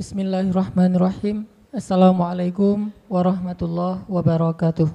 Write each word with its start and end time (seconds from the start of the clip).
Bismillahirrahmanirrahim. 0.00 1.44
Assalamualaikum 1.76 2.88
warahmatullahi 3.04 4.00
wabarakatuh. 4.08 4.88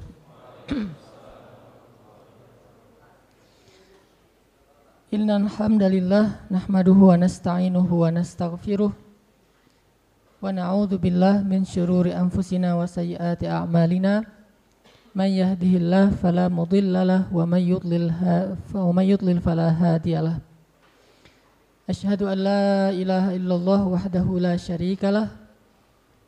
Innal 5.14 5.46
hamdalillah 5.46 6.50
nahmaduhu 6.50 7.14
wa 7.14 7.22
nasta'inuhu 7.22 8.02
wa 8.02 8.10
nastaghfiruh 8.10 8.90
wa 10.42 10.50
na'udzu 10.50 10.98
billah 10.98 11.46
min 11.46 11.70
syururi 11.70 12.10
anfusina 12.10 12.74
wa 12.74 12.90
sayyiati 12.90 13.46
a'malina 13.46 14.26
man 15.14 15.30
yahdihillah 15.30 16.18
fala 16.18 16.50
mudhillalah 16.50 17.30
wa 17.30 17.46
may 17.46 17.62
yudlil 17.70 18.10
fala 19.38 19.70
hadiyalah 19.70 20.42
Ashhadu 21.86 22.26
an 22.26 22.42
la 22.42 22.90
ilaha 22.90 23.30
illallah 23.38 23.82
wahdahu 23.86 24.42
la 24.42 24.58
syarikalah 24.58 25.30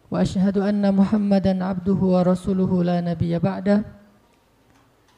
wa 0.05 0.21
ashhadu 0.21 0.61
anna 0.61 0.93
Muhammadan 0.93 1.65
abduhu 1.65 2.13
wa 2.13 2.21
rasuluhu 2.21 2.85
la 2.85 3.01
nabiyya 3.01 3.41
ba'dah 3.41 3.81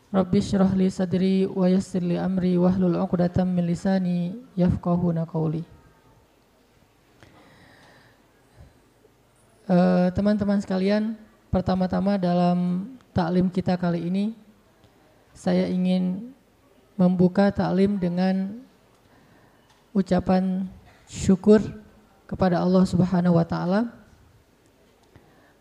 Rabbi 0.10 0.40
syrah 0.42 0.74
li 0.74 0.88
sadri 0.90 1.44
wa 1.44 1.68
yassir 1.70 2.02
li 2.02 2.16
amri 2.18 2.58
wahlul 2.58 2.98
'uqdatam 2.98 3.46
min 3.46 3.70
lisani 3.70 4.34
yafqahuna 4.58 5.28
qawli. 5.30 5.62
Uh, 9.70 10.10
teman-teman 10.18 10.58
sekalian, 10.66 11.14
pertama-tama 11.54 12.18
dalam 12.18 12.90
taklim 13.14 13.54
kita 13.54 13.78
kali 13.78 14.08
ini 14.08 14.34
saya 15.36 15.70
ingin 15.70 16.34
membuka 16.98 17.54
taklim 17.54 18.02
dengan 18.02 18.66
ucapan 19.94 20.70
syukur 21.10 21.60
kepada 22.30 22.62
Allah 22.62 22.86
Subhanahu 22.86 23.38
wa 23.38 23.46
taala 23.46 23.90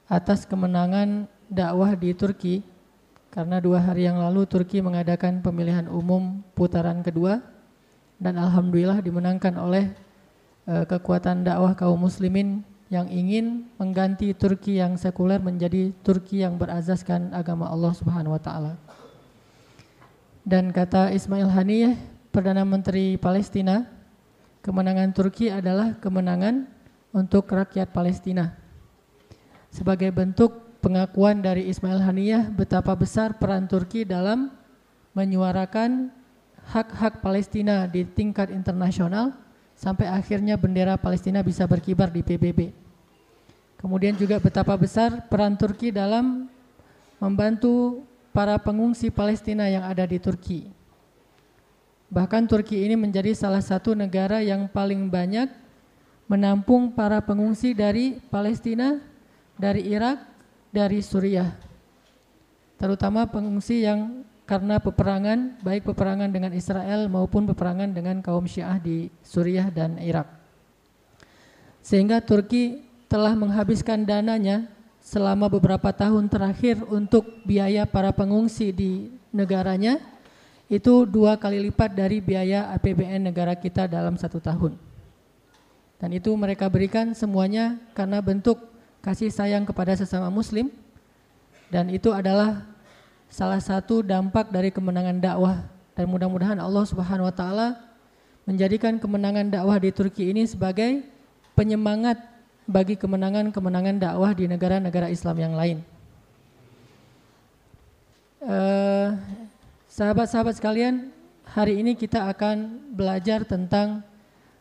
atas 0.09 0.45
kemenangan 0.45 1.29
dakwah 1.49 1.97
di 1.97 2.13
Turki 2.13 2.61
karena 3.33 3.61
dua 3.61 3.81
hari 3.81 4.09
yang 4.09 4.21
lalu 4.21 4.45
Turki 4.49 4.81
mengadakan 4.81 5.41
pemilihan 5.45 5.89
umum 5.89 6.41
putaran 6.57 7.01
kedua 7.05 7.41
dan 8.17 8.37
alhamdulillah 8.37 9.01
dimenangkan 9.01 9.55
oleh 9.57 9.93
uh, 10.69 10.85
kekuatan 10.85 11.45
dakwah 11.45 11.73
kaum 11.77 11.97
muslimin 11.97 12.65
yang 12.89 13.09
ingin 13.13 13.69
mengganti 13.77 14.33
Turki 14.33 14.81
yang 14.81 14.97
sekuler 14.97 15.41
menjadi 15.45 15.93
Turki 16.01 16.41
yang 16.41 16.57
berazaskan 16.57 17.37
agama 17.37 17.69
Allah 17.69 17.93
Subhanahu 17.93 18.33
wa 18.37 18.41
taala. 18.41 18.75
Dan 20.49 20.73
kata 20.73 21.13
Ismail 21.13 21.53
Haniyeh, 21.53 22.01
Perdana 22.33 22.65
Menteri 22.65 23.21
Palestina, 23.21 23.85
kemenangan 24.63 25.11
Turki 25.15 25.49
adalah 25.49 25.97
kemenangan 25.99 26.69
untuk 27.15 27.49
rakyat 27.49 27.91
Palestina. 27.91 28.55
Sebagai 29.69 30.09
bentuk 30.13 30.81
pengakuan 30.81 31.43
dari 31.43 31.69
Ismail 31.69 32.01
Haniyah 32.01 32.49
betapa 32.53 32.95
besar 32.95 33.37
peran 33.37 33.67
Turki 33.67 34.07
dalam 34.07 34.51
menyuarakan 35.13 36.15
hak-hak 36.69 37.25
Palestina 37.25 37.89
di 37.89 38.05
tingkat 38.05 38.53
internasional 38.53 39.35
sampai 39.75 40.11
akhirnya 40.11 40.59
bendera 40.59 40.99
Palestina 41.01 41.41
bisa 41.41 41.65
berkibar 41.65 42.11
di 42.13 42.21
PBB. 42.23 42.71
Kemudian 43.79 44.19
juga 44.19 44.43
betapa 44.43 44.75
besar 44.75 45.27
peran 45.31 45.55
Turki 45.55 45.95
dalam 45.95 46.51
membantu 47.23 48.03
para 48.35 48.59
pengungsi 48.59 49.11
Palestina 49.11 49.71
yang 49.71 49.87
ada 49.87 50.07
di 50.07 50.19
Turki. 50.19 50.78
Bahkan 52.09 52.49
Turki 52.49 52.89
ini 52.89 52.97
menjadi 52.97 53.37
salah 53.37 53.61
satu 53.61 53.93
negara 53.93 54.41
yang 54.41 54.65
paling 54.65 55.13
banyak 55.13 55.53
menampung 56.29 56.93
para 56.93 57.21
pengungsi 57.21 57.77
dari 57.77 58.17
Palestina, 58.33 59.01
dari 59.57 59.85
Irak, 59.89 60.25
dari 60.73 61.05
Suriah. 61.05 61.53
Terutama 62.81 63.29
pengungsi 63.29 63.85
yang 63.85 64.25
karena 64.49 64.81
peperangan, 64.81 65.61
baik 65.61 65.85
peperangan 65.85 66.33
dengan 66.33 66.57
Israel 66.57 67.05
maupun 67.13 67.45
peperangan 67.45 67.93
dengan 67.93 68.25
kaum 68.25 68.49
Syiah 68.49 68.81
di 68.81 69.13
Suriah 69.21 69.69
dan 69.69 70.01
Irak. 70.01 70.25
Sehingga 71.85 72.25
Turki 72.25 72.89
telah 73.13 73.37
menghabiskan 73.37 74.09
dananya 74.09 74.65
selama 75.05 75.53
beberapa 75.53 75.93
tahun 75.93 76.29
terakhir 76.33 76.81
untuk 76.89 77.45
biaya 77.45 77.85
para 77.85 78.13
pengungsi 78.13 78.73
di 78.73 79.13
negaranya 79.33 80.01
itu 80.69 81.09
dua 81.09 81.41
kali 81.41 81.65
lipat 81.69 81.97
dari 81.97 82.21
biaya 82.21 82.69
APBN 82.77 83.33
negara 83.33 83.57
kita 83.57 83.89
dalam 83.89 84.21
satu 84.21 84.37
tahun. 84.37 84.77
Dan 85.99 86.15
itu 86.15 86.31
mereka 86.37 86.69
berikan 86.69 87.11
semuanya 87.17 87.81
karena 87.97 88.23
bentuk 88.23 88.61
kasih 89.03 89.33
sayang 89.33 89.65
kepada 89.65 89.97
sesama 89.97 90.29
muslim 90.29 90.71
dan 91.73 91.89
itu 91.89 92.13
adalah 92.13 92.65
salah 93.29 93.61
satu 93.61 94.05
dampak 94.05 94.53
dari 94.53 94.73
kemenangan 94.73 95.19
dakwah 95.21 95.57
dan 95.97 96.07
mudah-mudahan 96.09 96.61
Allah 96.61 96.85
Subhanahu 96.87 97.29
wa 97.29 97.35
taala 97.35 97.69
menjadikan 98.49 98.97
kemenangan 98.97 99.53
dakwah 99.53 99.77
di 99.77 99.93
Turki 99.93 100.33
ini 100.33 100.49
sebagai 100.49 101.05
penyemangat 101.53 102.21
bagi 102.69 102.97
kemenangan-kemenangan 102.97 103.97
dakwah 104.01 104.31
di 104.33 104.45
negara-negara 104.49 105.09
Islam 105.13 105.37
yang 105.41 105.55
lain. 105.57 105.79
Uh, 108.39 109.19
sahabat-sahabat 109.99 110.55
sekalian, 110.63 111.11
hari 111.43 111.83
ini 111.83 111.99
kita 111.99 112.31
akan 112.31 112.87
belajar 112.95 113.43
tentang 113.43 114.07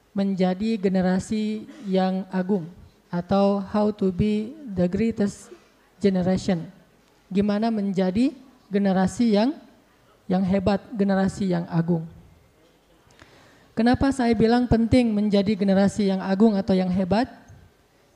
menjadi 0.09 0.81
generasi 0.81 1.70
yang 1.86 2.25
agung 2.34 2.66
atau 3.14 3.62
how 3.62 3.94
to 3.94 4.09
be 4.09 4.58
the 4.74 4.90
greatest 4.90 5.53
generation. 6.02 6.66
Gimana 7.30 7.70
menjadi 7.70 8.34
generasi 8.66 9.38
yang 9.38 9.53
yang 10.26 10.42
hebat, 10.42 10.81
generasi 10.97 11.53
yang 11.53 11.70
agung. 11.70 12.02
Kenapa 13.78 14.09
saya 14.09 14.34
bilang 14.34 14.66
penting 14.66 15.14
menjadi 15.14 15.53
generasi 15.53 16.09
yang 16.09 16.18
agung 16.18 16.58
atau 16.58 16.74
yang 16.74 16.90
hebat? 16.90 17.30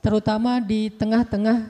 Terutama 0.01 0.57
di 0.57 0.89
tengah-tengah 0.89 1.69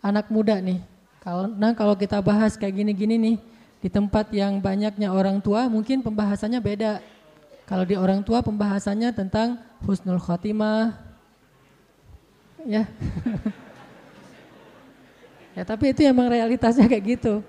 anak 0.00 0.32
muda 0.32 0.56
nih. 0.56 0.80
Karena 1.20 1.76
kalau 1.76 1.92
kita 1.92 2.16
bahas 2.24 2.56
kayak 2.56 2.80
gini-gini 2.80 3.20
nih, 3.20 3.36
di 3.80 3.88
tempat 3.92 4.32
yang 4.32 4.58
banyaknya 4.58 5.12
orang 5.12 5.38
tua 5.38 5.68
mungkin 5.68 6.00
pembahasannya 6.00 6.60
beda. 6.60 6.92
Kalau 7.66 7.82
di 7.82 7.98
orang 7.98 8.22
tua 8.22 8.40
pembahasannya 8.46 9.10
tentang 9.10 9.58
husnul 9.82 10.22
khotimah, 10.22 10.94
ya. 12.62 12.86
ya 15.56 15.62
tapi 15.66 15.90
itu 15.90 16.06
emang 16.06 16.30
realitasnya 16.30 16.86
kayak 16.86 17.18
gitu. 17.18 17.42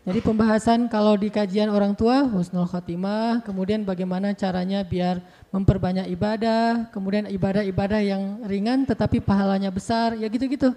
Jadi 0.00 0.24
pembahasan 0.24 0.88
kalau 0.88 1.12
di 1.12 1.28
kajian 1.28 1.68
orang 1.68 1.92
tua 1.92 2.24
husnul 2.24 2.64
khotimah, 2.64 3.44
kemudian 3.44 3.84
bagaimana 3.84 4.32
caranya 4.32 4.80
biar 4.80 5.20
memperbanyak 5.52 6.08
ibadah, 6.08 6.88
kemudian 6.88 7.28
ibadah-ibadah 7.28 8.00
yang 8.00 8.40
ringan 8.48 8.88
tetapi 8.88 9.20
pahalanya 9.20 9.68
besar, 9.68 10.16
ya 10.16 10.24
gitu-gitu. 10.32 10.72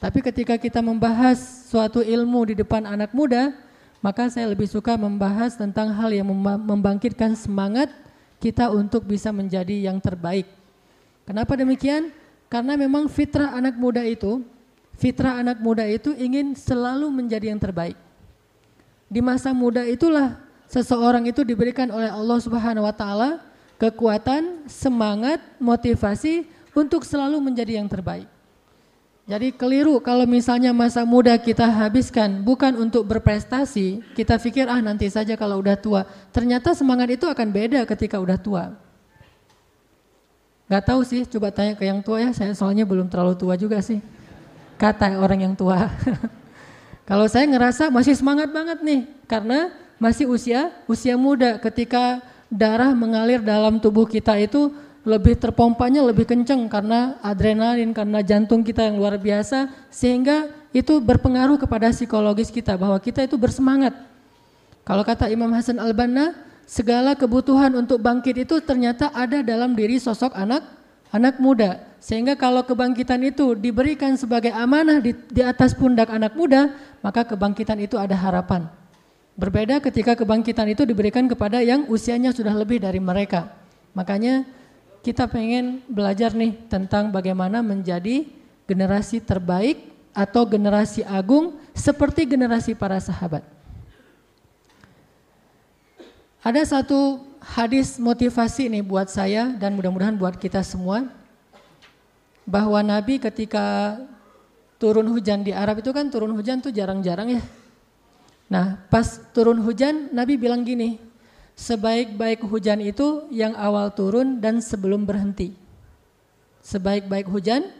Tapi 0.00 0.18
ketika 0.24 0.56
kita 0.56 0.80
membahas 0.80 1.68
suatu 1.68 2.00
ilmu 2.00 2.50
di 2.50 2.54
depan 2.56 2.88
anak 2.88 3.12
muda, 3.12 3.52
maka 4.04 4.28
saya 4.28 4.52
lebih 4.52 4.68
suka 4.68 5.00
membahas 5.00 5.56
tentang 5.56 5.88
hal 5.96 6.12
yang 6.12 6.28
membangkitkan 6.60 7.32
semangat 7.32 7.88
kita 8.36 8.68
untuk 8.68 9.08
bisa 9.08 9.32
menjadi 9.32 9.88
yang 9.88 9.96
terbaik. 9.96 10.44
Kenapa 11.24 11.56
demikian? 11.56 12.12
Karena 12.52 12.76
memang 12.76 13.08
fitrah 13.08 13.56
anak 13.56 13.80
muda 13.80 14.04
itu, 14.04 14.44
fitrah 15.00 15.40
anak 15.40 15.56
muda 15.56 15.88
itu 15.88 16.12
ingin 16.20 16.52
selalu 16.52 17.08
menjadi 17.08 17.48
yang 17.48 17.56
terbaik. 17.56 17.96
Di 19.08 19.24
masa 19.24 19.56
muda 19.56 19.80
itulah 19.88 20.36
seseorang 20.68 21.24
itu 21.24 21.40
diberikan 21.40 21.88
oleh 21.88 22.12
Allah 22.12 22.38
Subhanahu 22.44 22.84
wa 22.84 22.92
taala 22.92 23.40
kekuatan, 23.80 24.68
semangat, 24.68 25.40
motivasi 25.56 26.44
untuk 26.76 27.08
selalu 27.08 27.40
menjadi 27.40 27.80
yang 27.80 27.88
terbaik. 27.88 28.28
Jadi 29.24 29.56
keliru 29.56 29.96
kalau 30.04 30.28
misalnya 30.28 30.76
masa 30.76 31.00
muda 31.08 31.32
kita 31.40 31.64
habiskan 31.64 32.44
bukan 32.44 32.76
untuk 32.76 33.08
berprestasi, 33.08 34.04
kita 34.12 34.36
pikir 34.36 34.68
ah 34.68 34.84
nanti 34.84 35.08
saja 35.08 35.32
kalau 35.32 35.64
udah 35.64 35.80
tua. 35.80 36.04
Ternyata 36.28 36.76
semangat 36.76 37.08
itu 37.16 37.24
akan 37.24 37.48
beda 37.48 37.88
ketika 37.88 38.20
udah 38.20 38.36
tua. 38.36 38.76
Gak 40.68 40.84
tahu 40.84 41.00
sih, 41.08 41.24
coba 41.24 41.48
tanya 41.48 41.72
ke 41.72 41.88
yang 41.88 42.04
tua 42.04 42.20
ya. 42.20 42.30
Saya 42.36 42.52
soalnya 42.52 42.84
belum 42.84 43.08
terlalu 43.08 43.32
tua 43.32 43.56
juga 43.56 43.80
sih. 43.80 44.04
Kata 44.76 45.16
orang 45.16 45.40
yang 45.48 45.54
tua. 45.56 45.88
Kalau 47.08 47.24
saya 47.24 47.48
ngerasa 47.48 47.88
masih 47.88 48.16
semangat 48.16 48.52
banget 48.52 48.80
nih, 48.80 49.08
karena 49.24 49.72
masih 49.96 50.28
usia 50.28 50.68
usia 50.84 51.16
muda. 51.16 51.56
Ketika 51.60 52.20
darah 52.52 52.92
mengalir 52.92 53.40
dalam 53.40 53.80
tubuh 53.80 54.04
kita 54.04 54.36
itu 54.36 54.72
lebih 55.04 55.36
terpompanya 55.36 56.00
lebih 56.00 56.24
kencang 56.24 56.64
karena 56.72 57.20
adrenalin, 57.20 57.92
karena 57.92 58.24
jantung 58.24 58.64
kita 58.64 58.88
yang 58.88 58.96
luar 58.96 59.20
biasa, 59.20 59.68
sehingga 59.92 60.48
itu 60.72 60.98
berpengaruh 60.98 61.60
kepada 61.60 61.92
psikologis 61.92 62.48
kita 62.48 62.74
bahwa 62.80 62.96
kita 62.96 63.22
itu 63.22 63.36
bersemangat. 63.36 63.92
Kalau 64.82 65.04
kata 65.04 65.28
Imam 65.28 65.52
Hasan 65.52 65.76
Al-Banna, 65.76 66.32
segala 66.64 67.12
kebutuhan 67.12 67.76
untuk 67.76 68.00
bangkit 68.00 68.48
itu 68.48 68.58
ternyata 68.64 69.12
ada 69.12 69.44
dalam 69.44 69.76
diri 69.76 70.00
sosok 70.00 70.32
anak 70.32 70.64
anak 71.12 71.38
muda. 71.38 71.94
Sehingga 72.02 72.36
kalau 72.36 72.64
kebangkitan 72.64 73.22
itu 73.24 73.56
diberikan 73.56 74.12
sebagai 74.18 74.52
amanah 74.52 75.00
di, 75.00 75.16
di 75.32 75.40
atas 75.40 75.72
pundak 75.72 76.12
anak 76.12 76.36
muda, 76.36 76.74
maka 77.00 77.24
kebangkitan 77.24 77.80
itu 77.80 77.96
ada 77.96 78.12
harapan. 78.12 78.68
Berbeda 79.36 79.80
ketika 79.80 80.12
kebangkitan 80.12 80.68
itu 80.68 80.84
diberikan 80.84 81.24
kepada 81.24 81.64
yang 81.64 81.88
usianya 81.88 82.34
sudah 82.34 82.52
lebih 82.52 82.82
dari 82.82 83.00
mereka. 83.00 83.56
Makanya 83.96 84.44
kita 85.04 85.28
pengen 85.28 85.84
belajar 85.84 86.32
nih 86.32 86.56
tentang 86.72 87.12
bagaimana 87.12 87.60
menjadi 87.60 88.24
generasi 88.64 89.20
terbaik 89.20 89.92
atau 90.16 90.48
generasi 90.48 91.04
agung 91.04 91.60
seperti 91.76 92.24
generasi 92.24 92.72
para 92.72 92.96
sahabat. 92.96 93.44
Ada 96.40 96.80
satu 96.80 97.20
hadis 97.44 98.00
motivasi 98.00 98.72
nih 98.72 98.80
buat 98.80 99.12
saya 99.12 99.52
dan 99.60 99.76
mudah-mudahan 99.76 100.16
buat 100.16 100.40
kita 100.40 100.64
semua 100.64 101.12
bahwa 102.48 102.80
Nabi 102.80 103.20
ketika 103.20 103.96
turun 104.80 105.08
hujan 105.12 105.44
di 105.44 105.52
Arab 105.52 105.84
itu 105.84 105.92
kan 105.92 106.08
turun 106.08 106.32
hujan 106.32 106.60
tuh 106.60 106.72
jarang-jarang 106.72 107.40
ya. 107.40 107.42
Nah, 108.48 108.76
pas 108.92 109.20
turun 109.32 109.60
hujan 109.64 110.12
Nabi 110.12 110.36
bilang 110.36 110.60
gini, 110.64 111.00
sebaik-baik 111.54 112.42
hujan 112.46 112.82
itu 112.82 113.26
yang 113.30 113.54
awal 113.54 113.90
turun 113.94 114.42
dan 114.42 114.58
sebelum 114.58 115.06
berhenti. 115.06 115.54
Sebaik-baik 116.64 117.30
hujan 117.30 117.70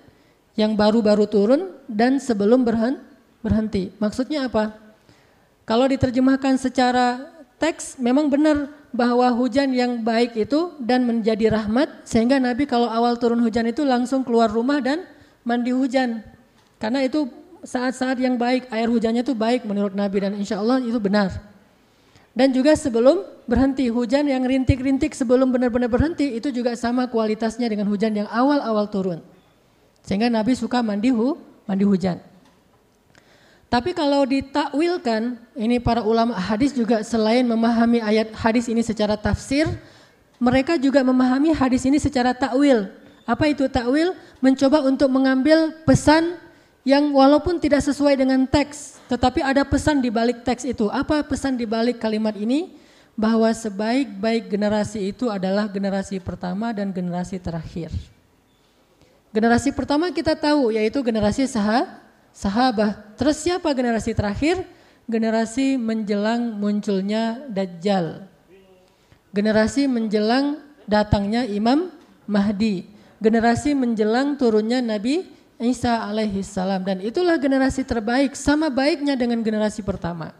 yang 0.54 0.78
baru-baru 0.78 1.26
turun 1.26 1.74
dan 1.90 2.22
sebelum 2.22 2.62
berhenti. 3.42 3.90
Maksudnya 3.98 4.46
apa? 4.46 4.74
Kalau 5.64 5.88
diterjemahkan 5.88 6.60
secara 6.60 7.34
teks 7.58 7.96
memang 7.96 8.28
benar 8.28 8.68
bahwa 8.94 9.26
hujan 9.34 9.74
yang 9.74 10.04
baik 10.06 10.38
itu 10.38 10.76
dan 10.78 11.02
menjadi 11.02 11.50
rahmat 11.50 12.06
sehingga 12.06 12.38
Nabi 12.38 12.68
kalau 12.68 12.86
awal 12.86 13.18
turun 13.18 13.42
hujan 13.42 13.66
itu 13.66 13.82
langsung 13.82 14.22
keluar 14.22 14.46
rumah 14.46 14.78
dan 14.78 15.02
mandi 15.42 15.74
hujan 15.74 16.22
karena 16.78 17.02
itu 17.02 17.26
saat-saat 17.64 18.20
yang 18.20 18.38
baik 18.38 18.70
air 18.70 18.86
hujannya 18.86 19.24
itu 19.24 19.34
baik 19.34 19.66
menurut 19.66 19.96
Nabi 19.96 20.22
dan 20.22 20.32
insya 20.38 20.60
Allah 20.62 20.78
itu 20.78 21.00
benar 21.02 21.34
dan 22.34 22.50
juga 22.50 22.74
sebelum 22.74 23.22
berhenti 23.46 23.86
hujan 23.88 24.26
yang 24.26 24.42
rintik-rintik 24.42 25.14
sebelum 25.14 25.54
benar-benar 25.54 25.88
berhenti 25.88 26.34
itu 26.34 26.50
juga 26.50 26.74
sama 26.74 27.06
kualitasnya 27.06 27.70
dengan 27.70 27.86
hujan 27.86 28.12
yang 28.14 28.28
awal-awal 28.28 28.90
turun 28.90 29.22
sehingga 30.04 30.28
Nabi 30.28 30.52
suka 30.58 30.82
mandi 30.84 31.14
hu, 31.14 31.38
mandi 31.64 31.86
hujan 31.86 32.18
tapi 33.74 33.90
kalau 33.90 34.22
ditakwilkan, 34.22 35.34
ini 35.58 35.82
para 35.82 36.06
ulama 36.06 36.38
hadis 36.38 36.70
juga 36.70 37.02
selain 37.02 37.42
memahami 37.42 37.98
ayat 37.98 38.30
hadis 38.30 38.70
ini 38.70 38.86
secara 38.86 39.18
tafsir, 39.18 39.66
mereka 40.38 40.78
juga 40.78 41.02
memahami 41.02 41.50
hadis 41.50 41.82
ini 41.82 41.98
secara 41.98 42.30
takwil. 42.30 42.86
Apa 43.26 43.50
itu 43.50 43.66
takwil? 43.66 44.14
Mencoba 44.38 44.78
untuk 44.86 45.10
mengambil 45.10 45.74
pesan 45.82 46.38
yang 46.84 47.16
walaupun 47.16 47.56
tidak 47.56 47.80
sesuai 47.80 48.20
dengan 48.20 48.44
teks, 48.44 49.00
tetapi 49.08 49.40
ada 49.40 49.64
pesan 49.64 50.04
di 50.04 50.12
balik 50.12 50.44
teks 50.44 50.68
itu. 50.68 50.92
Apa 50.92 51.24
pesan 51.24 51.56
di 51.56 51.64
balik 51.64 51.96
kalimat 51.96 52.36
ini? 52.36 52.76
Bahwa 53.16 53.48
sebaik-baik 53.48 54.52
generasi 54.52 55.14
itu 55.14 55.30
adalah 55.32 55.70
generasi 55.70 56.20
pertama 56.20 56.74
dan 56.76 56.92
generasi 56.92 57.40
terakhir. 57.40 57.88
Generasi 59.30 59.70
pertama 59.70 60.10
kita 60.10 60.34
tahu 60.34 60.74
yaitu 60.74 61.00
generasi 61.00 61.46
sah 61.46 62.04
sahabat. 62.34 63.14
Terus 63.14 63.38
siapa 63.38 63.70
generasi 63.70 64.12
terakhir? 64.12 64.66
Generasi 65.06 65.78
menjelang 65.78 66.58
munculnya 66.58 67.38
Dajjal. 67.48 68.26
Generasi 69.30 69.86
menjelang 69.86 70.58
datangnya 70.90 71.46
Imam 71.46 71.94
Mahdi. 72.26 72.90
Generasi 73.22 73.78
menjelang 73.78 74.34
turunnya 74.34 74.82
Nabi 74.82 75.26
Isa 75.64 76.04
alaihi 76.04 76.44
salam 76.44 76.84
dan 76.84 77.00
itulah 77.00 77.40
generasi 77.40 77.80
terbaik 77.82 78.36
sama 78.36 78.68
baiknya 78.68 79.16
dengan 79.16 79.40
generasi 79.40 79.80
pertama. 79.80 80.36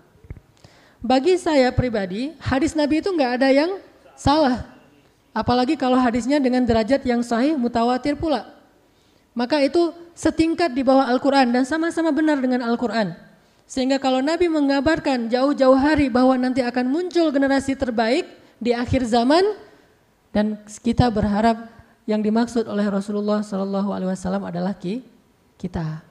Bagi 1.04 1.36
saya 1.36 1.68
pribadi, 1.72 2.32
hadis 2.40 2.72
Nabi 2.72 3.04
itu 3.04 3.12
nggak 3.12 3.32
ada 3.40 3.48
yang 3.52 3.76
salah. 4.16 4.64
Apalagi 5.34 5.74
kalau 5.74 5.98
hadisnya 5.98 6.40
dengan 6.40 6.64
derajat 6.64 7.04
yang 7.04 7.20
sahih 7.20 7.58
mutawatir 7.58 8.16
pula. 8.16 8.48
Maka 9.34 9.60
itu 9.60 9.90
setingkat 10.14 10.70
di 10.70 10.86
bawah 10.86 11.10
Al-Quran 11.10 11.50
dan 11.50 11.66
sama-sama 11.66 12.14
benar 12.14 12.38
dengan 12.38 12.62
Al-Quran. 12.62 13.12
Sehingga 13.66 13.98
kalau 13.98 14.22
Nabi 14.22 14.46
mengabarkan 14.46 15.26
jauh-jauh 15.26 15.74
hari 15.74 16.06
bahwa 16.06 16.38
nanti 16.38 16.62
akan 16.62 16.86
muncul 16.86 17.34
generasi 17.34 17.74
terbaik 17.74 18.28
di 18.62 18.70
akhir 18.70 19.02
zaman 19.08 19.42
dan 20.30 20.60
kita 20.84 21.10
berharap 21.10 21.68
yang 22.04 22.20
dimaksud 22.20 22.68
oleh 22.68 22.84
Rasulullah 22.84 23.40
Shallallahu 23.40 23.90
Alaihi 23.90 24.12
Wasallam 24.12 24.44
adalah 24.44 24.76
kita. 25.64 26.04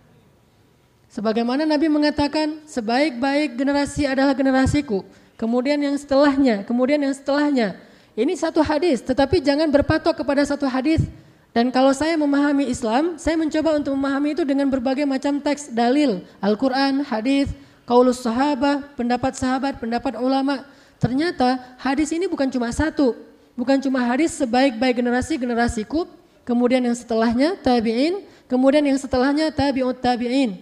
Sebagaimana 1.13 1.69
Nabi 1.69 1.93
mengatakan 1.93 2.65
sebaik-baik 2.65 3.53
generasi 3.53 4.09
adalah 4.09 4.33
generasiku. 4.33 5.05
Kemudian 5.37 5.77
yang 5.77 5.93
setelahnya, 5.93 6.65
kemudian 6.65 6.97
yang 6.97 7.13
setelahnya. 7.13 7.77
Ini 8.17 8.33
satu 8.33 8.65
hadis, 8.65 9.05
tetapi 9.05 9.41
jangan 9.45 9.69
berpatok 9.69 10.25
kepada 10.25 10.41
satu 10.41 10.65
hadis 10.65 11.05
dan 11.53 11.69
kalau 11.69 11.93
saya 11.93 12.17
memahami 12.17 12.65
Islam, 12.65 13.21
saya 13.21 13.37
mencoba 13.37 13.77
untuk 13.77 13.93
memahami 13.93 14.33
itu 14.33 14.41
dengan 14.41 14.65
berbagai 14.73 15.05
macam 15.05 15.37
teks, 15.37 15.69
dalil, 15.69 16.25
Al-Quran, 16.41 17.05
hadis, 17.05 17.53
kaulus 17.85 18.25
sahabat, 18.25 18.97
pendapat 18.97 19.37
sahabat, 19.37 19.77
pendapat 19.77 20.17
ulama. 20.17 20.65
Ternyata 20.97 21.77
hadis 21.77 22.09
ini 22.09 22.25
bukan 22.25 22.49
cuma 22.49 22.73
satu, 22.73 23.13
bukan 23.53 23.77
cuma 23.77 24.01
hadis 24.01 24.33
sebaik-baik 24.33 24.97
generasi 24.97 25.37
generasiku, 25.37 26.09
kemudian 26.41 26.81
yang 26.81 26.97
setelahnya 26.97 27.53
tabi'in, 27.61 28.25
kemudian 28.47 28.83
yang 28.83 28.99
setelahnya 28.99 29.51
tabi'ut 29.53 29.99
tabi'in. 29.99 30.61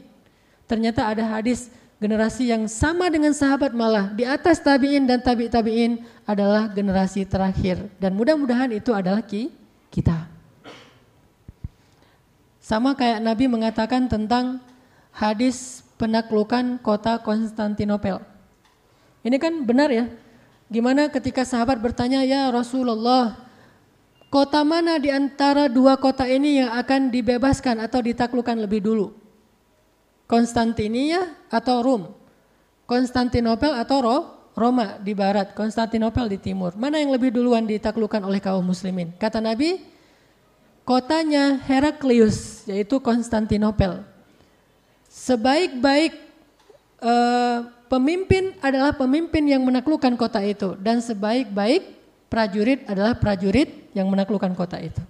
Ternyata 0.66 1.12
ada 1.12 1.38
hadis 1.38 1.68
generasi 2.01 2.50
yang 2.50 2.66
sama 2.66 3.13
dengan 3.13 3.30
sahabat 3.30 3.78
malah 3.78 4.10
di 4.10 4.25
atas 4.25 4.57
tabi'in 4.57 5.06
dan 5.06 5.22
tabi' 5.22 5.51
tabi'in 5.51 6.01
adalah 6.25 6.66
generasi 6.72 7.28
terakhir. 7.30 7.92
Dan 8.01 8.18
mudah-mudahan 8.18 8.74
itu 8.74 8.89
adalah 8.89 9.22
kita. 9.22 10.25
Sama 12.57 12.98
kayak 12.98 13.22
Nabi 13.22 13.45
mengatakan 13.51 14.10
tentang 14.10 14.63
hadis 15.13 15.86
penaklukan 16.00 16.81
kota 16.81 17.22
Konstantinopel. 17.22 18.24
Ini 19.22 19.38
kan 19.38 19.54
benar 19.62 19.94
ya. 19.94 20.10
Gimana 20.72 21.12
ketika 21.12 21.44
sahabat 21.44 21.77
bertanya, 21.77 22.24
"Ya 22.25 22.48
Rasulullah, 22.50 23.38
kota 24.31 24.63
mana 24.63 24.95
di 24.95 25.12
antara 25.12 25.68
dua 25.68 26.00
kota 26.00 26.24
ini 26.24 26.63
yang 26.63 26.72
akan 26.72 27.12
dibebaskan 27.12 27.83
atau 27.83 28.00
ditaklukkan 28.00 28.56
lebih 28.63 28.80
dulu? 28.80 29.12
Konstantinia 30.25 31.36
atau 31.51 31.84
Rum? 31.84 32.03
Konstantinopel 32.88 33.75
atau 33.75 33.98
Ro? 34.00 34.17
Roma 34.51 35.00
di 35.00 35.15
barat, 35.15 35.56
Konstantinopel 35.56 36.27
di 36.27 36.39
timur. 36.39 36.75
Mana 36.75 37.00
yang 37.00 37.12
lebih 37.12 37.32
duluan 37.32 37.63
ditaklukkan 37.63 38.20
oleh 38.24 38.44
kaum 38.44 38.63
muslimin? 38.63 39.15
Kata 39.15 39.39
Nabi, 39.39 39.79
kotanya 40.84 41.60
Heraklius 41.67 42.67
yaitu 42.67 43.00
Konstantinopel. 43.00 44.03
Sebaik-baik 45.08 46.15
uh, 47.03 47.67
pemimpin 47.91 48.56
adalah 48.63 48.96
pemimpin 48.96 49.44
yang 49.44 49.63
menaklukkan 49.63 50.15
kota 50.15 50.39
itu 50.44 50.75
dan 50.79 51.03
sebaik-baik 51.03 52.00
prajurit 52.32 52.88
adalah 52.88 53.20
prajurit 53.20 53.92
yang 53.92 54.08
menaklukkan 54.08 54.56
kota 54.56 54.80
itu. 54.80 55.04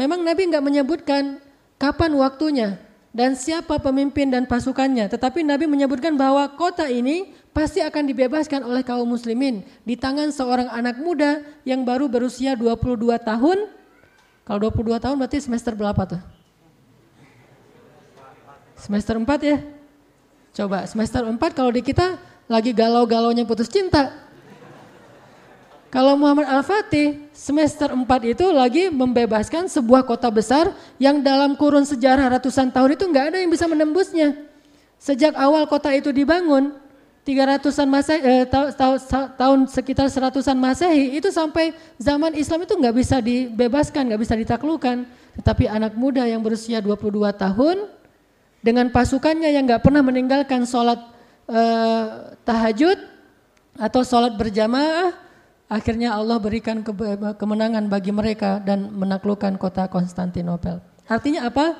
Memang 0.00 0.24
Nabi 0.24 0.48
nggak 0.48 0.64
menyebutkan 0.64 1.36
kapan 1.76 2.16
waktunya 2.16 2.80
dan 3.12 3.36
siapa 3.36 3.76
pemimpin 3.76 4.32
dan 4.32 4.48
pasukannya, 4.48 5.12
tetapi 5.12 5.44
Nabi 5.44 5.68
menyebutkan 5.68 6.16
bahwa 6.16 6.48
kota 6.56 6.88
ini 6.88 7.36
pasti 7.52 7.84
akan 7.84 8.08
dibebaskan 8.08 8.64
oleh 8.64 8.80
kaum 8.80 9.04
muslimin 9.04 9.60
di 9.84 9.92
tangan 10.00 10.32
seorang 10.32 10.72
anak 10.72 10.96
muda 10.96 11.44
yang 11.68 11.84
baru 11.84 12.08
berusia 12.08 12.56
22 12.56 12.96
tahun 13.20 13.68
kalau 14.48 14.66
22 14.72 14.98
tahun 15.04 15.14
berarti 15.20 15.38
semester 15.38 15.76
berapa 15.76 16.02
tuh? 16.16 16.22
Semester 18.80 19.14
4 19.20 19.28
ya? 19.44 19.58
Coba 20.56 20.88
semester 20.88 21.22
4 21.22 21.36
kalau 21.52 21.70
di 21.70 21.84
kita 21.84 22.16
lagi 22.48 22.72
galau-galaunya 22.72 23.44
putus 23.44 23.68
cinta. 23.68 24.29
Kalau 25.90 26.14
Muhammad 26.14 26.46
Al-Fatih 26.46 27.18
semester 27.34 27.90
4 27.90 28.06
itu 28.22 28.46
lagi 28.54 28.94
membebaskan 28.94 29.66
sebuah 29.66 30.06
kota 30.06 30.30
besar 30.30 30.70
yang 31.02 31.18
dalam 31.18 31.58
kurun 31.58 31.82
sejarah 31.82 32.30
ratusan 32.38 32.70
tahun 32.70 32.94
itu 32.94 33.10
nggak 33.10 33.34
ada 33.34 33.38
yang 33.42 33.50
bisa 33.50 33.66
menembusnya. 33.66 34.38
Sejak 35.02 35.34
awal 35.34 35.66
kota 35.66 35.90
itu 35.90 36.14
dibangun, 36.14 36.78
300-an 37.26 37.88
Masehi, 37.90 38.20
eh, 38.22 38.44
ta 38.46 38.70
ta 38.70 38.86
ta 39.02 39.20
tahun 39.34 39.66
sekitar 39.66 40.06
seratusan 40.06 40.54
Masehi 40.54 41.18
itu 41.18 41.26
sampai 41.34 41.74
zaman 41.98 42.38
Islam 42.38 42.62
itu 42.62 42.78
nggak 42.78 42.94
bisa 42.94 43.18
dibebaskan, 43.18 44.14
nggak 44.14 44.22
bisa 44.22 44.34
ditaklukkan. 44.38 45.02
Tetapi 45.42 45.66
anak 45.66 45.98
muda 45.98 46.22
yang 46.22 46.38
berusia 46.38 46.78
22 46.78 47.34
tahun 47.34 47.90
dengan 48.62 48.94
pasukannya 48.94 49.50
yang 49.50 49.66
nggak 49.66 49.82
pernah 49.82 50.06
meninggalkan 50.06 50.62
sholat 50.62 51.02
eh, 51.50 52.06
tahajud 52.46 52.98
atau 53.74 54.06
sholat 54.06 54.38
berjamaah 54.38 55.29
akhirnya 55.70 56.18
Allah 56.18 56.42
berikan 56.42 56.82
kemenangan 57.38 57.86
bagi 57.86 58.10
mereka 58.10 58.58
dan 58.58 58.90
menaklukkan 58.90 59.54
kota 59.54 59.86
Konstantinopel. 59.86 60.82
Artinya 61.06 61.46
apa? 61.46 61.78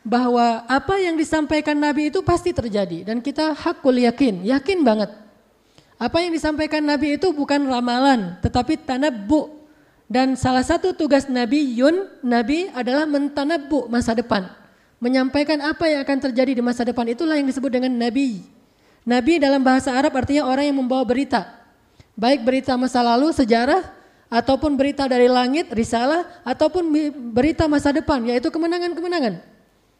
Bahwa 0.00 0.64
apa 0.64 0.96
yang 0.96 1.20
disampaikan 1.20 1.76
Nabi 1.76 2.08
itu 2.08 2.24
pasti 2.24 2.56
terjadi 2.56 3.04
dan 3.04 3.20
kita 3.20 3.52
hakul 3.52 3.94
yakin, 4.00 4.40
yakin 4.48 4.80
banget. 4.80 5.12
Apa 5.96 6.24
yang 6.24 6.32
disampaikan 6.32 6.84
Nabi 6.84 7.16
itu 7.16 7.32
bukan 7.32 7.68
ramalan, 7.68 8.40
tetapi 8.40 8.80
tanabbu. 8.80 9.52
Dan 10.06 10.38
salah 10.38 10.62
satu 10.62 10.94
tugas 10.94 11.26
Nabi 11.26 11.74
Yun, 11.74 12.06
Nabi 12.22 12.70
adalah 12.70 13.08
mentanabbu 13.10 13.90
masa 13.90 14.14
depan. 14.14 14.46
Menyampaikan 15.02 15.58
apa 15.60 15.90
yang 15.90 16.06
akan 16.06 16.18
terjadi 16.30 16.56
di 16.56 16.62
masa 16.62 16.86
depan 16.86 17.10
itulah 17.10 17.34
yang 17.34 17.48
disebut 17.48 17.68
dengan 17.68 17.90
Nabi. 17.90 18.44
Nabi 19.02 19.42
dalam 19.42 19.64
bahasa 19.66 19.90
Arab 19.92 20.14
artinya 20.14 20.46
orang 20.46 20.70
yang 20.70 20.78
membawa 20.78 21.02
berita. 21.02 21.55
Baik 22.16 22.48
berita 22.48 22.72
masa 22.80 23.04
lalu, 23.04 23.30
sejarah, 23.30 23.84
ataupun 24.32 24.74
berita 24.74 25.04
dari 25.06 25.28
langit, 25.28 25.68
risalah, 25.70 26.24
ataupun 26.42 26.88
berita 27.30 27.68
masa 27.68 27.92
depan, 27.92 28.24
yaitu 28.24 28.48
kemenangan-kemenangan. 28.48 29.44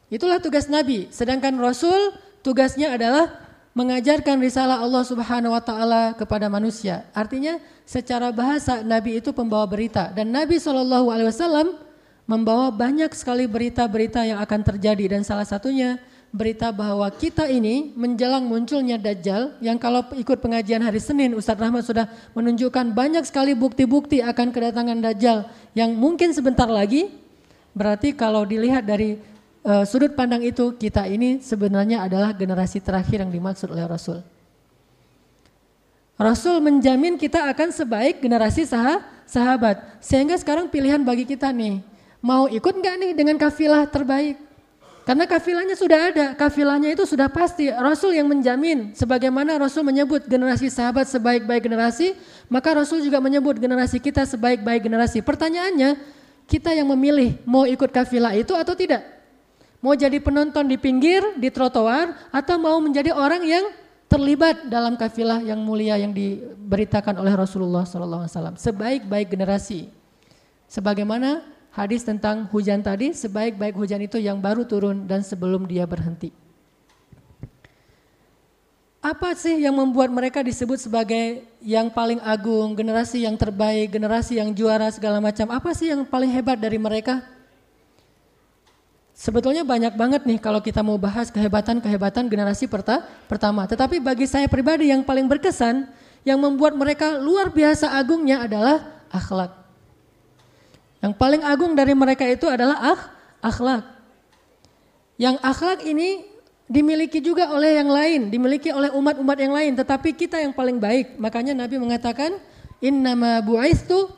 Itulah 0.08 0.40
tugas 0.40 0.66
Nabi. 0.66 1.12
Sedangkan 1.12 1.54
Rasul 1.60 2.14
tugasnya 2.40 2.94
adalah 2.94 3.46
mengajarkan 3.76 4.40
risalah 4.40 4.80
Allah 4.80 5.04
Subhanahu 5.04 5.52
wa 5.52 5.60
taala 5.60 6.16
kepada 6.16 6.48
manusia. 6.48 7.04
Artinya 7.12 7.60
secara 7.84 8.32
bahasa 8.32 8.80
Nabi 8.80 9.20
itu 9.20 9.36
pembawa 9.36 9.68
berita 9.68 10.08
dan 10.16 10.32
Nabi 10.32 10.56
Shallallahu 10.56 11.12
alaihi 11.12 11.28
wasallam 11.28 11.76
membawa 12.24 12.72
banyak 12.72 13.12
sekali 13.12 13.44
berita-berita 13.44 14.24
yang 14.24 14.40
akan 14.40 14.64
terjadi 14.64 15.18
dan 15.18 15.22
salah 15.28 15.44
satunya 15.44 16.00
berita 16.36 16.68
bahwa 16.68 17.08
kita 17.08 17.48
ini 17.48 17.96
menjelang 17.96 18.44
munculnya 18.44 19.00
Dajjal 19.00 19.56
yang 19.64 19.80
kalau 19.80 20.04
ikut 20.12 20.36
pengajian 20.44 20.84
hari 20.84 21.00
Senin 21.00 21.32
Ustadz 21.32 21.64
Rahmat 21.64 21.88
sudah 21.88 22.06
menunjukkan 22.36 22.92
banyak 22.92 23.24
sekali 23.24 23.56
bukti-bukti 23.56 24.20
akan 24.20 24.52
kedatangan 24.52 25.00
Dajjal. 25.00 25.48
Yang 25.72 25.90
mungkin 25.96 26.36
sebentar 26.36 26.68
lagi 26.68 27.08
berarti 27.72 28.12
kalau 28.12 28.44
dilihat 28.44 28.84
dari 28.84 29.16
uh, 29.64 29.88
sudut 29.88 30.12
pandang 30.12 30.44
itu 30.44 30.76
kita 30.76 31.08
ini 31.08 31.40
sebenarnya 31.40 32.04
adalah 32.04 32.36
generasi 32.36 32.84
terakhir 32.84 33.24
yang 33.24 33.32
dimaksud 33.32 33.72
oleh 33.72 33.88
Rasul. 33.88 34.20
Rasul 36.16 36.60
menjamin 36.60 37.16
kita 37.16 37.48
akan 37.48 37.72
sebaik 37.72 38.20
generasi 38.20 38.68
sah 38.68 39.00
sahabat. 39.24 39.80
Sehingga 40.04 40.38
sekarang 40.38 40.68
pilihan 40.68 41.00
bagi 41.02 41.24
kita 41.24 41.50
nih 41.50 41.82
mau 42.24 42.48
ikut 42.48 42.72
nggak 42.72 42.94
nih 43.02 43.12
dengan 43.12 43.36
kafilah 43.36 43.84
terbaik 43.90 44.45
karena 45.06 45.22
kafilahnya 45.22 45.78
sudah 45.78 46.10
ada, 46.10 46.26
kafilahnya 46.34 46.90
itu 46.90 47.06
sudah 47.06 47.30
pasti. 47.30 47.70
Rasul 47.70 48.18
yang 48.18 48.26
menjamin, 48.26 48.90
sebagaimana 48.90 49.54
Rasul 49.54 49.86
menyebut 49.86 50.26
generasi 50.26 50.66
sahabat 50.66 51.06
sebaik-baik 51.06 51.62
generasi, 51.62 52.18
maka 52.50 52.74
Rasul 52.74 53.06
juga 53.06 53.22
menyebut 53.22 53.54
generasi 53.54 54.02
kita 54.02 54.26
sebaik-baik 54.26 54.82
generasi. 54.82 55.22
Pertanyaannya, 55.22 55.94
kita 56.50 56.74
yang 56.74 56.90
memilih 56.90 57.38
mau 57.46 57.62
ikut 57.70 57.86
kafilah 57.94 58.34
itu 58.34 58.50
atau 58.58 58.74
tidak? 58.74 59.06
Mau 59.78 59.94
jadi 59.94 60.18
penonton 60.18 60.66
di 60.66 60.74
pinggir, 60.74 61.22
di 61.38 61.54
trotoar, 61.54 62.10
atau 62.34 62.58
mau 62.58 62.82
menjadi 62.82 63.14
orang 63.14 63.46
yang 63.46 63.62
terlibat 64.10 64.66
dalam 64.66 64.98
kafilah 64.98 65.38
yang 65.38 65.62
mulia 65.62 65.94
yang 66.02 66.10
diberitakan 66.10 67.14
oleh 67.22 67.30
Rasulullah 67.30 67.86
SAW. 67.86 68.58
Sebaik-baik 68.58 69.30
generasi. 69.30 69.86
Sebagaimana 70.66 71.46
hadis 71.76 72.02
tentang 72.08 72.48
hujan 72.48 72.80
tadi, 72.80 73.12
sebaik-baik 73.12 73.76
hujan 73.76 74.00
itu 74.00 74.16
yang 74.16 74.40
baru 74.40 74.64
turun 74.64 75.04
dan 75.04 75.20
sebelum 75.20 75.68
dia 75.68 75.84
berhenti. 75.84 76.32
Apa 79.04 79.38
sih 79.38 79.62
yang 79.62 79.76
membuat 79.76 80.10
mereka 80.10 80.42
disebut 80.42 80.82
sebagai 80.82 81.46
yang 81.62 81.92
paling 81.92 82.18
agung, 82.26 82.74
generasi 82.74 83.22
yang 83.22 83.38
terbaik, 83.38 83.92
generasi 83.92 84.40
yang 84.40 84.50
juara 84.50 84.90
segala 84.90 85.22
macam? 85.22 85.46
Apa 85.52 85.70
sih 85.76 85.94
yang 85.94 86.02
paling 86.02 86.32
hebat 86.32 86.58
dari 86.58 86.74
mereka? 86.74 87.22
Sebetulnya 89.14 89.62
banyak 89.62 89.94
banget 89.94 90.26
nih 90.26 90.42
kalau 90.42 90.58
kita 90.58 90.82
mau 90.82 90.98
bahas 90.98 91.30
kehebatan-kehebatan 91.30 92.26
generasi 92.26 92.66
perta 92.66 93.06
pertama. 93.30 93.62
Tetapi 93.64 94.02
bagi 94.02 94.26
saya 94.26 94.50
pribadi 94.50 94.90
yang 94.90 95.06
paling 95.06 95.30
berkesan, 95.30 95.86
yang 96.26 96.42
membuat 96.42 96.74
mereka 96.74 97.14
luar 97.22 97.54
biasa 97.54 97.94
agungnya 97.94 98.42
adalah 98.42 99.06
akhlak. 99.14 99.65
Yang 101.06 101.22
paling 101.22 101.46
agung 101.46 101.78
dari 101.78 101.94
mereka 101.94 102.26
itu 102.26 102.50
adalah 102.50 102.82
akh, 102.82 103.02
akhlak. 103.38 103.86
Yang 105.14 105.38
akhlak 105.38 105.86
ini 105.86 106.26
dimiliki 106.66 107.22
juga 107.22 107.46
oleh 107.54 107.78
yang 107.78 107.86
lain, 107.86 108.26
dimiliki 108.26 108.74
oleh 108.74 108.90
umat-umat 108.90 109.38
yang 109.38 109.54
lain, 109.54 109.78
tetapi 109.78 110.18
kita 110.18 110.42
yang 110.42 110.50
paling 110.50 110.82
baik. 110.82 111.14
Makanya 111.14 111.54
Nabi 111.54 111.78
mengatakan, 111.78 112.42
"Innama 112.82 113.38
bu'aistu 113.38 114.10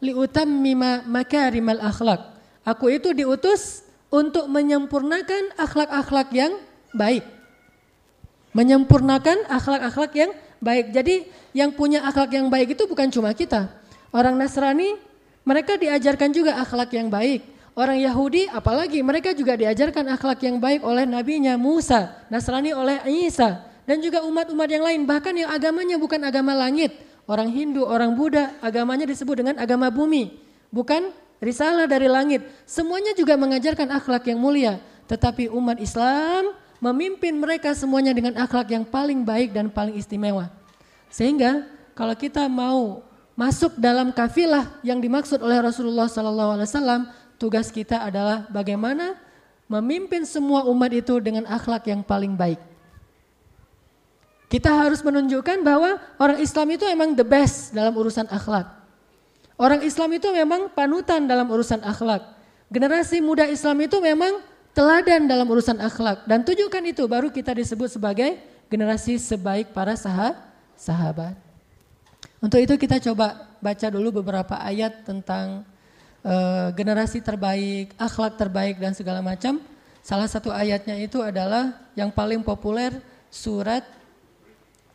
liutammima 0.00 1.04
makarimal 1.04 1.76
akhlak." 1.76 2.40
Aku 2.64 2.88
itu 2.88 3.12
diutus 3.12 3.84
untuk 4.08 4.48
menyempurnakan 4.48 5.60
akhlak-akhlak 5.60 6.32
yang 6.32 6.56
baik. 6.96 7.28
Menyempurnakan 8.56 9.44
akhlak-akhlak 9.44 10.12
yang 10.16 10.32
baik. 10.56 10.88
Jadi 10.96 11.28
yang 11.52 11.76
punya 11.76 12.00
akhlak 12.00 12.32
yang 12.32 12.48
baik 12.48 12.80
itu 12.80 12.88
bukan 12.88 13.12
cuma 13.12 13.28
kita. 13.36 13.68
Orang 14.08 14.40
Nasrani 14.40 15.09
mereka 15.44 15.76
diajarkan 15.80 16.30
juga 16.30 16.60
akhlak 16.60 16.92
yang 16.94 17.08
baik. 17.08 17.44
Orang 17.78 17.96
Yahudi 17.96 18.50
apalagi 18.50 19.00
mereka 19.00 19.30
juga 19.32 19.54
diajarkan 19.56 20.10
akhlak 20.12 20.42
yang 20.42 20.58
baik 20.58 20.82
oleh 20.82 21.06
nabinya 21.06 21.54
Musa, 21.54 22.18
Nasrani 22.28 22.74
oleh 22.74 22.98
Isa 23.08 23.62
dan 23.88 23.98
juga 23.98 24.22
umat-umat 24.26 24.68
yang 24.70 24.84
lain 24.86 25.02
bahkan 25.02 25.34
yang 25.34 25.50
agamanya 25.50 25.96
bukan 25.96 26.22
agama 26.22 26.54
langit. 26.54 26.94
Orang 27.30 27.50
Hindu, 27.54 27.86
orang 27.86 28.14
Buddha 28.18 28.54
agamanya 28.58 29.06
disebut 29.06 29.38
dengan 29.38 29.56
agama 29.62 29.86
bumi, 29.86 30.34
bukan 30.74 31.14
risalah 31.38 31.86
dari 31.86 32.10
langit. 32.10 32.42
Semuanya 32.66 33.14
juga 33.14 33.38
mengajarkan 33.38 33.86
akhlak 33.86 34.26
yang 34.26 34.38
mulia, 34.42 34.82
tetapi 35.06 35.46
umat 35.50 35.78
Islam 35.78 36.54
memimpin 36.82 37.38
mereka 37.38 37.70
semuanya 37.74 38.10
dengan 38.10 38.34
akhlak 38.34 38.74
yang 38.74 38.82
paling 38.82 39.22
baik 39.22 39.54
dan 39.54 39.70
paling 39.70 39.94
istimewa. 39.94 40.50
Sehingga 41.06 41.66
kalau 41.94 42.14
kita 42.14 42.46
mau 42.50 43.02
masuk 43.38 43.78
dalam 43.80 44.10
kafilah 44.12 44.80
yang 44.84 45.00
dimaksud 45.00 45.40
oleh 45.40 45.58
Rasulullah 45.62 46.06
SAW, 46.10 47.08
tugas 47.40 47.72
kita 47.72 48.04
adalah 48.04 48.44
bagaimana 48.52 49.16
memimpin 49.70 50.26
semua 50.26 50.66
umat 50.66 50.90
itu 50.90 51.16
dengan 51.22 51.46
akhlak 51.46 51.86
yang 51.86 52.02
paling 52.02 52.34
baik. 52.34 52.58
Kita 54.50 54.66
harus 54.66 54.98
menunjukkan 55.06 55.62
bahwa 55.62 56.02
orang 56.18 56.42
Islam 56.42 56.74
itu 56.74 56.82
memang 56.82 57.14
the 57.14 57.22
best 57.22 57.70
dalam 57.70 57.94
urusan 57.94 58.26
akhlak. 58.26 58.66
Orang 59.54 59.86
Islam 59.86 60.10
itu 60.18 60.26
memang 60.34 60.66
panutan 60.74 61.28
dalam 61.30 61.46
urusan 61.46 61.86
akhlak. 61.86 62.24
Generasi 62.66 63.22
muda 63.22 63.46
Islam 63.46 63.78
itu 63.86 64.02
memang 64.02 64.42
teladan 64.74 65.30
dalam 65.30 65.46
urusan 65.46 65.78
akhlak. 65.78 66.26
Dan 66.26 66.42
tunjukkan 66.42 66.82
itu 66.90 67.06
baru 67.06 67.30
kita 67.30 67.54
disebut 67.54 67.94
sebagai 67.94 68.42
generasi 68.66 69.22
sebaik 69.22 69.70
para 69.70 69.94
sahabat. 69.94 71.49
Untuk 72.40 72.56
itu 72.56 72.74
kita 72.80 72.96
coba 73.04 73.52
baca 73.60 73.86
dulu 73.92 74.24
beberapa 74.24 74.56
ayat 74.56 75.04
tentang 75.04 75.60
uh, 76.24 76.72
generasi 76.72 77.20
terbaik, 77.20 77.92
akhlak 78.00 78.40
terbaik 78.40 78.80
dan 78.80 78.96
segala 78.96 79.20
macam. 79.20 79.60
Salah 80.00 80.24
satu 80.24 80.48
ayatnya 80.48 80.96
itu 80.96 81.20
adalah 81.20 81.76
yang 81.92 82.08
paling 82.08 82.40
populer 82.40 82.96
surat 83.28 83.84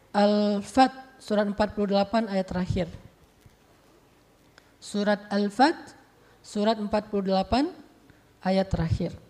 Al-Fat, 0.09 1.21
surat 1.21 1.45
48 1.45 2.33
ayat 2.33 2.47
terakhir. 2.49 2.87
Surat 4.81 5.21
Al-Fat, 5.29 5.93
surat 6.41 6.81
48 6.81 6.89
ayat 8.41 8.67
terakhir. 8.73 9.24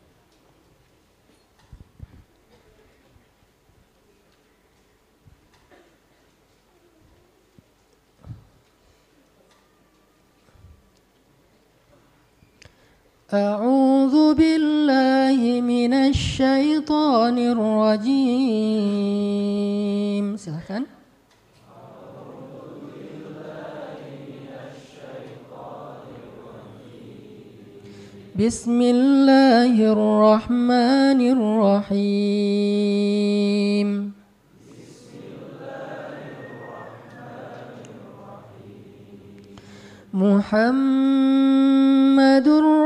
أعوذ 13.33 14.37
بالله 14.37 15.61
من 15.65 15.93
الشيطان 15.93 17.37
الرجيم. 17.41 18.45
Silahkan 20.37 20.85
بسم 28.37 28.81
الله 28.81 29.73
الرحمن 29.73 31.21
الرحيم 31.97 32.05
محمد 40.15 40.47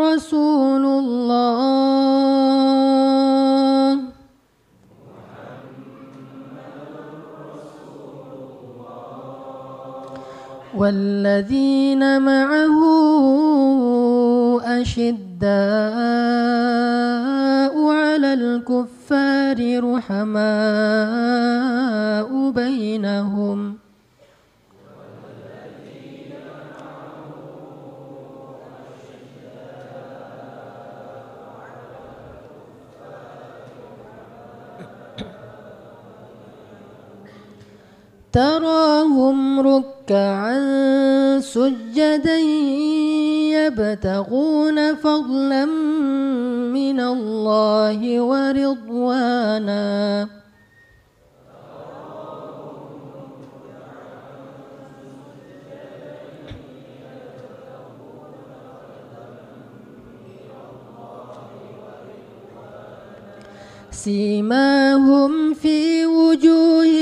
رسول 0.02 0.86
الله. 0.86 1.70
والذين 10.78 12.22
معه 12.22 12.80
أشداء 14.82 15.50
على 17.90 18.34
الكفار 18.34 19.60
رحماء 19.94 20.40
بينهم. 22.52 23.79
تراهم 38.34 39.60
ركعا 39.60 40.60
سجدا 41.40 42.38
يبتغون 43.58 44.96
فضلا 44.96 45.66
من 45.66 47.00
الله 47.00 48.22
ورضوانا. 48.22 49.80
سيماهم 63.92 65.54
في 65.54 66.06
وجوههم 66.06 66.99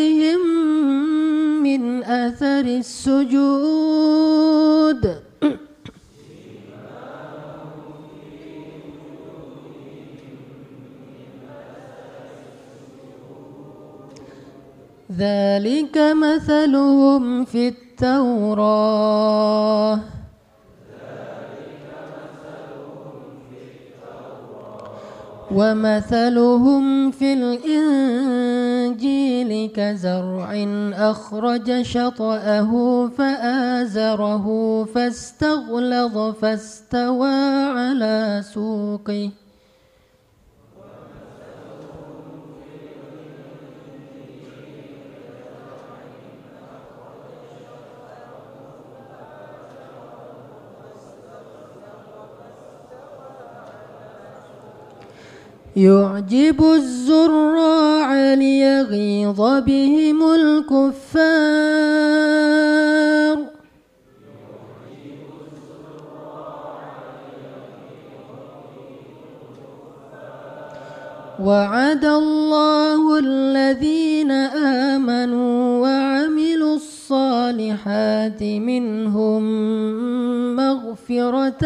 أثر 2.58 2.66
السجود. 2.66 4.18
ذلك 15.18 15.98
مثلهم 15.98 17.46
في 17.46 17.68
التوراة. 17.68 19.08
ومثلهم 25.52 27.12
في 27.12 27.34
الإنجيل 28.88 29.72
كزرع 29.76 30.50
أخرج 30.94 31.82
شطأه 31.82 32.72
فآزره 33.18 34.46
فاستغلظ 34.84 36.18
فاستوى 36.36 37.36
على 37.78 38.42
سوقه 38.54 39.32
يعجب 55.78 56.64
الزراع 56.64 58.34
ليغيظ 58.34 59.42
بهم 59.42 60.20
الكفار. 60.34 61.78
وعد 71.40 72.06
الله 72.06 73.20
الذين 73.20 74.32
آمنوا 74.92 75.82
وعملوا 75.82 76.76
الصالحات 76.76 78.44
منهم 78.44 79.44
مغفرة 80.56 81.64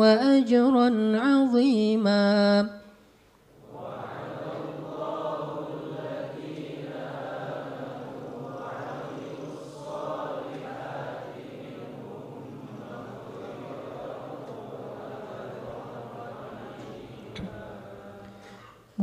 وأجرا 0.00 0.88
عظيما. 1.26 2.25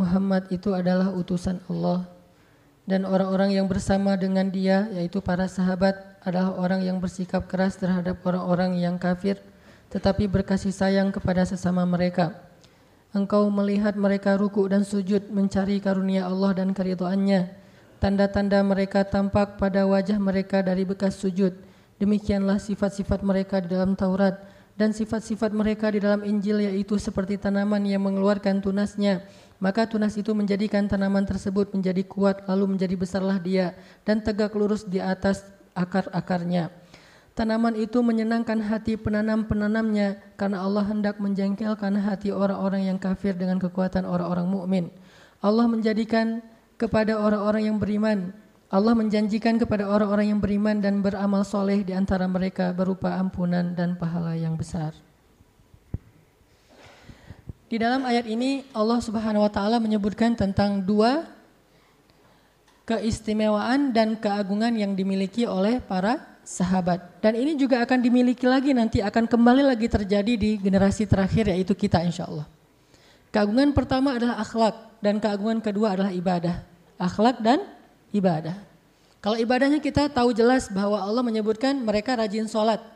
Muhammad 0.04 0.52
itu 0.52 0.76
adalah 0.76 1.16
utusan 1.16 1.64
Allah 1.72 2.04
dan 2.84 3.08
orang-orang 3.08 3.56
yang 3.56 3.72
bersama 3.72 4.20
dengan 4.20 4.52
dia 4.52 4.92
yaitu 4.92 5.24
para 5.24 5.48
sahabat 5.48 5.96
adalah 6.28 6.60
orang 6.60 6.84
yang 6.84 7.00
bersikap 7.00 7.48
keras 7.48 7.80
terhadap 7.80 8.20
orang-orang 8.28 8.76
yang 8.76 9.00
kafir 9.00 9.40
tetapi 9.88 10.28
berkasih 10.28 10.74
sayang 10.76 11.14
kepada 11.14 11.48
sesama 11.48 11.88
mereka. 11.88 12.36
Engkau 13.14 13.46
melihat 13.54 13.94
mereka 13.94 14.34
ruku 14.34 14.66
dan 14.66 14.82
sujud 14.82 15.30
mencari 15.30 15.78
karunia 15.78 16.26
Allah 16.26 16.58
dan 16.58 16.74
keriduannya. 16.74 17.46
Tanda-tanda 18.02 18.60
mereka 18.66 19.06
tampak 19.06 19.62
pada 19.62 19.86
wajah 19.86 20.18
mereka 20.18 20.66
dari 20.66 20.82
bekas 20.82 21.22
sujud. 21.22 21.54
Demikianlah 22.02 22.58
sifat-sifat 22.58 23.22
mereka 23.22 23.62
di 23.62 23.70
dalam 23.70 23.94
Taurat 23.94 24.42
dan 24.74 24.90
sifat-sifat 24.92 25.54
mereka 25.54 25.94
di 25.94 26.02
dalam 26.02 26.26
Injil 26.26 26.66
yaitu 26.66 26.98
seperti 26.98 27.38
tanaman 27.38 27.86
yang 27.86 28.02
mengeluarkan 28.02 28.66
tunasnya 28.66 29.22
maka 29.64 29.88
tunas 29.88 30.12
itu 30.20 30.36
menjadikan 30.36 30.92
tanaman 30.92 31.24
tersebut 31.24 31.72
menjadi 31.72 32.04
kuat 32.04 32.44
lalu 32.52 32.76
menjadi 32.76 33.00
besarlah 33.00 33.40
dia 33.40 33.72
dan 34.04 34.20
tegak 34.20 34.52
lurus 34.52 34.84
di 34.84 35.00
atas 35.00 35.48
akar-akarnya. 35.72 36.68
Tanaman 37.32 37.80
itu 37.80 38.04
menyenangkan 38.04 38.60
hati 38.60 39.00
penanam-penanamnya 39.00 40.36
karena 40.36 40.68
Allah 40.68 40.84
hendak 40.84 41.18
menjengkelkan 41.24 41.96
hati 41.96 42.36
orang-orang 42.36 42.92
yang 42.92 43.00
kafir 43.00 43.32
dengan 43.40 43.56
kekuatan 43.58 44.04
orang-orang 44.04 44.52
mukmin. 44.52 44.86
Allah 45.40 45.66
menjadikan 45.72 46.44
kepada 46.76 47.16
orang-orang 47.16 47.72
yang 47.72 47.80
beriman 47.80 48.36
Allah 48.74 48.98
menjanjikan 48.98 49.62
kepada 49.62 49.86
orang-orang 49.86 50.34
yang 50.34 50.42
beriman 50.42 50.82
dan 50.82 51.06
beramal 51.06 51.46
soleh 51.46 51.86
di 51.86 51.94
antara 51.94 52.26
mereka 52.26 52.74
berupa 52.74 53.22
ampunan 53.22 53.78
dan 53.78 53.94
pahala 53.94 54.34
yang 54.34 54.58
besar. 54.58 54.98
Di 57.74 57.82
dalam 57.82 58.06
ayat 58.06 58.30
ini 58.30 58.62
Allah 58.70 59.02
Subhanahu 59.02 59.42
wa 59.42 59.50
taala 59.50 59.82
menyebutkan 59.82 60.38
tentang 60.38 60.78
dua 60.78 61.26
keistimewaan 62.86 63.90
dan 63.90 64.14
keagungan 64.14 64.78
yang 64.78 64.94
dimiliki 64.94 65.50
oleh 65.50 65.82
para 65.82 66.22
sahabat. 66.46 67.02
Dan 67.18 67.34
ini 67.34 67.58
juga 67.58 67.82
akan 67.82 67.98
dimiliki 67.98 68.46
lagi 68.46 68.78
nanti 68.78 69.02
akan 69.02 69.26
kembali 69.26 69.66
lagi 69.74 69.90
terjadi 69.90 70.38
di 70.38 70.62
generasi 70.62 71.10
terakhir 71.10 71.50
yaitu 71.50 71.74
kita 71.74 72.06
insya 72.06 72.30
Allah. 72.30 72.46
Keagungan 73.34 73.74
pertama 73.74 74.22
adalah 74.22 74.38
akhlak 74.38 74.94
dan 75.02 75.18
keagungan 75.18 75.58
kedua 75.58 75.98
adalah 75.98 76.14
ibadah. 76.14 76.62
Akhlak 77.02 77.42
dan 77.42 77.58
ibadah. 78.14 78.54
Kalau 79.18 79.42
ibadahnya 79.42 79.82
kita 79.82 80.14
tahu 80.14 80.30
jelas 80.30 80.70
bahwa 80.70 81.02
Allah 81.02 81.26
menyebutkan 81.26 81.74
mereka 81.82 82.14
rajin 82.14 82.46
sholat. 82.46 82.93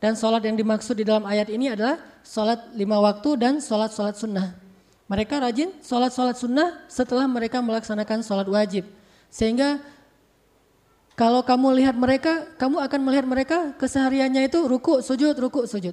Dan 0.00 0.16
sholat 0.16 0.40
yang 0.48 0.56
dimaksud 0.56 0.96
di 0.96 1.04
dalam 1.04 1.28
ayat 1.28 1.52
ini 1.52 1.76
adalah 1.76 2.00
sholat 2.24 2.72
lima 2.72 2.96
waktu 3.04 3.36
dan 3.36 3.60
sholat-sholat 3.60 4.16
sunnah. 4.16 4.56
Mereka 5.12 5.36
rajin 5.44 5.76
sholat-sholat 5.84 6.40
sunnah 6.40 6.88
setelah 6.88 7.28
mereka 7.28 7.60
melaksanakan 7.60 8.24
sholat 8.24 8.48
wajib. 8.48 8.88
Sehingga 9.28 9.76
kalau 11.20 11.44
kamu 11.44 11.84
lihat 11.84 12.00
mereka, 12.00 12.48
kamu 12.56 12.80
akan 12.80 13.00
melihat 13.04 13.26
mereka 13.28 13.58
kesehariannya 13.76 14.48
itu 14.48 14.64
ruku, 14.64 15.04
sujud, 15.04 15.36
ruku, 15.36 15.68
sujud. 15.68 15.92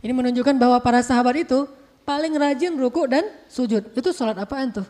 Ini 0.00 0.12
menunjukkan 0.16 0.56
bahwa 0.56 0.80
para 0.80 1.04
sahabat 1.04 1.44
itu 1.44 1.68
paling 2.08 2.32
rajin 2.40 2.74
ruku 2.80 3.04
dan 3.06 3.28
sujud. 3.46 3.92
Itu 3.92 4.10
sholat 4.16 4.40
apaan 4.40 4.72
tuh? 4.72 4.88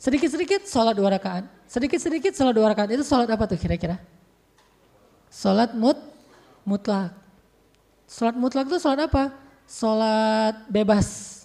Sedikit-sedikit 0.00 0.64
sholat 0.64 0.96
dua 0.96 1.12
rakaat. 1.18 1.44
Sedikit-sedikit 1.68 2.32
sholat 2.32 2.54
dua 2.56 2.72
rakaat. 2.72 2.94
Itu 2.94 3.04
sholat 3.04 3.28
apa 3.28 3.44
tuh 3.44 3.60
kira-kira? 3.60 4.00
Sholat 5.28 5.76
mut, 5.76 6.00
mutlak. 6.64 7.19
Sholat 8.10 8.34
mutlak 8.34 8.66
itu 8.66 8.82
sholat 8.82 9.06
apa? 9.06 9.30
Sholat 9.70 10.66
bebas. 10.66 11.40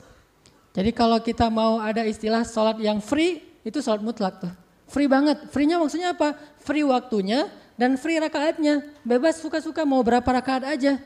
Jadi 0.73 0.89
kalau 0.89 1.21
kita 1.21 1.45
mau 1.53 1.77
ada 1.77 2.01
istilah 2.01 2.41
sholat 2.41 2.81
yang 2.81 2.97
free, 2.97 3.45
itu 3.61 3.77
sholat 3.85 4.01
mutlak 4.01 4.41
tuh. 4.41 4.49
Free 4.89 5.05
banget. 5.05 5.45
Free-nya 5.53 5.77
maksudnya 5.77 6.17
apa? 6.17 6.33
Free 6.65 6.81
waktunya 6.81 7.53
dan 7.77 8.01
free 8.01 8.17
rakaatnya. 8.17 8.81
Bebas 9.05 9.37
suka-suka 9.37 9.85
mau 9.85 10.01
berapa 10.01 10.25
rakaat 10.25 10.65
aja. 10.65 10.97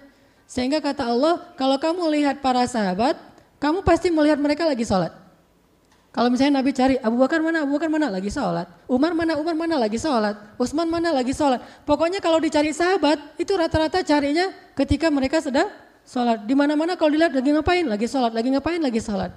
Sehingga 0.48 0.80
kata 0.80 1.12
Allah, 1.12 1.52
kalau 1.60 1.76
kamu 1.76 2.08
lihat 2.16 2.40
para 2.40 2.64
sahabat, 2.64 3.20
kamu 3.60 3.84
pasti 3.84 4.08
melihat 4.08 4.40
mereka 4.40 4.64
lagi 4.64 4.88
sholat. 4.88 5.12
Kalau 6.10 6.34
misalnya 6.34 6.60
Nabi 6.60 6.74
cari 6.74 6.96
Abu 6.98 7.22
Bakar 7.22 7.38
mana, 7.38 7.62
Abu 7.62 7.78
Bakar 7.78 7.86
mana 7.86 8.10
lagi 8.10 8.34
sholat. 8.34 8.66
Umar 8.90 9.14
mana, 9.14 9.38
Umar 9.38 9.54
mana 9.54 9.78
lagi 9.78 10.02
sholat. 10.02 10.58
Utsman 10.58 10.90
mana 10.90 11.14
lagi 11.14 11.38
sholat. 11.38 11.62
Pokoknya 11.86 12.18
kalau 12.18 12.42
dicari 12.42 12.74
sahabat 12.74 13.38
itu 13.38 13.54
rata-rata 13.54 14.02
carinya 14.02 14.50
ketika 14.74 15.14
mereka 15.14 15.38
sedang 15.38 15.70
sholat. 16.02 16.50
Di 16.50 16.58
mana-mana 16.58 16.98
kalau 16.98 17.14
dilihat 17.14 17.30
lagi 17.30 17.54
ngapain, 17.54 17.86
lagi 17.86 18.10
sholat, 18.10 18.34
lagi 18.34 18.50
ngapain, 18.50 18.82
lagi 18.82 18.98
sholat. 18.98 19.32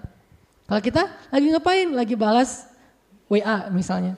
Kalau 0.65 0.81
kita 0.81 1.03
lagi 1.29 1.47
ngapain, 1.53 1.89
lagi 1.93 2.15
balas 2.17 2.65
WA 3.29 3.69
misalnya. 3.69 4.17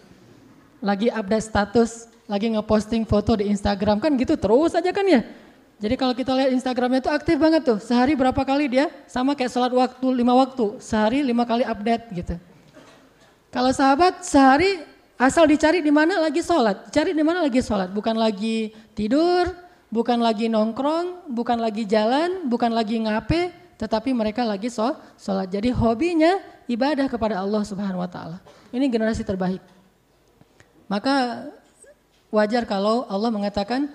Lagi 0.79 1.11
update 1.11 1.51
status, 1.51 2.07
lagi 2.31 2.55
ngeposting 2.55 3.03
foto 3.03 3.35
di 3.35 3.51
Instagram 3.51 3.99
kan 3.99 4.15
gitu 4.15 4.39
terus 4.39 4.79
aja 4.79 4.95
kan 4.95 5.03
ya. 5.11 5.27
Jadi 5.85 6.01
kalau 6.01 6.17
kita 6.17 6.33
lihat 6.33 6.49
Instagramnya 6.57 7.05
itu 7.05 7.13
aktif 7.13 7.37
banget 7.37 7.61
tuh. 7.61 7.77
Sehari 7.77 8.17
berapa 8.17 8.41
kali 8.41 8.73
dia? 8.73 8.89
Sama 9.05 9.37
kayak 9.37 9.53
sholat 9.53 9.69
waktu, 9.69 10.07
lima 10.17 10.33
waktu. 10.33 10.81
Sehari 10.81 11.21
lima 11.21 11.45
kali 11.45 11.61
update 11.61 12.05
gitu. 12.17 12.41
Kalau 13.53 13.69
sahabat 13.69 14.25
sehari 14.25 14.81
asal 15.21 15.45
dicari 15.45 15.85
di 15.85 15.93
mana 15.93 16.25
lagi 16.25 16.41
sholat. 16.41 16.89
Cari 16.89 17.13
di 17.13 17.21
mana 17.21 17.45
lagi 17.45 17.61
sholat. 17.61 17.93
Bukan 17.93 18.17
lagi 18.17 18.73
tidur, 18.97 19.53
bukan 19.93 20.25
lagi 20.25 20.49
nongkrong, 20.49 21.29
bukan 21.29 21.61
lagi 21.61 21.85
jalan, 21.85 22.49
bukan 22.49 22.73
lagi 22.73 23.05
ngape. 23.05 23.53
Tetapi 23.77 24.17
mereka 24.17 24.41
lagi 24.41 24.73
sholat. 24.73 25.53
Jadi 25.53 25.69
hobinya 25.69 26.41
ibadah 26.65 27.13
kepada 27.13 27.45
Allah 27.45 27.61
subhanahu 27.61 28.01
wa 28.01 28.09
ta'ala. 28.09 28.41
Ini 28.73 28.89
generasi 28.89 29.21
terbaik. 29.21 29.61
Maka 30.89 31.45
wajar 32.33 32.65
kalau 32.65 33.05
Allah 33.05 33.29
mengatakan 33.29 33.93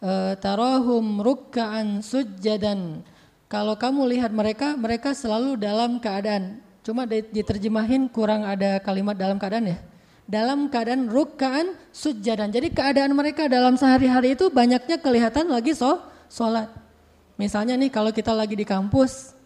Eh, 0.00 0.34
tarohum 0.40 1.20
rukkaan 1.20 2.00
sujjadan. 2.00 3.04
Kalau 3.52 3.76
kamu 3.76 4.16
lihat 4.16 4.32
mereka, 4.32 4.72
mereka 4.72 5.12
selalu 5.12 5.60
dalam 5.60 6.00
keadaan. 6.00 6.56
Cuma 6.80 7.04
diterjemahin 7.04 8.08
kurang 8.08 8.48
ada 8.48 8.80
kalimat 8.80 9.12
dalam 9.12 9.36
keadaan 9.36 9.76
ya. 9.76 9.78
Dalam 10.24 10.72
keadaan 10.72 11.04
rukkaan 11.04 11.76
sujjadan. 11.92 12.48
Jadi 12.48 12.72
keadaan 12.72 13.12
mereka 13.12 13.44
dalam 13.44 13.76
sehari-hari 13.76 14.32
itu 14.40 14.48
banyaknya 14.48 14.96
kelihatan 14.96 15.52
lagi 15.52 15.76
so, 15.76 16.00
sholat. 16.32 16.72
Misalnya 17.36 17.76
nih 17.76 17.92
kalau 17.92 18.08
kita 18.08 18.32
lagi 18.32 18.56
di 18.56 18.64
kampus, 18.64 19.36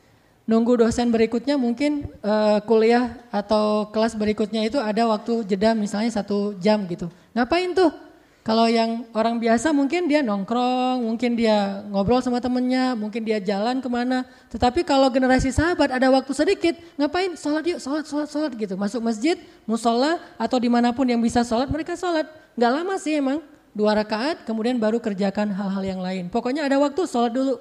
nunggu 0.46 0.86
dosen 0.86 1.10
berikutnya 1.10 1.58
mungkin 1.58 2.06
uh, 2.22 2.62
kuliah 2.62 3.18
atau 3.34 3.90
kelas 3.90 4.14
berikutnya 4.14 4.70
itu 4.70 4.78
ada 4.78 5.02
waktu 5.10 5.42
jeda 5.50 5.74
misalnya 5.74 6.14
satu 6.14 6.54
jam 6.62 6.86
gitu. 6.86 7.10
Ngapain 7.34 7.74
tuh? 7.74 8.03
Kalau 8.44 8.68
yang 8.68 9.08
orang 9.16 9.40
biasa 9.40 9.72
mungkin 9.72 10.04
dia 10.04 10.20
nongkrong, 10.20 11.00
mungkin 11.00 11.32
dia 11.32 11.80
ngobrol 11.88 12.20
sama 12.20 12.44
temennya, 12.44 12.92
mungkin 12.92 13.24
dia 13.24 13.40
jalan 13.40 13.80
ke 13.80 13.88
mana. 13.88 14.28
Tetapi 14.52 14.84
kalau 14.84 15.08
generasi 15.08 15.48
sahabat 15.48 15.88
ada 15.88 16.12
waktu 16.12 16.28
sedikit, 16.36 16.76
ngapain? 17.00 17.32
Sholat 17.40 17.64
yuk, 17.64 17.80
sholat, 17.80 18.04
sholat, 18.04 18.28
sholat 18.28 18.52
gitu. 18.52 18.76
Masuk 18.76 19.00
masjid, 19.00 19.40
musola 19.64 20.20
atau 20.36 20.60
di 20.60 20.68
mana 20.68 20.92
pun 20.92 21.08
yang 21.08 21.24
bisa 21.24 21.40
sholat, 21.40 21.72
mereka 21.72 21.96
sholat. 21.96 22.28
Gak 22.52 22.68
lama 22.68 23.00
sih 23.00 23.16
emang, 23.16 23.40
dua 23.72 23.96
rakaat, 23.96 24.44
kemudian 24.44 24.76
baru 24.76 25.00
kerjakan 25.00 25.48
hal-hal 25.48 25.80
yang 25.80 26.04
lain. 26.04 26.28
Pokoknya 26.28 26.68
ada 26.68 26.76
waktu, 26.76 27.00
sholat 27.08 27.32
dulu. 27.32 27.56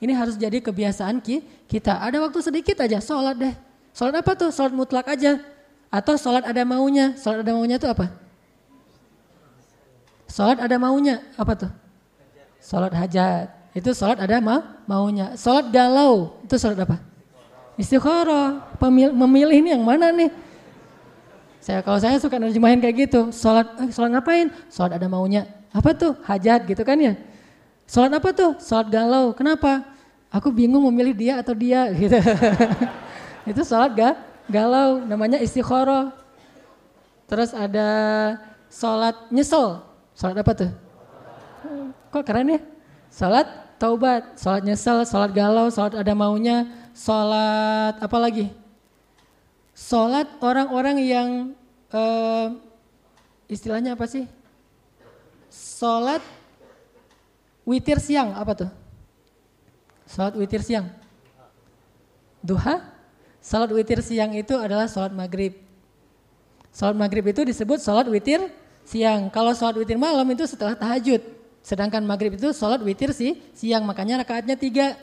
Ini 0.00 0.16
harus 0.16 0.40
jadi 0.40 0.64
kebiasaan 0.64 1.20
kita. 1.68 1.92
Ada 2.00 2.24
waktu 2.24 2.40
sedikit 2.40 2.80
aja, 2.80 3.04
sholat 3.04 3.36
deh. 3.36 3.52
Sholat 3.92 4.24
apa 4.24 4.32
tuh? 4.32 4.48
Sholat 4.48 4.72
mutlak 4.72 5.12
aja. 5.12 5.44
Atau 5.92 6.16
sholat 6.16 6.48
ada 6.48 6.64
maunya. 6.64 7.12
Sholat 7.20 7.44
ada 7.44 7.52
maunya 7.52 7.76
itu 7.76 7.84
apa? 7.84 8.24
Sholat 10.36 10.60
ada 10.60 10.76
maunya, 10.76 11.24
apa 11.32 11.56
tuh? 11.56 11.72
Sholat 12.60 12.92
hajat, 12.92 13.48
itu 13.72 13.88
sholat 13.96 14.20
ada 14.20 14.36
ma 14.36 14.84
maunya. 14.84 15.32
Sholat 15.32 15.72
galau, 15.72 16.36
itu 16.44 16.60
sholat 16.60 16.76
apa? 16.84 17.00
Istikharah, 17.80 18.76
memilih 19.16 19.64
ini 19.64 19.72
yang 19.72 19.80
mana 19.80 20.12
nih? 20.12 20.28
Saya 21.64 21.80
kalau 21.80 21.96
saya 21.96 22.20
suka 22.20 22.36
nerjemahin 22.36 22.84
kayak 22.84 23.08
gitu, 23.08 23.32
sholat, 23.32 23.64
eh, 23.80 23.88
sholat 23.88 24.12
ngapain? 24.12 24.52
Sholat 24.68 25.00
ada 25.00 25.08
maunya. 25.08 25.48
Apa 25.72 25.96
tuh? 25.96 26.12
Hajat 26.28 26.68
gitu 26.68 26.84
kan 26.84 27.00
ya? 27.00 27.16
Sholat 27.88 28.12
apa 28.12 28.28
tuh? 28.36 28.60
Sholat 28.60 28.92
galau. 28.92 29.32
Kenapa? 29.32 29.88
Aku 30.28 30.52
bingung 30.52 30.84
memilih 30.92 31.16
dia 31.16 31.34
atau 31.40 31.56
dia 31.56 31.88
gitu. 31.96 32.20
itu 33.48 33.62
sholat 33.64 33.88
ga, 33.96 34.20
galau, 34.52 35.00
namanya 35.00 35.40
istikharah. 35.40 36.12
Terus 37.24 37.56
ada 37.56 37.88
sholat 38.68 39.16
nyesel. 39.32 39.85
Salat 40.16 40.40
apa 40.40 40.52
tuh? 40.56 40.72
Kok 42.08 42.24
keren 42.24 42.56
ya? 42.56 42.60
Salat 43.12 43.44
taubat, 43.76 44.40
salat 44.40 44.64
nyesel, 44.64 45.04
salat 45.04 45.36
galau, 45.36 45.68
salat 45.68 45.92
ada 45.92 46.16
maunya, 46.16 46.64
salat 46.96 48.00
apa 48.00 48.16
lagi? 48.16 48.48
Salat 49.76 50.24
orang-orang 50.40 51.04
yang 51.04 51.28
uh, 51.92 52.56
istilahnya 53.44 53.92
apa 53.92 54.08
sih? 54.08 54.24
Salat 55.52 56.24
witir 57.68 58.00
siang 58.00 58.32
apa 58.32 58.56
tuh? 58.56 58.70
Salat 60.08 60.32
witir 60.40 60.64
siang. 60.64 60.88
Duha? 62.40 62.88
Salat 63.44 63.68
witir 63.68 64.00
siang 64.00 64.32
itu 64.32 64.56
adalah 64.56 64.88
salat 64.88 65.12
maghrib. 65.12 65.60
Salat 66.72 66.96
maghrib 66.96 67.28
itu 67.28 67.44
disebut 67.44 67.84
salat 67.84 68.08
witir 68.08 68.48
siang. 68.86 69.28
Kalau 69.34 69.52
sholat 69.52 69.74
witir 69.76 69.98
malam 69.98 70.24
itu 70.30 70.46
setelah 70.46 70.78
tahajud. 70.78 71.20
Sedangkan 71.66 72.06
maghrib 72.06 72.38
itu 72.38 72.54
sholat 72.54 72.78
witir 72.80 73.10
sih 73.10 73.42
siang. 73.52 73.82
Makanya 73.82 74.22
rakaatnya 74.22 74.54
tiga. 74.54 74.94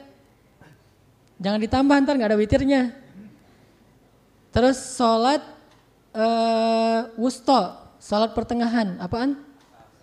Jangan 1.43 1.59
ditambah 1.59 1.95
ntar 2.07 2.15
nggak 2.15 2.31
ada 2.31 2.39
witirnya. 2.39 2.81
Terus 4.55 4.79
sholat 4.95 5.43
uh, 6.15 7.11
wusto, 7.19 7.75
sholat 7.99 8.31
pertengahan. 8.31 8.95
Apaan? 9.03 9.35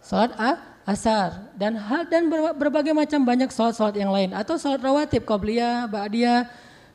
Sholat 0.04 0.36
a, 0.36 0.60
asar. 0.84 1.48
Dan 1.56 1.80
hal 1.80 2.04
dan 2.12 2.28
berbagai 2.58 2.92
macam 2.92 3.24
banyak 3.24 3.48
sholat-sholat 3.48 3.96
yang 3.96 4.12
lain. 4.12 4.36
Atau 4.36 4.60
sholat 4.60 4.82
rawatib, 4.82 5.24
qobliyah, 5.24 5.88
ba'diyah. 5.88 6.50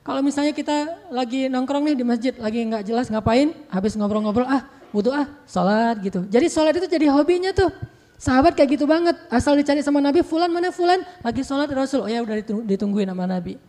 Kalau 0.06 0.22
misalnya 0.22 0.54
kita 0.54 1.10
lagi 1.10 1.50
nongkrong 1.50 1.90
nih 1.90 1.96
di 1.98 2.06
masjid, 2.06 2.34
lagi 2.38 2.62
nggak 2.62 2.86
jelas 2.86 3.10
ngapain, 3.10 3.58
habis 3.74 3.98
ngobrol-ngobrol, 3.98 4.46
ah 4.46 4.62
wudhu 4.96 5.12
ah, 5.12 5.28
sholat 5.44 6.00
gitu. 6.00 6.24
Jadi 6.32 6.48
sholat 6.48 6.74
itu 6.80 6.88
jadi 6.88 7.12
hobinya 7.12 7.52
tuh. 7.52 7.68
Sahabat 8.16 8.56
kayak 8.56 8.80
gitu 8.80 8.88
banget, 8.88 9.20
asal 9.28 9.60
dicari 9.60 9.84
sama 9.84 10.00
Nabi, 10.00 10.24
fulan 10.24 10.48
mana 10.48 10.72
fulan, 10.72 11.04
lagi 11.20 11.44
sholat 11.44 11.68
Rasul, 11.68 12.00
oh 12.00 12.08
ya 12.08 12.24
udah 12.24 12.40
ditungguin 12.64 13.12
sama 13.12 13.28
Nabi. 13.28 13.60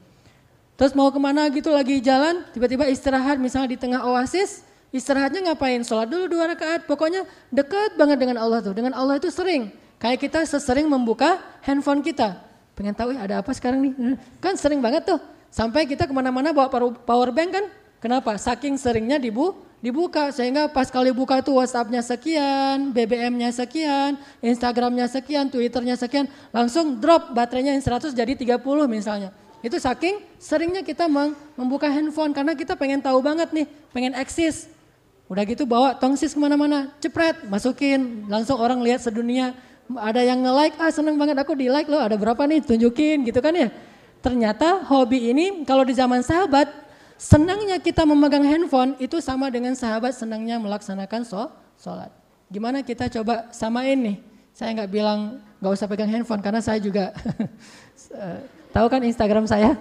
Terus 0.79 0.95
mau 0.95 1.11
ke 1.11 1.19
mana 1.19 1.51
gitu 1.51 1.75
lagi 1.75 1.99
jalan, 1.99 2.47
tiba-tiba 2.55 2.87
istirahat 2.87 3.43
misalnya 3.43 3.75
di 3.75 3.79
tengah 3.81 4.07
oasis, 4.07 4.63
istirahatnya 4.95 5.51
ngapain? 5.51 5.83
Sholat 5.83 6.07
dulu 6.07 6.31
dua 6.31 6.55
rakaat, 6.55 6.87
pokoknya 6.87 7.27
dekat 7.51 7.99
banget 7.99 8.23
dengan 8.23 8.39
Allah 8.39 8.63
tuh. 8.63 8.71
Dengan 8.71 8.95
Allah 8.95 9.19
itu 9.19 9.27
sering, 9.35 9.75
kayak 9.99 10.23
kita 10.23 10.47
sesering 10.47 10.87
membuka 10.87 11.43
handphone 11.67 11.99
kita. 12.07 12.39
Pengen 12.79 12.95
tahu 12.95 13.19
ada 13.19 13.43
apa 13.43 13.51
sekarang 13.51 13.83
nih? 13.83 14.15
Kan 14.39 14.55
sering 14.55 14.79
banget 14.79 15.11
tuh, 15.11 15.19
sampai 15.51 15.91
kita 15.91 16.07
ke 16.07 16.15
mana-mana 16.15 16.55
bawa 16.55 16.71
power 17.03 17.35
bank 17.35 17.51
kan, 17.51 17.65
kenapa? 17.99 18.39
Saking 18.39 18.79
seringnya 18.79 19.19
dibu 19.19 19.66
dibuka 19.85 20.33
sehingga 20.33 20.67
pas 20.73 20.89
kali 20.89 21.13
buka 21.13 21.41
itu 21.41 21.53
WhatsApp-nya 21.53 22.01
sekian, 22.01 22.91
BBM-nya 22.91 23.53
sekian, 23.53 24.17
Instagram-nya 24.41 25.07
sekian, 25.07 25.53
Twitter-nya 25.53 25.95
sekian, 25.95 26.27
langsung 26.51 26.97
drop 26.99 27.33
baterainya 27.37 27.77
yang 27.77 27.85
100 27.85 28.17
jadi 28.17 28.33
30 28.33 28.63
misalnya. 28.89 29.31
Itu 29.65 29.81
saking 29.81 30.23
seringnya 30.39 30.87
kita 30.87 31.11
membuka 31.59 31.91
handphone 31.91 32.31
karena 32.31 32.55
kita 32.55 32.79
pengen 32.79 33.03
tahu 33.03 33.19
banget 33.19 33.51
nih, 33.51 33.67
pengen 33.91 34.13
eksis. 34.15 34.71
Udah 35.27 35.43
gitu 35.43 35.67
bawa 35.67 35.99
tongsis 35.99 36.33
ke 36.35 36.39
mana-mana, 36.39 36.95
cepret, 37.03 37.51
masukin, 37.51 38.31
langsung 38.31 38.63
orang 38.63 38.79
lihat 38.79 39.03
sedunia. 39.03 39.59
Ada 39.91 40.23
yang 40.23 40.43
nge-like, 40.43 40.79
ah 40.79 40.91
seneng 40.91 41.19
banget 41.19 41.35
aku 41.39 41.59
di 41.59 41.67
like 41.67 41.91
loh, 41.91 41.99
ada 41.99 42.15
berapa 42.15 42.39
nih, 42.47 42.63
tunjukin 42.63 43.27
gitu 43.27 43.39
kan 43.43 43.55
ya. 43.55 43.71
Ternyata 44.23 44.87
hobi 44.87 45.31
ini 45.35 45.67
kalau 45.67 45.83
di 45.83 45.95
zaman 45.95 46.23
sahabat 46.23 46.86
Senangnya 47.17 47.81
kita 47.81 48.05
memegang 48.05 48.45
handphone 48.45 48.93
itu 49.01 49.25
sama 49.25 49.49
dengan 49.49 49.73
sahabat 49.73 50.13
senangnya 50.13 50.61
melaksanakan 50.61 51.25
sholat. 51.81 52.13
Gimana 52.53 52.85
kita 52.85 53.09
coba 53.09 53.49
samain 53.57 53.97
nih? 53.97 54.17
Saya 54.53 54.77
nggak 54.77 54.91
bilang 54.93 55.41
nggak 55.61 55.73
usah 55.73 55.89
pegang 55.89 56.13
handphone 56.13 56.45
karena 56.45 56.61
saya 56.61 56.77
juga 56.77 57.17
eh, 58.21 58.39
tahu 58.69 58.87
kan 58.93 59.01
Instagram 59.01 59.49
saya. 59.49 59.73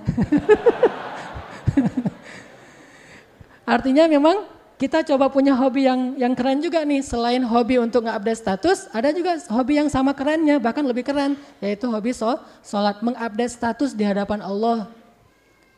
Artinya 3.75 4.07
memang 4.07 4.47
kita 4.75 5.03
coba 5.03 5.27
punya 5.27 5.55
hobi 5.55 5.87
yang 5.91 6.15
yang 6.15 6.31
keren 6.35 6.63
juga 6.63 6.87
nih. 6.87 7.03
Selain 7.03 7.43
hobi 7.43 7.83
untuk 7.83 8.07
nge-update 8.07 8.39
status, 8.39 8.87
ada 8.95 9.11
juga 9.11 9.39
hobi 9.51 9.79
yang 9.79 9.91
sama 9.91 10.15
kerennya, 10.15 10.59
bahkan 10.59 10.87
lebih 10.87 11.03
keren, 11.03 11.35
yaitu 11.59 11.91
hobi 11.91 12.15
sholat, 12.15 13.03
mengupdate 13.03 13.51
status 13.51 13.91
di 13.91 14.07
hadapan 14.07 14.39
Allah. 14.39 14.87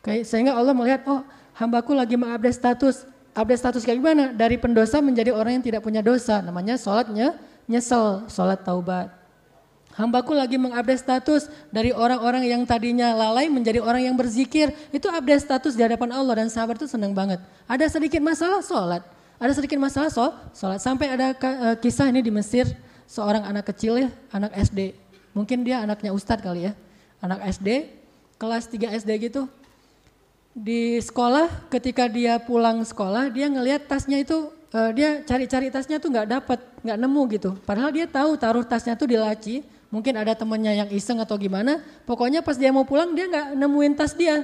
Sehingga 0.06 0.56
Allah 0.56 0.72
melihat, 0.72 1.04
oh 1.06 1.22
hambaku 1.58 1.98
lagi 1.98 2.14
mengupdate 2.14 2.54
status. 2.54 3.04
Update 3.38 3.62
status 3.62 3.82
kayak 3.86 3.98
gimana? 4.02 4.24
Dari 4.34 4.58
pendosa 4.58 5.02
menjadi 5.02 5.34
orang 5.34 5.62
yang 5.62 5.66
tidak 5.66 5.82
punya 5.86 6.02
dosa. 6.02 6.42
Namanya 6.42 6.78
sholatnya 6.78 7.38
nyesel, 7.70 8.26
sholat 8.30 8.62
taubat. 8.66 9.14
Hambaku 9.98 10.38
lagi 10.38 10.62
mengupdate 10.62 11.02
status 11.02 11.50
dari 11.74 11.90
orang-orang 11.90 12.46
yang 12.46 12.62
tadinya 12.70 13.18
lalai 13.18 13.50
menjadi 13.50 13.82
orang 13.82 14.06
yang 14.06 14.14
berzikir. 14.14 14.70
Itu 14.94 15.10
update 15.10 15.42
status 15.42 15.74
di 15.74 15.82
hadapan 15.82 16.14
Allah 16.14 16.46
dan 16.46 16.54
sahabat 16.54 16.78
itu 16.78 16.86
senang 16.86 17.18
banget. 17.18 17.42
Ada 17.66 17.98
sedikit 17.98 18.22
masalah 18.22 18.62
sholat. 18.62 19.02
Ada 19.42 19.58
sedikit 19.58 19.78
masalah 19.82 20.14
sholat. 20.54 20.82
Sampai 20.82 21.10
ada 21.10 21.34
uh, 21.34 21.76
kisah 21.78 22.10
ini 22.14 22.22
di 22.22 22.30
Mesir. 22.30 22.70
Seorang 23.10 23.42
anak 23.42 23.74
kecil 23.74 24.06
ya, 24.06 24.10
anak 24.30 24.54
SD. 24.54 24.94
Mungkin 25.34 25.66
dia 25.66 25.82
anaknya 25.82 26.14
ustadz 26.14 26.46
kali 26.46 26.70
ya. 26.70 26.74
Anak 27.18 27.42
SD, 27.50 27.90
kelas 28.38 28.70
3 28.70 29.02
SD 29.02 29.10
gitu. 29.30 29.50
Di 30.58 30.98
sekolah 30.98 31.70
ketika 31.70 32.10
dia 32.10 32.42
pulang 32.42 32.82
sekolah 32.82 33.30
dia 33.30 33.46
ngelihat 33.46 33.86
tasnya 33.86 34.26
itu 34.26 34.50
uh, 34.74 34.90
dia 34.90 35.22
cari-cari 35.22 35.70
tasnya 35.70 36.02
tuh 36.02 36.10
nggak 36.10 36.28
dapat, 36.34 36.60
nggak 36.82 36.98
nemu 36.98 37.22
gitu. 37.38 37.50
Padahal 37.62 37.94
dia 37.94 38.10
tahu 38.10 38.34
taruh 38.42 38.66
tasnya 38.66 38.98
tuh 38.98 39.14
di 39.14 39.18
laci, 39.22 39.62
Mungkin 39.88 40.20
ada 40.20 40.36
temannya 40.36 40.84
yang 40.84 40.90
iseng 40.92 41.24
atau 41.24 41.40
gimana. 41.40 41.80
Pokoknya 42.04 42.44
pas 42.44 42.60
dia 42.60 42.76
mau 42.76 42.84
pulang 42.84 43.16
dia 43.16 43.28
nggak 43.32 43.48
nemuin 43.56 43.94
tas 43.96 44.12
dia. 44.12 44.44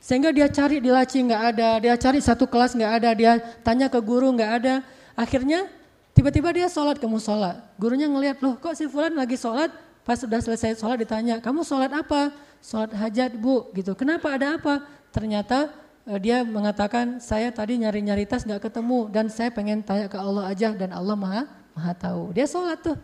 Sehingga 0.00 0.32
dia 0.32 0.48
cari 0.48 0.80
di 0.80 0.88
laci 0.88 1.20
nggak 1.20 1.42
ada, 1.52 1.68
dia 1.76 1.94
cari 2.00 2.24
satu 2.24 2.48
kelas 2.48 2.72
nggak 2.72 2.92
ada, 2.96 3.10
dia 3.12 3.32
tanya 3.60 3.92
ke 3.92 4.00
guru 4.00 4.32
nggak 4.32 4.52
ada. 4.64 4.74
Akhirnya 5.12 5.68
tiba-tiba 6.16 6.48
dia 6.56 6.72
sholat 6.72 6.96
ke 6.96 7.04
musola. 7.04 7.60
Gurunya 7.76 8.08
ngelihat 8.08 8.40
loh 8.40 8.56
kok 8.56 8.72
si 8.72 8.88
Fulan 8.88 9.12
lagi 9.12 9.36
sholat, 9.36 9.68
pas 10.00 10.16
sudah 10.16 10.40
selesai 10.40 10.80
sholat 10.80 11.04
ditanya, 11.04 11.36
kamu 11.44 11.60
sholat 11.60 11.92
apa? 11.92 12.32
Sholat 12.64 12.96
hajat 12.96 13.36
bu, 13.36 13.68
gitu. 13.76 13.92
Kenapa 13.92 14.32
ada 14.32 14.56
apa? 14.56 14.88
Ternyata 15.10 15.70
eh, 16.06 16.18
dia 16.18 16.42
mengatakan 16.42 17.18
saya 17.22 17.50
tadi 17.50 17.78
nyari-nyari 17.82 18.26
tas 18.26 18.46
nggak 18.46 18.70
ketemu 18.70 19.10
dan 19.10 19.26
saya 19.30 19.50
pengen 19.50 19.82
tanya 19.82 20.06
ke 20.06 20.18
Allah 20.18 20.50
aja 20.50 20.74
dan 20.74 20.90
Allah 20.94 21.14
maha 21.14 21.42
maha 21.74 21.92
tahu. 21.94 22.34
Dia 22.34 22.46
sholat 22.46 22.78
tuh. 22.82 22.98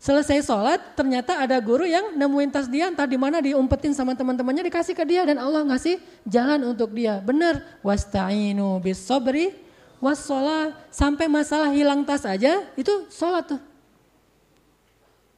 Selesai 0.00 0.40
sholat, 0.48 0.80
ternyata 0.96 1.36
ada 1.36 1.60
guru 1.60 1.84
yang 1.84 2.16
nemuin 2.16 2.48
tas 2.48 2.64
dia, 2.72 2.88
entah 2.88 3.04
di 3.04 3.20
mana 3.20 3.36
diumpetin 3.44 3.92
sama 3.92 4.16
teman-temannya 4.16 4.64
dikasih 4.72 4.96
ke 4.96 5.04
dia 5.04 5.28
dan 5.28 5.36
Allah 5.36 5.60
ngasih 5.60 6.00
jalan 6.24 6.72
untuk 6.72 6.96
dia. 6.96 7.20
Benar, 7.20 7.60
wasta'inu 7.84 8.80
bis 8.80 8.96
sobri 8.96 9.52
wassalah 10.00 10.72
sampai 10.88 11.28
masalah 11.28 11.68
hilang 11.68 12.00
tas 12.02 12.24
aja 12.24 12.64
itu 12.74 13.04
sholat 13.12 13.44
tuh. 13.54 13.60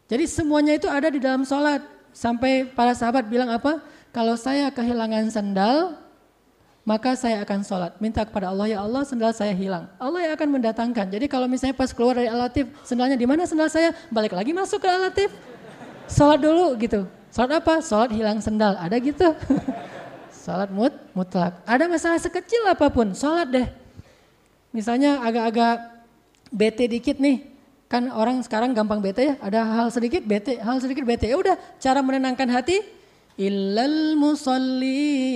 Jadi 0.06 0.30
semuanya 0.30 0.78
itu 0.78 0.86
ada 0.86 1.10
di 1.10 1.18
dalam 1.18 1.42
sholat. 1.42 1.82
Sampai 2.14 2.68
para 2.68 2.94
sahabat 2.94 3.26
bilang 3.26 3.50
apa? 3.50 3.82
Kalau 4.12 4.38
saya 4.38 4.70
kehilangan 4.70 5.32
sendal, 5.32 5.98
maka 6.82 7.14
saya 7.14 7.46
akan 7.46 7.62
sholat. 7.62 7.94
Minta 8.02 8.26
kepada 8.26 8.50
Allah, 8.50 8.66
ya 8.66 8.78
Allah 8.82 9.06
sendal 9.06 9.30
saya 9.30 9.54
hilang. 9.54 9.86
Allah 10.02 10.26
yang 10.26 10.32
akan 10.34 10.48
mendatangkan. 10.58 11.06
Jadi 11.14 11.26
kalau 11.30 11.46
misalnya 11.46 11.78
pas 11.78 11.94
keluar 11.94 12.18
dari 12.18 12.26
alatif, 12.26 12.66
sendalnya 12.82 13.14
di 13.14 13.26
mana 13.26 13.46
sendal 13.46 13.70
saya? 13.70 13.94
Balik 14.10 14.34
lagi 14.34 14.50
masuk 14.50 14.82
ke 14.82 14.88
alatif. 14.90 15.30
Sholat 16.10 16.42
dulu 16.42 16.74
gitu. 16.82 17.06
Sholat 17.30 17.62
apa? 17.62 17.78
Sholat 17.78 18.10
hilang 18.10 18.42
sendal. 18.42 18.74
Ada 18.82 18.98
gitu. 18.98 19.30
sholat 20.42 20.68
mut, 20.74 20.90
mutlak. 21.14 21.62
Ada 21.62 21.86
masalah 21.86 22.18
sekecil 22.18 22.66
apa 22.66 22.90
pun, 22.90 23.14
sholat 23.14 23.46
deh. 23.46 23.66
Misalnya 24.74 25.22
agak-agak 25.22 26.02
bete 26.50 26.84
dikit 26.90 27.22
nih. 27.22 27.46
Kan 27.86 28.10
orang 28.10 28.42
sekarang 28.42 28.74
gampang 28.74 28.98
bete 28.98 29.22
ya. 29.22 29.34
Ada 29.38 29.62
hal 29.62 29.86
sedikit 29.94 30.26
bete, 30.26 30.58
hal 30.58 30.82
sedikit 30.82 31.06
bete. 31.06 31.30
Ya 31.30 31.38
udah, 31.38 31.54
cara 31.78 32.02
menenangkan 32.02 32.50
hati, 32.50 32.82
illal 33.36 34.16
musallin. 34.18 35.30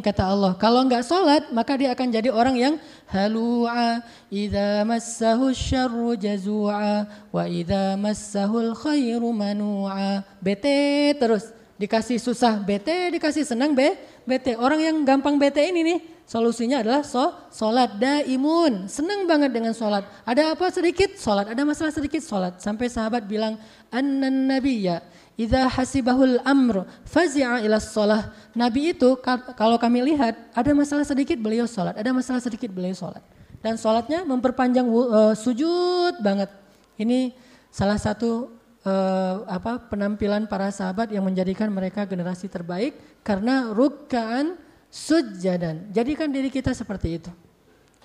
Kata 0.00 0.32
Allah 0.32 0.56
kalau 0.56 0.82
enggak 0.84 1.04
sholat 1.04 1.52
maka 1.52 1.76
dia 1.76 1.92
akan 1.92 2.08
jadi 2.12 2.30
orang 2.32 2.56
yang 2.56 2.74
halu'a. 3.10 4.00
Idza 4.32 4.82
massahu 4.82 5.54
syarru 5.54 6.16
jazua 6.18 7.06
wa 7.30 7.44
idza 7.46 7.94
massahu 8.00 8.74
khairu 8.74 9.30
manu'a. 9.32 10.24
Bete 10.40 11.12
terus 11.16 11.52
dikasih 11.76 12.16
susah 12.16 12.60
bete 12.60 13.12
dikasih 13.12 13.44
senang 13.44 13.76
be 13.76 13.96
bete. 14.24 14.56
Orang 14.56 14.80
yang 14.80 14.96
gampang 15.04 15.36
bete 15.36 15.60
ini 15.60 15.80
nih 15.84 15.98
solusinya 16.26 16.82
adalah 16.82 17.04
so, 17.04 17.32
sholat 17.52 18.00
daimun. 18.00 18.88
Senang 18.88 19.28
banget 19.28 19.52
dengan 19.52 19.76
sholat. 19.76 20.04
Ada 20.24 20.56
apa 20.56 20.68
sedikit? 20.72 21.14
Sholat. 21.16 21.52
Ada 21.52 21.62
masalah 21.62 21.92
sedikit? 21.92 22.20
Sholat. 22.24 22.58
Sampai 22.58 22.90
sahabat 22.90 23.24
bilang 23.28 23.60
annan 23.92 24.50
nabiyya 24.50 25.04
Idza 25.36 25.68
hasibahul 25.68 26.40
amr 26.48 26.88
fazi'a 27.04 27.60
ila 27.60 27.76
sholah. 27.76 28.32
Nabi 28.56 28.96
itu 28.96 29.20
kalau 29.52 29.76
kami 29.76 30.00
lihat 30.00 30.32
ada 30.56 30.72
masalah 30.72 31.04
sedikit 31.04 31.36
beliau 31.36 31.68
sholat, 31.68 31.92
ada 31.92 32.08
masalah 32.08 32.40
sedikit 32.40 32.72
beliau 32.72 32.96
sholat. 32.96 33.20
Dan 33.60 33.76
sholatnya 33.76 34.24
memperpanjang 34.24 34.88
uh, 34.88 35.36
sujud 35.36 36.24
banget. 36.24 36.48
Ini 36.96 37.36
salah 37.68 38.00
satu 38.00 38.55
uh, 38.86 39.42
apa 39.50 39.82
penampilan 39.90 40.46
para 40.46 40.70
sahabat 40.70 41.10
yang 41.10 41.26
menjadikan 41.26 41.68
mereka 41.68 42.06
generasi 42.06 42.46
terbaik 42.46 42.94
karena 43.26 43.74
rukkaan 43.74 44.54
sujadan. 44.88 45.90
Jadikan 45.90 46.30
diri 46.30 46.48
kita 46.48 46.70
seperti 46.70 47.18
itu. 47.20 47.30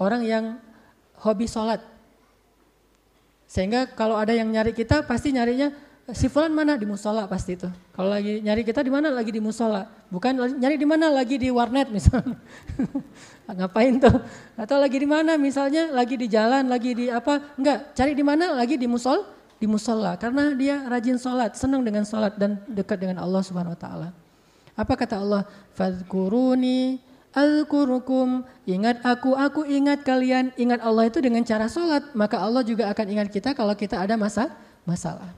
Orang 0.01 0.25
yang 0.25 0.57
hobi 1.21 1.45
sholat. 1.45 1.79
Sehingga 3.45 3.85
kalau 3.93 4.17
ada 4.17 4.33
yang 4.33 4.49
nyari 4.49 4.73
kita 4.73 5.05
pasti 5.05 5.29
nyarinya 5.35 5.69
si 6.15 6.25
fulan 6.31 6.49
mana 6.49 6.79
di 6.79 6.87
musola 6.89 7.29
pasti 7.29 7.59
itu. 7.59 7.69
Kalau 7.93 8.09
lagi 8.09 8.41
nyari 8.41 8.65
kita 8.65 8.81
di 8.81 8.89
mana 8.89 9.13
lagi 9.13 9.29
di 9.29 9.43
musola, 9.43 9.85
bukan 10.09 10.57
nyari 10.57 10.75
di 10.79 10.87
mana 10.87 11.11
lagi 11.13 11.35
di 11.37 11.51
warnet 11.53 11.91
misalnya. 11.91 12.39
Ngapain 13.51 13.99
tuh? 13.99 14.23
Atau 14.55 14.79
lagi 14.79 14.97
di 14.97 15.05
mana 15.05 15.35
misalnya 15.35 15.91
lagi 15.91 16.15
di 16.15 16.31
jalan, 16.31 16.71
lagi 16.71 16.95
di 16.95 17.11
apa? 17.11 17.53
Enggak, 17.59 17.91
cari 17.91 18.15
di 18.15 18.23
mana 18.23 18.55
lagi 18.55 18.79
di 18.79 18.87
musol, 18.87 19.27
di 19.61 19.69
musola 19.69 20.17
karena 20.17 20.49
dia 20.57 20.81
rajin 20.89 21.21
sholat, 21.21 21.53
senang 21.53 21.85
dengan 21.85 22.01
sholat 22.01 22.33
dan 22.33 22.57
dekat 22.65 22.97
dengan 22.97 23.21
Allah 23.21 23.45
Subhanahu 23.45 23.77
Wa 23.77 23.81
Taala. 23.85 24.09
Apa 24.73 24.97
kata 24.97 25.21
Allah? 25.21 25.45
Fadkuruni 25.77 26.97
Al-Qurukum, 27.31 28.43
ingat 28.67 28.99
aku, 29.07 29.37
aku 29.39 29.63
ingat 29.63 30.03
kalian, 30.03 30.51
ingat 30.59 30.83
Allah 30.83 31.07
itu 31.07 31.23
dengan 31.23 31.39
cara 31.47 31.71
sholat, 31.71 32.11
maka 32.11 32.35
Allah 32.35 32.59
juga 32.59 32.91
akan 32.91 33.05
ingat 33.07 33.31
kita 33.31 33.55
kalau 33.55 33.71
kita 33.71 34.03
ada 34.03 34.19
masa 34.19 34.51
masalah. 34.83 35.31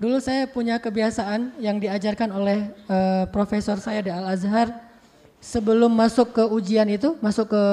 Dulu 0.00 0.18
saya 0.18 0.50
punya 0.50 0.82
kebiasaan 0.82 1.60
yang 1.62 1.78
diajarkan 1.78 2.32
oleh 2.32 2.72
uh, 2.88 3.28
profesor 3.30 3.78
saya 3.78 4.00
di 4.02 4.10
Al-Azhar. 4.10 4.72
Sebelum 5.40 5.92
masuk 5.92 6.36
ke 6.36 6.44
ujian 6.44 6.88
itu, 6.90 7.16
masuk 7.22 7.52
ke 7.52 7.64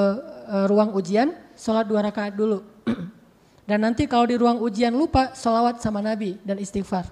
uh, 0.51 0.65
ruang 0.69 0.93
ujian, 0.93 1.33
sholat 1.57 1.87
dua 1.89 2.05
rakaat 2.05 2.35
dulu. 2.37 2.61
dan 3.67 3.83
nanti 3.83 4.07
kalau 4.07 4.23
di 4.23 4.39
ruang 4.39 4.63
ujian 4.63 4.95
lupa, 4.95 5.35
sholawat 5.35 5.83
sama 5.83 5.99
Nabi 5.99 6.39
dan 6.47 6.55
istighfar. 6.55 7.03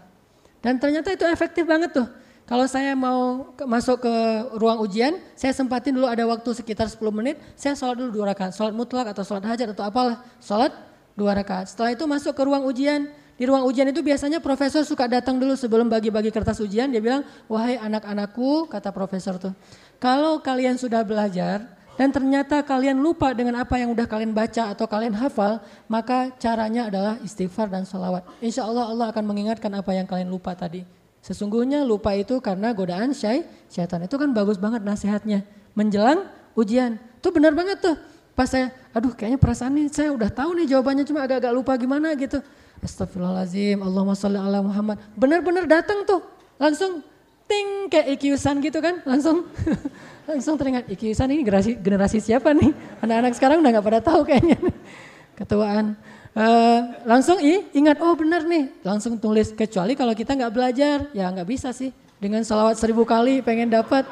Dan 0.63 0.79
ternyata 0.79 1.11
itu 1.11 1.27
efektif 1.27 1.67
banget 1.67 1.91
tuh. 1.91 2.07
Kalau 2.47 2.63
saya 2.69 2.95
mau 2.95 3.51
masuk 3.67 4.07
ke 4.07 4.15
ruang 4.55 4.79
ujian, 4.79 5.19
saya 5.35 5.51
sempatin 5.51 5.97
dulu 5.97 6.07
ada 6.07 6.23
waktu 6.23 6.47
sekitar 6.55 6.87
10 6.87 7.01
menit, 7.11 7.35
saya 7.59 7.75
sholat 7.75 7.99
dulu 7.99 8.21
dua 8.21 8.31
rakaat. 8.31 8.55
Sholat 8.55 8.71
mutlak 8.71 9.11
atau 9.11 9.25
sholat 9.25 9.43
hajat 9.43 9.73
atau 9.75 9.83
apalah. 9.83 10.21
Sholat 10.39 10.71
dua 11.17 11.35
rakaat. 11.35 11.73
Setelah 11.73 11.91
itu 11.97 12.05
masuk 12.05 12.37
ke 12.37 12.43
ruang 12.45 12.63
ujian, 12.69 13.09
di 13.35 13.43
ruang 13.43 13.67
ujian 13.67 13.91
itu 13.91 13.99
biasanya 13.99 14.39
profesor 14.39 14.85
suka 14.87 15.11
datang 15.11 15.35
dulu 15.35 15.59
sebelum 15.59 15.91
bagi-bagi 15.91 16.31
kertas 16.31 16.61
ujian. 16.63 16.87
Dia 16.87 17.03
bilang, 17.03 17.27
wahai 17.51 17.75
anak-anakku, 17.75 18.71
kata 18.71 18.95
profesor 18.95 19.35
tuh. 19.35 19.51
Kalau 19.99 20.39
kalian 20.39 20.79
sudah 20.79 21.03
belajar 21.03 21.65
dan 21.95 22.11
ternyata 22.11 22.59
kalian 22.59 22.99
lupa 22.99 23.31
dengan 23.31 23.63
apa 23.63 23.79
yang 23.79 23.95
udah 23.95 24.03
kalian 24.03 24.35
baca 24.35 24.75
atau 24.75 24.83
kalian 24.83 25.15
hafal, 25.15 25.63
maka 25.87 26.31
caranya 26.35 26.91
adalah 26.91 27.15
istighfar 27.23 27.71
dan 27.71 27.87
sholawat. 27.87 28.27
Insya 28.43 28.67
Allah 28.67 28.91
Allah 28.91 29.07
akan 29.15 29.23
mengingatkan 29.23 29.71
apa 29.71 29.95
yang 29.95 30.03
kalian 30.03 30.27
lupa 30.27 30.51
tadi. 30.51 30.83
Sesungguhnya 31.23 31.81
lupa 31.87 32.13
itu 32.13 32.37
karena 32.43 32.75
godaan 32.75 33.15
syai, 33.15 33.47
syaitan. 33.71 34.03
Itu 34.03 34.19
kan 34.19 34.29
bagus 34.35 34.61
banget 34.61 34.85
nasihatnya. 34.85 35.41
Menjelang 35.73 36.27
ujian. 36.53 37.01
Itu 37.17 37.33
benar 37.33 37.57
banget 37.57 37.81
tuh. 37.81 37.97
Pas 38.35 38.51
saya, 38.51 38.69
aduh 38.91 39.15
kayaknya 39.15 39.39
perasaan 39.39 39.79
ini 39.79 39.87
saya 39.87 40.11
udah 40.11 40.27
tahu 40.27 40.59
nih 40.59 40.75
jawabannya 40.75 41.07
cuma 41.07 41.23
agak-agak 41.23 41.55
lupa 41.55 41.73
gimana 41.79 42.11
gitu. 42.19 42.43
Astagfirullahaladzim, 42.83 43.79
Allahumma 43.79 44.13
salli 44.13 44.35
ala 44.35 44.59
Muhammad. 44.59 44.99
Benar-benar 45.15 45.63
datang 45.65 46.03
tuh, 46.03 46.19
langsung 46.59 46.99
ting 47.45 47.89
kayak 47.89 48.17
ikiusan 48.17 48.61
gitu 48.61 48.81
kan, 48.81 49.01
langsung 49.05 49.45
langsung 50.29 50.57
teringat 50.57 50.89
ikiusan 50.89 51.29
ini 51.29 51.41
generasi, 51.45 51.71
generasi 51.77 52.17
siapa 52.21 52.51
nih? 52.53 52.73
Anak-anak 53.05 53.33
sekarang 53.37 53.57
udah 53.61 53.71
nggak 53.77 53.85
pada 53.85 54.01
tahu 54.01 54.21
kayaknya. 54.25 54.57
Ketuaan. 55.39 55.97
Uh, 56.35 56.91
langsung 57.07 57.39
i, 57.39 57.63
ingat 57.71 57.95
oh 58.03 58.11
benar 58.11 58.43
nih 58.43 58.67
langsung 58.83 59.15
tulis 59.15 59.55
kecuali 59.55 59.95
kalau 59.95 60.11
kita 60.11 60.35
nggak 60.35 60.51
belajar 60.51 61.07
ya 61.15 61.31
nggak 61.31 61.47
bisa 61.47 61.71
sih 61.71 61.95
dengan 62.19 62.43
salawat 62.43 62.75
seribu 62.75 63.07
kali 63.07 63.39
pengen 63.39 63.71
dapat 63.71 64.03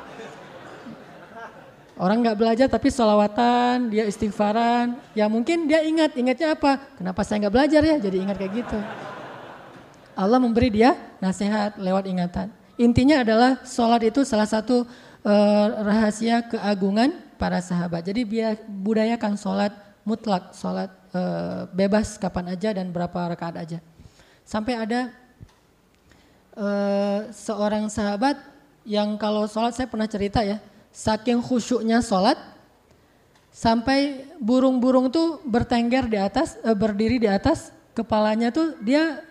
Orang 1.94 2.26
nggak 2.26 2.38
belajar 2.42 2.68
tapi 2.68 2.90
sholawatan, 2.90 3.94
dia 3.94 4.10
istighfaran. 4.10 4.98
Ya 5.14 5.30
mungkin 5.30 5.70
dia 5.70 5.86
ingat, 5.86 6.18
ingatnya 6.18 6.58
apa? 6.58 6.82
Kenapa 6.98 7.22
saya 7.22 7.46
nggak 7.46 7.54
belajar 7.54 7.82
ya? 7.86 7.96
Jadi 8.02 8.18
ingat 8.18 8.38
kayak 8.42 8.54
gitu. 8.66 8.80
Allah 10.18 10.42
memberi 10.42 10.74
dia 10.74 10.98
nasihat 11.22 11.78
lewat 11.78 12.10
ingatan. 12.10 12.50
Intinya 12.78 13.22
adalah 13.22 13.62
sholat 13.62 14.02
itu 14.02 14.26
salah 14.26 14.50
satu 14.50 14.82
uh, 15.22 15.68
rahasia 15.86 16.42
keagungan 16.50 17.14
para 17.38 17.62
sahabat. 17.62 18.02
Jadi 18.02 18.26
biar 18.26 18.58
budayakan 18.66 19.38
sholat 19.38 19.74
mutlak, 20.02 20.58
sholat 20.58 20.90
uh, 21.14 21.70
bebas 21.70 22.18
kapan 22.18 22.58
aja 22.58 22.74
dan 22.74 22.90
berapa 22.90 23.14
rakaat 23.14 23.62
aja. 23.62 23.80
Sampai 24.42 24.76
ada 24.76 25.14
uh, 26.58 27.30
seorang 27.30 27.88
sahabat 27.94 28.42
yang 28.84 29.16
kalau 29.22 29.46
sholat 29.46 29.78
saya 29.78 29.88
pernah 29.88 30.10
cerita 30.10 30.42
ya, 30.42 30.58
saking 30.90 31.40
khusyuknya 31.40 32.02
sholat, 32.04 32.36
sampai 33.54 34.28
burung-burung 34.42 35.14
tuh 35.14 35.40
bertengger 35.46 36.10
di 36.10 36.18
atas, 36.18 36.58
berdiri 36.74 37.22
di 37.22 37.30
atas 37.30 37.70
kepalanya 37.94 38.50
tuh 38.50 38.76
dia 38.82 39.22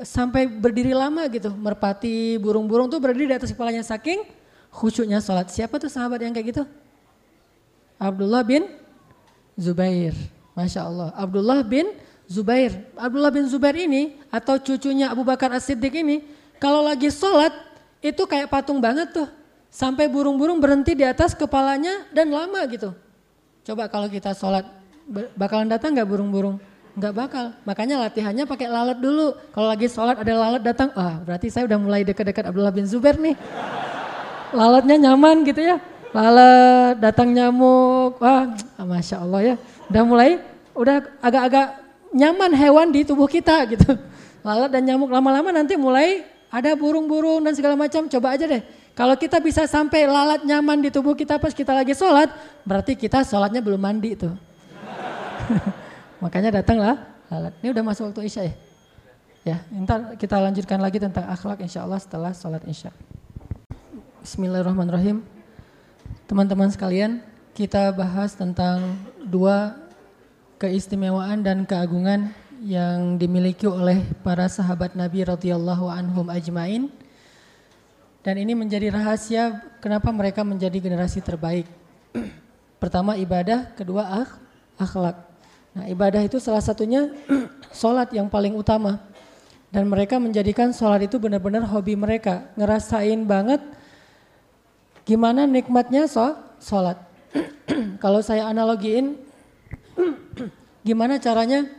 sampai 0.00 0.48
berdiri 0.48 0.96
lama 0.96 1.28
gitu, 1.28 1.52
merpati 1.52 2.40
burung-burung 2.40 2.88
tuh 2.88 2.96
berdiri 2.96 3.30
di 3.30 3.36
atas 3.36 3.52
kepalanya 3.52 3.84
saking 3.84 4.24
khusyuknya 4.72 5.20
sholat. 5.20 5.52
Siapa 5.52 5.76
tuh 5.76 5.92
sahabat 5.92 6.24
yang 6.24 6.32
kayak 6.32 6.48
gitu? 6.56 6.64
Abdullah 8.00 8.42
bin 8.42 8.66
Zubair. 9.54 10.16
Masya 10.56 10.80
Allah. 10.88 11.08
Abdullah 11.12 11.60
bin 11.60 11.92
Zubair. 12.24 12.88
Abdullah 12.96 13.30
bin 13.30 13.44
Zubair 13.46 13.76
ini 13.76 14.16
atau 14.32 14.56
cucunya 14.56 15.12
Abu 15.12 15.22
Bakar 15.22 15.52
As-Siddiq 15.52 15.92
ini 16.00 16.24
kalau 16.56 16.80
lagi 16.82 17.12
sholat 17.12 17.52
itu 18.00 18.24
kayak 18.24 18.48
patung 18.48 18.80
banget 18.80 19.12
tuh. 19.12 19.28
Sampai 19.72 20.04
burung-burung 20.04 20.60
berhenti 20.60 20.92
di 20.92 21.00
atas 21.00 21.32
kepalanya 21.32 22.04
dan 22.12 22.28
lama 22.28 22.60
gitu. 22.68 22.92
Coba 23.64 23.88
kalau 23.88 24.04
kita 24.10 24.36
sholat 24.36 24.68
bakalan 25.32 25.68
datang 25.70 25.96
nggak 25.96 26.08
burung-burung? 26.08 26.60
Nggak 26.92 27.12
bakal. 27.16 27.46
Makanya 27.64 27.96
latihannya 28.04 28.44
pakai 28.44 28.68
lalat 28.68 29.00
dulu. 29.00 29.32
Kalau 29.56 29.66
lagi 29.68 29.88
sholat 29.88 30.20
ada 30.20 30.32
lalat 30.36 30.62
datang, 30.62 30.92
ah 30.92 31.16
berarti 31.24 31.48
saya 31.48 31.64
udah 31.64 31.78
mulai 31.80 32.04
dekat-dekat 32.04 32.44
Abdullah 32.52 32.74
bin 32.74 32.84
Zubair 32.84 33.16
nih. 33.16 33.32
Lalatnya 34.52 35.08
nyaman 35.08 35.40
gitu 35.48 35.64
ya. 35.64 35.80
Lalat, 36.12 37.00
datang 37.00 37.32
nyamuk, 37.32 38.20
wah 38.20 38.44
masya 38.84 39.24
Allah 39.24 39.40
ya. 39.40 39.54
Udah 39.88 40.02
mulai, 40.04 40.30
udah 40.76 41.00
agak-agak 41.24 41.80
nyaman 42.12 42.52
hewan 42.52 42.92
di 42.92 43.08
tubuh 43.08 43.24
kita 43.24 43.64
gitu. 43.72 43.96
Lalat 44.44 44.68
dan 44.68 44.84
nyamuk 44.84 45.08
lama-lama 45.08 45.48
nanti 45.48 45.80
mulai 45.80 46.28
ada 46.52 46.76
burung-burung 46.76 47.40
dan 47.40 47.56
segala 47.56 47.72
macam. 47.72 48.04
Coba 48.04 48.36
aja 48.36 48.44
deh. 48.44 48.60
Kalau 48.92 49.16
kita 49.16 49.40
bisa 49.40 49.64
sampai 49.64 50.04
lalat 50.04 50.44
nyaman 50.44 50.84
di 50.84 50.92
tubuh 50.92 51.16
kita 51.16 51.40
pas 51.40 51.56
kita 51.56 51.72
lagi 51.72 51.96
sholat, 51.96 52.28
berarti 52.68 52.92
kita 52.92 53.24
sholatnya 53.24 53.64
belum 53.64 53.80
mandi 53.80 54.12
tuh. 54.20 54.36
Makanya 56.22 56.62
datanglah 56.62 57.02
lalat. 57.26 57.50
Ini 57.58 57.74
udah 57.74 57.82
masuk 57.82 58.14
waktu 58.14 58.30
isya 58.30 58.42
ya? 58.46 58.54
Ya, 59.42 59.56
ntar 59.74 60.14
kita 60.14 60.38
lanjutkan 60.38 60.78
lagi 60.78 61.02
tentang 61.02 61.26
akhlak 61.26 61.58
insya 61.66 61.82
Allah 61.82 61.98
setelah 61.98 62.30
sholat 62.30 62.62
isya. 62.62 62.94
Bismillahirrahmanirrahim. 64.22 65.18
Teman-teman 66.30 66.70
sekalian, 66.70 67.18
kita 67.58 67.90
bahas 67.90 68.38
tentang 68.38 68.94
dua 69.26 69.74
keistimewaan 70.62 71.42
dan 71.42 71.66
keagungan 71.66 72.30
yang 72.62 73.18
dimiliki 73.18 73.66
oleh 73.66 74.06
para 74.22 74.46
sahabat 74.46 74.94
Nabi 74.94 75.26
radhiyallahu 75.26 75.90
anhum 75.90 76.30
ajmain. 76.30 76.86
Dan 78.22 78.38
ini 78.38 78.54
menjadi 78.54 78.94
rahasia 78.94 79.58
kenapa 79.82 80.14
mereka 80.14 80.46
menjadi 80.46 80.78
generasi 80.78 81.18
terbaik. 81.18 81.66
Pertama 82.82 83.18
ibadah, 83.18 83.74
kedua 83.74 84.22
akh, 84.22 84.38
akhlak. 84.78 85.31
Nah 85.72 85.88
ibadah 85.88 86.20
itu 86.24 86.36
salah 86.40 86.60
satunya 86.60 87.12
sholat 87.80 88.12
yang 88.12 88.28
paling 88.28 88.56
utama. 88.56 89.00
Dan 89.72 89.88
mereka 89.88 90.20
menjadikan 90.20 90.68
sholat 90.76 91.08
itu 91.08 91.16
benar-benar 91.16 91.64
hobi 91.64 91.96
mereka. 91.96 92.48
Ngerasain 92.60 93.24
banget 93.24 93.64
gimana 95.08 95.48
nikmatnya 95.48 96.04
sholat. 96.60 97.00
Kalau 98.02 98.20
saya 98.20 98.52
analogiin 98.52 99.16
Gimana 100.82 101.22
caranya 101.22 101.70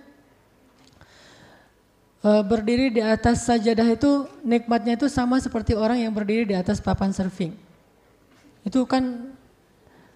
e, 2.23 2.29
berdiri 2.47 2.88
di 2.88 3.01
atas 3.03 3.43
sajadah 3.43 3.88
itu 3.91 4.27
nikmatnya 4.47 4.95
itu 4.95 5.12
sama 5.12 5.43
seperti 5.43 5.75
orang 5.75 5.99
yang 5.99 6.15
berdiri 6.15 6.47
di 6.47 6.56
atas 6.56 6.79
papan 6.79 7.12
surfing. 7.12 7.51
Itu 8.63 8.88
kan 8.88 9.36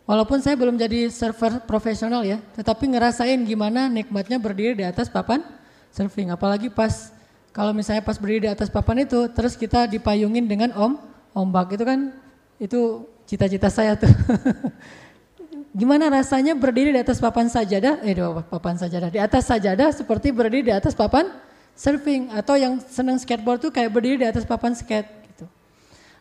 walaupun 0.08 0.40
saya 0.40 0.56
belum 0.56 0.80
jadi 0.80 1.12
surfer 1.12 1.62
profesional 1.68 2.24
ya, 2.24 2.40
tetapi 2.56 2.88
ngerasain 2.96 3.38
gimana 3.44 3.92
nikmatnya 3.92 4.40
berdiri 4.40 4.74
di 4.80 4.86
atas 4.88 5.12
papan 5.12 5.44
surfing. 5.92 6.32
Apalagi 6.32 6.72
pas 6.72 7.12
kalau 7.52 7.76
misalnya 7.76 8.02
pas 8.02 8.16
berdiri 8.16 8.48
di 8.48 8.52
atas 8.52 8.72
papan 8.72 9.04
itu 9.04 9.28
terus 9.36 9.54
kita 9.60 9.86
dipayungin 9.86 10.48
dengan 10.48 10.72
om 10.74 10.98
ombak 11.36 11.76
itu 11.76 11.84
kan 11.86 12.16
itu 12.58 13.06
cita-cita 13.28 13.68
saya 13.68 13.94
tuh. 14.00 14.10
Gimana 15.78 16.10
rasanya 16.10 16.58
berdiri 16.58 16.90
di 16.90 16.98
atas 16.98 17.22
papan 17.22 17.54
sajadah, 17.54 18.02
eh 18.02 18.18
di 18.18 18.24
papan 18.50 18.82
sajadah, 18.82 19.14
di 19.14 19.22
atas 19.22 19.46
sajadah 19.46 19.94
seperti 19.94 20.34
berdiri 20.34 20.72
di 20.72 20.74
atas 20.74 20.98
papan 20.98 21.30
surfing 21.78 22.34
atau 22.34 22.58
yang 22.58 22.82
senang 22.90 23.22
skateboard 23.22 23.62
tuh 23.62 23.70
kayak 23.70 23.94
berdiri 23.94 24.26
di 24.26 24.28
atas 24.28 24.42
papan 24.42 24.74
skate. 24.74 25.27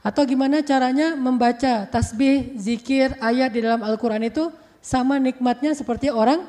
Atau 0.06 0.22
gimana 0.22 0.62
caranya 0.62 1.18
membaca 1.18 1.82
tasbih, 1.90 2.54
zikir, 2.54 3.18
ayat 3.18 3.50
di 3.50 3.58
dalam 3.58 3.82
Al-Qur'an 3.82 4.22
itu 4.22 4.54
sama 4.78 5.18
nikmatnya 5.18 5.74
seperti 5.74 6.14
orang 6.14 6.46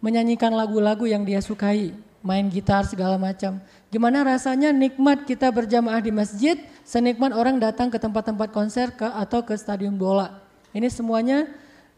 menyanyikan 0.00 0.48
lagu-lagu 0.48 1.04
yang 1.04 1.20
dia 1.20 1.44
sukai, 1.44 1.92
main 2.24 2.48
gitar 2.48 2.88
segala 2.88 3.20
macam. 3.20 3.60
Gimana 3.92 4.24
rasanya 4.24 4.72
nikmat 4.72 5.28
kita 5.28 5.52
berjamaah 5.52 6.00
di 6.00 6.16
masjid, 6.16 6.56
senikmat 6.80 7.36
orang 7.36 7.60
datang 7.60 7.92
ke 7.92 8.00
tempat-tempat 8.00 8.48
konser 8.48 8.88
ke 8.96 9.04
atau 9.04 9.44
ke 9.44 9.52
stadion 9.52 9.92
bola. 10.00 10.40
Ini 10.72 10.88
semuanya 10.88 11.44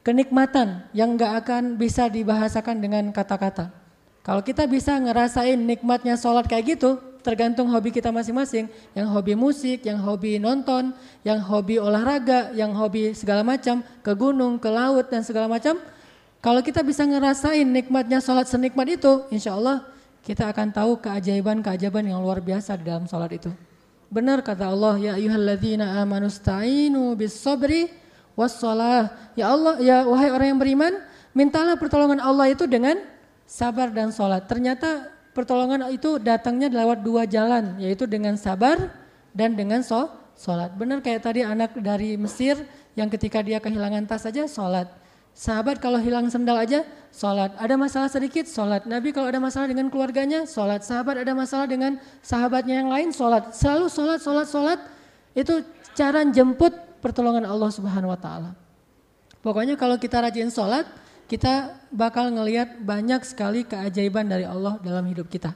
kenikmatan 0.03 0.90
yang 0.90 1.14
nggak 1.14 1.47
akan 1.47 1.79
bisa 1.79 2.11
dibahasakan 2.11 2.83
dengan 2.83 3.14
kata-kata. 3.14 3.71
Kalau 4.27 4.42
kita 4.42 4.66
bisa 4.66 4.99
ngerasain 4.99 5.55
nikmatnya 5.55 6.19
sholat 6.19 6.51
kayak 6.51 6.75
gitu, 6.75 6.99
tergantung 7.27 7.67
hobi 7.75 7.91
kita 7.91 8.15
masing-masing. 8.15 8.71
Yang 8.95 9.09
hobi 9.11 9.35
musik, 9.35 9.83
yang 9.83 9.99
hobi 9.99 10.39
nonton, 10.39 10.95
yang 11.27 11.43
hobi 11.43 11.83
olahraga, 11.83 12.55
yang 12.55 12.71
hobi 12.71 13.11
segala 13.19 13.43
macam, 13.43 13.83
ke 14.07 14.15
gunung, 14.15 14.62
ke 14.62 14.71
laut 14.71 15.11
dan 15.11 15.27
segala 15.27 15.51
macam. 15.51 15.83
Kalau 16.39 16.62
kita 16.62 16.87
bisa 16.87 17.03
ngerasain 17.03 17.67
nikmatnya 17.67 18.23
sholat 18.23 18.47
senikmat 18.47 18.87
itu, 18.87 19.27
insya 19.35 19.59
Allah 19.59 19.83
kita 20.23 20.47
akan 20.47 20.71
tahu 20.71 21.03
keajaiban-keajaiban 21.03 22.07
yang 22.07 22.23
luar 22.23 22.39
biasa 22.39 22.79
di 22.79 22.87
dalam 22.87 23.11
sholat 23.11 23.35
itu. 23.35 23.51
Benar 24.07 24.47
kata 24.47 24.71
Allah, 24.71 24.95
ya 25.03 25.12
ayuhalladzina 25.19 25.99
amanu 25.99 26.31
sta'inu 26.31 27.19
bis 27.19 27.35
sabri. 27.35 27.91
Ya 29.35 29.49
Allah, 29.49 29.81
ya 29.81 30.05
wahai 30.05 30.29
orang 30.29 30.55
yang 30.55 30.61
beriman, 30.61 30.93
mintalah 31.33 31.75
pertolongan 31.81 32.21
Allah 32.21 32.53
itu 32.53 32.69
dengan 32.69 33.01
sabar 33.49 33.89
dan 33.89 34.12
sholat. 34.12 34.45
Ternyata 34.45 35.09
pertolongan 35.37 35.92
itu 35.92 36.16
datangnya 36.16 36.72
lewat 36.72 37.05
dua 37.05 37.29
jalan, 37.29 37.77
yaitu 37.77 38.09
dengan 38.09 38.40
sabar 38.40 38.88
dan 39.37 39.53
dengan 39.53 39.85
so, 39.85 40.09
sholat. 40.33 40.72
Benar 40.72 41.05
kayak 41.05 41.20
tadi 41.20 41.44
anak 41.44 41.77
dari 41.77 42.16
Mesir 42.16 42.57
yang 42.96 43.12
ketika 43.12 43.44
dia 43.44 43.61
kehilangan 43.61 44.09
tas 44.09 44.25
saja 44.25 44.49
sholat. 44.49 44.88
Sahabat 45.37 45.77
kalau 45.85 46.01
hilang 46.01 46.33
sendal 46.33 46.57
aja 46.57 46.81
sholat. 47.12 47.53
Ada 47.61 47.77
masalah 47.77 48.09
sedikit 48.09 48.49
sholat. 48.49 48.88
Nabi 48.88 49.12
kalau 49.12 49.29
ada 49.29 49.37
masalah 49.37 49.68
dengan 49.68 49.92
keluarganya 49.92 50.49
sholat. 50.49 50.81
Sahabat 50.81 51.20
ada 51.20 51.37
masalah 51.37 51.68
dengan 51.68 52.01
sahabatnya 52.25 52.81
yang 52.81 52.88
lain 52.88 53.12
sholat. 53.12 53.53
Selalu 53.53 53.92
sholat, 53.92 54.25
sholat, 54.25 54.49
sholat. 54.49 54.81
Itu 55.37 55.61
cara 55.92 56.25
jemput 56.33 56.72
pertolongan 57.05 57.44
Allah 57.44 57.68
Subhanahu 57.68 58.16
wa 58.16 58.16
taala. 58.16 58.57
Pokoknya 59.44 59.77
kalau 59.77 60.01
kita 60.01 60.25
rajin 60.25 60.49
sholat, 60.49 60.88
kita 61.27 61.75
bakal 61.91 62.31
ngelihat 62.31 62.79
banyak 62.83 63.23
sekali 63.27 63.67
keajaiban 63.67 64.31
dari 64.31 64.47
Allah 64.47 64.79
dalam 64.79 65.03
hidup 65.11 65.27
kita. 65.27 65.51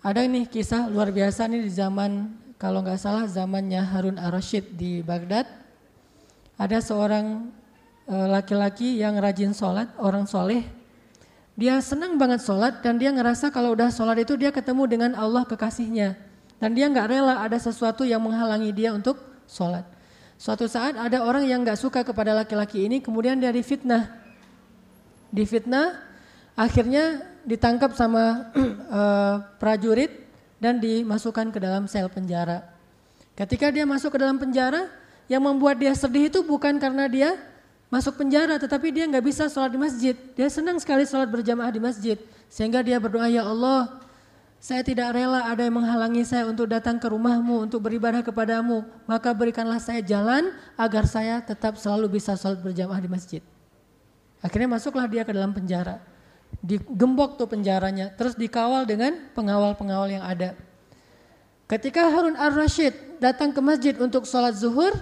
Ada 0.00 0.24
nih 0.24 0.48
kisah 0.48 0.88
luar 0.88 1.12
biasa 1.12 1.44
nih 1.50 1.66
di 1.66 1.72
zaman 1.72 2.32
kalau 2.56 2.80
nggak 2.80 2.96
salah 2.96 3.28
zamannya 3.28 3.82
Harun 3.84 4.16
ar-Rasyid 4.16 4.78
di 4.78 5.04
Baghdad. 5.04 5.44
Ada 6.56 6.80
seorang 6.80 7.52
eh, 8.08 8.26
laki-laki 8.30 8.96
yang 9.02 9.20
rajin 9.20 9.52
sholat, 9.52 9.92
orang 10.00 10.24
soleh. 10.24 10.64
Dia 11.56 11.80
senang 11.80 12.16
banget 12.20 12.44
sholat 12.44 12.84
dan 12.84 12.96
dia 13.00 13.12
ngerasa 13.12 13.48
kalau 13.52 13.72
udah 13.72 13.88
sholat 13.92 14.20
itu 14.20 14.36
dia 14.36 14.52
ketemu 14.52 14.88
dengan 14.88 15.10
Allah 15.16 15.44
kekasihnya. 15.44 16.16
Dan 16.56 16.72
dia 16.72 16.88
nggak 16.88 17.08
rela 17.12 17.44
ada 17.44 17.60
sesuatu 17.60 18.04
yang 18.08 18.24
menghalangi 18.24 18.72
dia 18.72 18.96
untuk 18.96 19.20
sholat. 19.44 19.95
Suatu 20.36 20.68
saat 20.68 21.00
ada 21.00 21.24
orang 21.24 21.48
yang 21.48 21.64
nggak 21.64 21.80
suka 21.80 22.04
kepada 22.04 22.36
laki-laki 22.36 22.84
ini, 22.84 23.00
kemudian 23.00 23.40
dia 23.40 23.48
difitnah. 23.48 24.12
Difitnah, 25.32 25.96
akhirnya 26.52 27.24
ditangkap 27.48 27.96
sama 27.96 28.52
uh, 28.92 29.36
prajurit 29.60 30.28
dan 30.60 30.76
dimasukkan 30.76 31.52
ke 31.52 31.58
dalam 31.60 31.88
sel 31.88 32.12
penjara. 32.12 32.68
Ketika 33.36 33.68
dia 33.72 33.84
masuk 33.88 34.16
ke 34.16 34.18
dalam 34.20 34.36
penjara, 34.36 34.88
yang 35.26 35.42
membuat 35.42 35.76
dia 35.80 35.92
sedih 35.92 36.30
itu 36.30 36.40
bukan 36.46 36.78
karena 36.78 37.10
dia 37.10 37.36
masuk 37.90 38.18
penjara, 38.18 38.60
tetapi 38.60 38.92
dia 38.92 39.04
nggak 39.08 39.24
bisa 39.24 39.48
sholat 39.48 39.72
di 39.72 39.80
masjid. 39.80 40.14
Dia 40.36 40.48
senang 40.52 40.76
sekali 40.78 41.08
sholat 41.08 41.28
berjamaah 41.32 41.72
di 41.72 41.80
masjid, 41.80 42.16
sehingga 42.52 42.84
dia 42.84 43.00
berdoa 43.00 43.26
ya 43.28 43.44
Allah, 43.46 44.05
saya 44.56 44.80
tidak 44.80 45.12
rela 45.12 45.52
ada 45.52 45.68
yang 45.68 45.76
menghalangi 45.76 46.24
saya 46.24 46.48
untuk 46.48 46.66
datang 46.66 46.96
ke 46.96 47.06
rumahmu 47.06 47.68
untuk 47.68 47.84
beribadah 47.84 48.24
kepadamu. 48.24 48.88
Maka 49.04 49.30
berikanlah 49.36 49.78
saya 49.78 50.00
jalan 50.00 50.50
agar 50.80 51.04
saya 51.04 51.44
tetap 51.44 51.76
selalu 51.76 52.16
bisa 52.16 52.34
sholat 52.34 52.58
berjamaah 52.64 52.98
di 52.98 53.08
masjid. 53.10 53.42
Akhirnya 54.40 54.74
masuklah 54.76 55.04
dia 55.06 55.22
ke 55.22 55.32
dalam 55.32 55.52
penjara. 55.52 56.00
Digembok 56.64 57.36
tuh 57.36 57.50
penjaranya, 57.50 58.14
terus 58.16 58.32
dikawal 58.32 58.88
dengan 58.88 59.28
pengawal-pengawal 59.36 60.08
yang 60.08 60.24
ada. 60.24 60.56
Ketika 61.66 62.06
Harun 62.06 62.38
ar-Rashid 62.38 63.18
datang 63.18 63.50
ke 63.50 63.60
masjid 63.60 63.92
untuk 63.98 64.24
sholat 64.24 64.54
zuhur, 64.54 64.94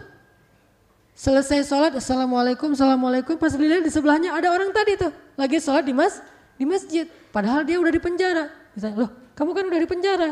selesai 1.12 1.68
sholat, 1.68 1.92
Assalamualaikum, 1.94 2.72
Assalamualaikum, 2.72 3.36
pas 3.36 3.52
dilihat 3.52 3.84
di 3.84 3.92
sebelahnya 3.92 4.32
ada 4.32 4.50
orang 4.50 4.72
tadi 4.72 4.96
tuh, 4.96 5.12
lagi 5.36 5.61
sholat 5.61 5.84
di, 5.84 5.92
mas, 5.92 6.24
di 6.57 6.64
masjid. 6.64 7.05
Padahal 7.28 7.62
dia 7.68 7.76
udah 7.76 7.92
di 7.92 8.00
penjara. 8.00 8.48
Misalnya, 8.72 9.05
loh 9.05 9.24
kamu 9.35 9.51
kan 9.53 9.64
udah 9.66 9.80
di 9.82 9.89
penjara. 9.91 10.30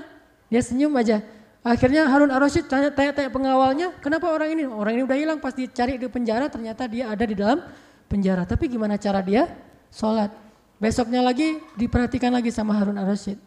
Dia 0.48 0.62
senyum 0.62 0.94
aja. 0.98 1.22
Akhirnya 1.62 2.11
Harun 2.11 2.34
ar-Rashid 2.34 2.66
tanya-tanya 2.66 3.30
pengawalnya, 3.30 3.94
kenapa 4.03 4.26
orang 4.34 4.50
ini? 4.59 4.66
Orang 4.66 4.98
ini 4.98 5.03
udah 5.07 5.14
hilang, 5.14 5.38
pas 5.38 5.55
dicari 5.55 5.94
di 5.94 6.11
penjara 6.11 6.50
ternyata 6.50 6.90
dia 6.90 7.07
ada 7.07 7.22
di 7.22 7.38
dalam 7.38 7.62
penjara. 8.11 8.42
Tapi 8.42 8.66
gimana 8.66 8.98
cara 8.98 9.22
dia 9.22 9.46
sholat? 9.94 10.34
Besoknya 10.82 11.22
lagi 11.22 11.62
diperhatikan 11.78 12.34
lagi 12.34 12.50
sama 12.50 12.74
Harun 12.74 12.98
ar-Rashid. 12.98 13.38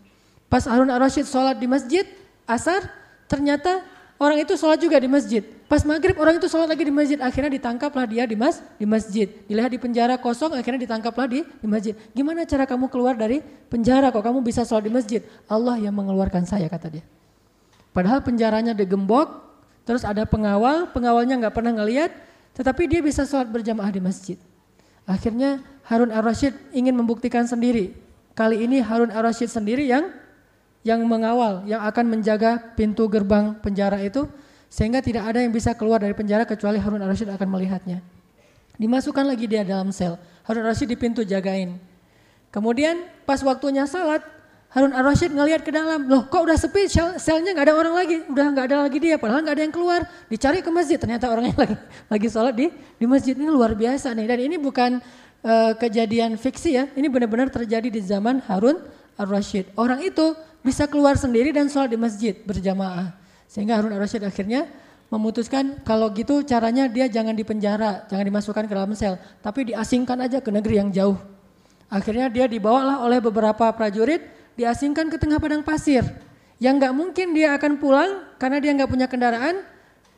Pas 0.48 0.64
Harun 0.64 0.88
ar-Rashid 0.88 1.28
sholat 1.28 1.60
di 1.60 1.68
masjid, 1.68 2.08
asar, 2.48 2.88
ternyata 3.28 3.84
orang 4.22 4.42
itu 4.44 4.54
sholat 4.56 4.80
juga 4.80 4.98
di 5.00 5.10
masjid. 5.10 5.44
Pas 5.66 5.82
maghrib 5.82 6.14
orang 6.22 6.38
itu 6.38 6.46
sholat 6.46 6.70
lagi 6.70 6.86
di 6.86 6.94
masjid, 6.94 7.18
akhirnya 7.18 7.58
ditangkaplah 7.58 8.06
dia 8.06 8.24
di 8.30 8.38
mas 8.38 8.62
di 8.78 8.86
masjid. 8.86 9.28
Dilihat 9.50 9.74
di 9.74 9.80
penjara 9.82 10.16
kosong, 10.22 10.54
akhirnya 10.54 10.86
ditangkaplah 10.86 11.26
di, 11.26 11.42
di 11.42 11.68
masjid. 11.68 11.98
Gimana 12.14 12.46
cara 12.46 12.70
kamu 12.70 12.86
keluar 12.88 13.18
dari 13.18 13.42
penjara 13.68 14.14
kok 14.14 14.22
kamu 14.22 14.46
bisa 14.46 14.62
sholat 14.62 14.86
di 14.86 14.94
masjid? 14.94 15.22
Allah 15.50 15.82
yang 15.82 15.94
mengeluarkan 15.98 16.46
saya 16.46 16.70
kata 16.70 17.00
dia. 17.00 17.06
Padahal 17.96 18.22
penjaranya 18.22 18.78
digembok, 18.78 19.42
terus 19.88 20.06
ada 20.06 20.28
pengawal, 20.28 20.92
pengawalnya 20.94 21.40
nggak 21.42 21.56
pernah 21.56 21.74
ngeliat, 21.82 22.12
tetapi 22.54 22.86
dia 22.86 23.02
bisa 23.02 23.26
sholat 23.26 23.50
berjamaah 23.50 23.90
di 23.90 24.04
masjid. 24.04 24.38
Akhirnya 25.06 25.62
Harun 25.86 26.10
ar-Rashid 26.10 26.54
ingin 26.74 26.94
membuktikan 26.98 27.46
sendiri. 27.46 27.94
Kali 28.36 28.66
ini 28.66 28.82
Harun 28.82 29.14
ar-Rashid 29.14 29.50
sendiri 29.50 29.86
yang 29.86 30.12
yang 30.86 31.02
mengawal, 31.02 31.66
yang 31.66 31.82
akan 31.82 32.06
menjaga 32.14 32.62
pintu 32.78 33.10
gerbang 33.10 33.58
penjara 33.58 33.98
itu 34.06 34.30
sehingga 34.70 35.02
tidak 35.02 35.26
ada 35.26 35.42
yang 35.42 35.50
bisa 35.50 35.74
keluar 35.74 35.98
dari 35.98 36.14
penjara 36.14 36.46
kecuali 36.46 36.78
Harun 36.78 37.02
ar-Rasyid 37.02 37.26
akan 37.34 37.48
melihatnya. 37.50 38.06
Dimasukkan 38.78 39.26
lagi 39.26 39.50
dia 39.50 39.66
dalam 39.66 39.90
sel. 39.90 40.22
Harun 40.46 40.62
ar-Rasyid 40.62 40.94
di 40.94 40.98
pintu 41.00 41.26
jagain. 41.26 41.82
Kemudian 42.54 43.02
pas 43.26 43.42
waktunya 43.42 43.90
salat, 43.90 44.22
Harun 44.70 44.94
ar-Rasyid 44.94 45.34
ngelihat 45.34 45.66
ke 45.66 45.72
dalam, 45.74 46.06
loh 46.06 46.28
kok 46.30 46.46
udah 46.46 46.60
sepi 46.60 46.86
sel 46.86 47.18
selnya 47.18 47.56
nggak 47.56 47.66
ada 47.66 47.76
orang 47.80 47.96
lagi, 47.96 48.22
udah 48.28 48.46
nggak 48.52 48.66
ada 48.70 48.78
lagi 48.86 48.98
dia, 49.02 49.16
padahal 49.18 49.42
nggak 49.42 49.56
ada 49.58 49.64
yang 49.66 49.74
keluar. 49.74 50.02
Dicari 50.30 50.60
ke 50.62 50.70
masjid, 50.70 51.02
ternyata 51.02 51.32
orangnya 51.32 51.56
lagi 51.56 51.76
lagi 52.12 52.28
sholat 52.30 52.54
di 52.54 52.68
di 53.00 53.06
masjid 53.10 53.34
ini 53.34 53.50
luar 53.50 53.74
biasa 53.74 54.14
nih. 54.14 54.28
Dan 54.28 54.40
ini 54.54 54.56
bukan 54.62 55.02
uh, 55.42 55.74
kejadian 55.80 56.38
fiksi 56.38 56.78
ya, 56.78 56.86
ini 56.94 57.10
benar-benar 57.10 57.50
terjadi 57.50 57.88
di 57.90 58.04
zaman 58.06 58.44
Harun 58.46 58.84
ar-Rasyid. 59.16 59.74
Orang 59.80 60.04
itu 60.04 60.36
bisa 60.66 60.90
keluar 60.90 61.14
sendiri 61.14 61.54
dan 61.54 61.70
sholat 61.70 61.94
di 61.94 62.00
masjid 62.02 62.34
berjamaah. 62.42 63.14
Sehingga 63.46 63.78
Harun 63.78 63.94
ar-Rasyid 63.94 64.26
akhirnya 64.26 64.66
memutuskan 65.14 65.78
kalau 65.86 66.10
gitu 66.10 66.42
caranya 66.42 66.90
dia 66.90 67.06
jangan 67.06 67.38
dipenjara, 67.38 68.10
jangan 68.10 68.26
dimasukkan 68.26 68.66
ke 68.66 68.74
dalam 68.74 68.90
sel, 68.98 69.22
tapi 69.46 69.70
diasingkan 69.70 70.18
aja 70.26 70.42
ke 70.42 70.50
negeri 70.50 70.82
yang 70.82 70.90
jauh. 70.90 71.18
Akhirnya 71.86 72.26
dia 72.34 72.50
dibawalah 72.50 73.06
oleh 73.06 73.22
beberapa 73.22 73.70
prajurit, 73.70 74.26
diasingkan 74.58 75.14
ke 75.14 75.22
tengah 75.22 75.38
padang 75.38 75.62
pasir. 75.62 76.02
Yang 76.58 76.74
nggak 76.82 76.94
mungkin 76.98 77.28
dia 77.38 77.54
akan 77.54 77.78
pulang 77.78 78.26
karena 78.42 78.58
dia 78.58 78.72
nggak 78.74 78.90
punya 78.90 79.06
kendaraan, 79.06 79.62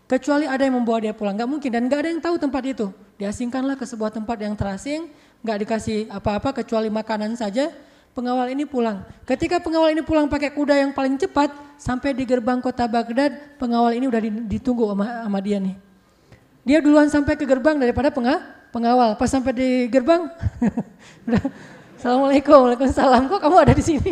kecuali 0.07 0.47
ada 0.47 0.63
yang 0.63 0.79
membawa 0.79 1.03
dia 1.03 1.11
pulang. 1.11 1.35
Nggak 1.35 1.49
mungkin 1.51 1.69
dan 1.75 1.81
nggak 1.91 1.99
ada 1.99 2.09
yang 2.15 2.21
tahu 2.23 2.35
tempat 2.39 2.63
itu. 2.63 2.87
Diasingkanlah 3.19 3.75
ke 3.75 3.83
sebuah 3.83 4.15
tempat 4.15 4.39
yang 4.39 4.55
terasing, 4.55 5.11
nggak 5.43 5.57
dikasih 5.67 6.07
apa-apa 6.07 6.63
kecuali 6.63 6.87
makanan 6.87 7.35
saja 7.35 7.75
pengawal 8.17 8.49
ini 8.49 8.65
pulang. 8.65 9.05
Ketika 9.29 9.61
pengawal 9.61 9.93
ini 9.93 10.01
pulang 10.01 10.25
pakai 10.25 10.49
kuda 10.49 10.73
yang 10.73 10.89
paling 10.89 11.21
cepat, 11.21 11.53
sampai 11.77 12.17
di 12.17 12.25
gerbang 12.25 12.57
kota 12.57 12.89
Baghdad, 12.89 13.61
pengawal 13.61 13.93
ini 13.93 14.09
udah 14.09 14.21
ditunggu 14.49 14.89
sama, 14.89 15.05
sama 15.29 15.37
dia 15.37 15.61
nih. 15.61 15.77
Dia 16.65 16.81
duluan 16.81 17.05
sampai 17.13 17.37
ke 17.37 17.45
gerbang 17.45 17.77
daripada 17.77 18.09
pengawal. 18.73 19.13
Pas 19.21 19.29
sampai 19.29 19.53
di 19.53 19.69
gerbang, 19.93 20.25
udah, 21.29 21.43
Assalamualaikum, 22.01 22.57
Waalaikumsalam, 22.65 23.29
kok 23.29 23.41
kamu 23.41 23.57
ada 23.61 23.73
di 23.77 23.85
sini? 23.85 24.11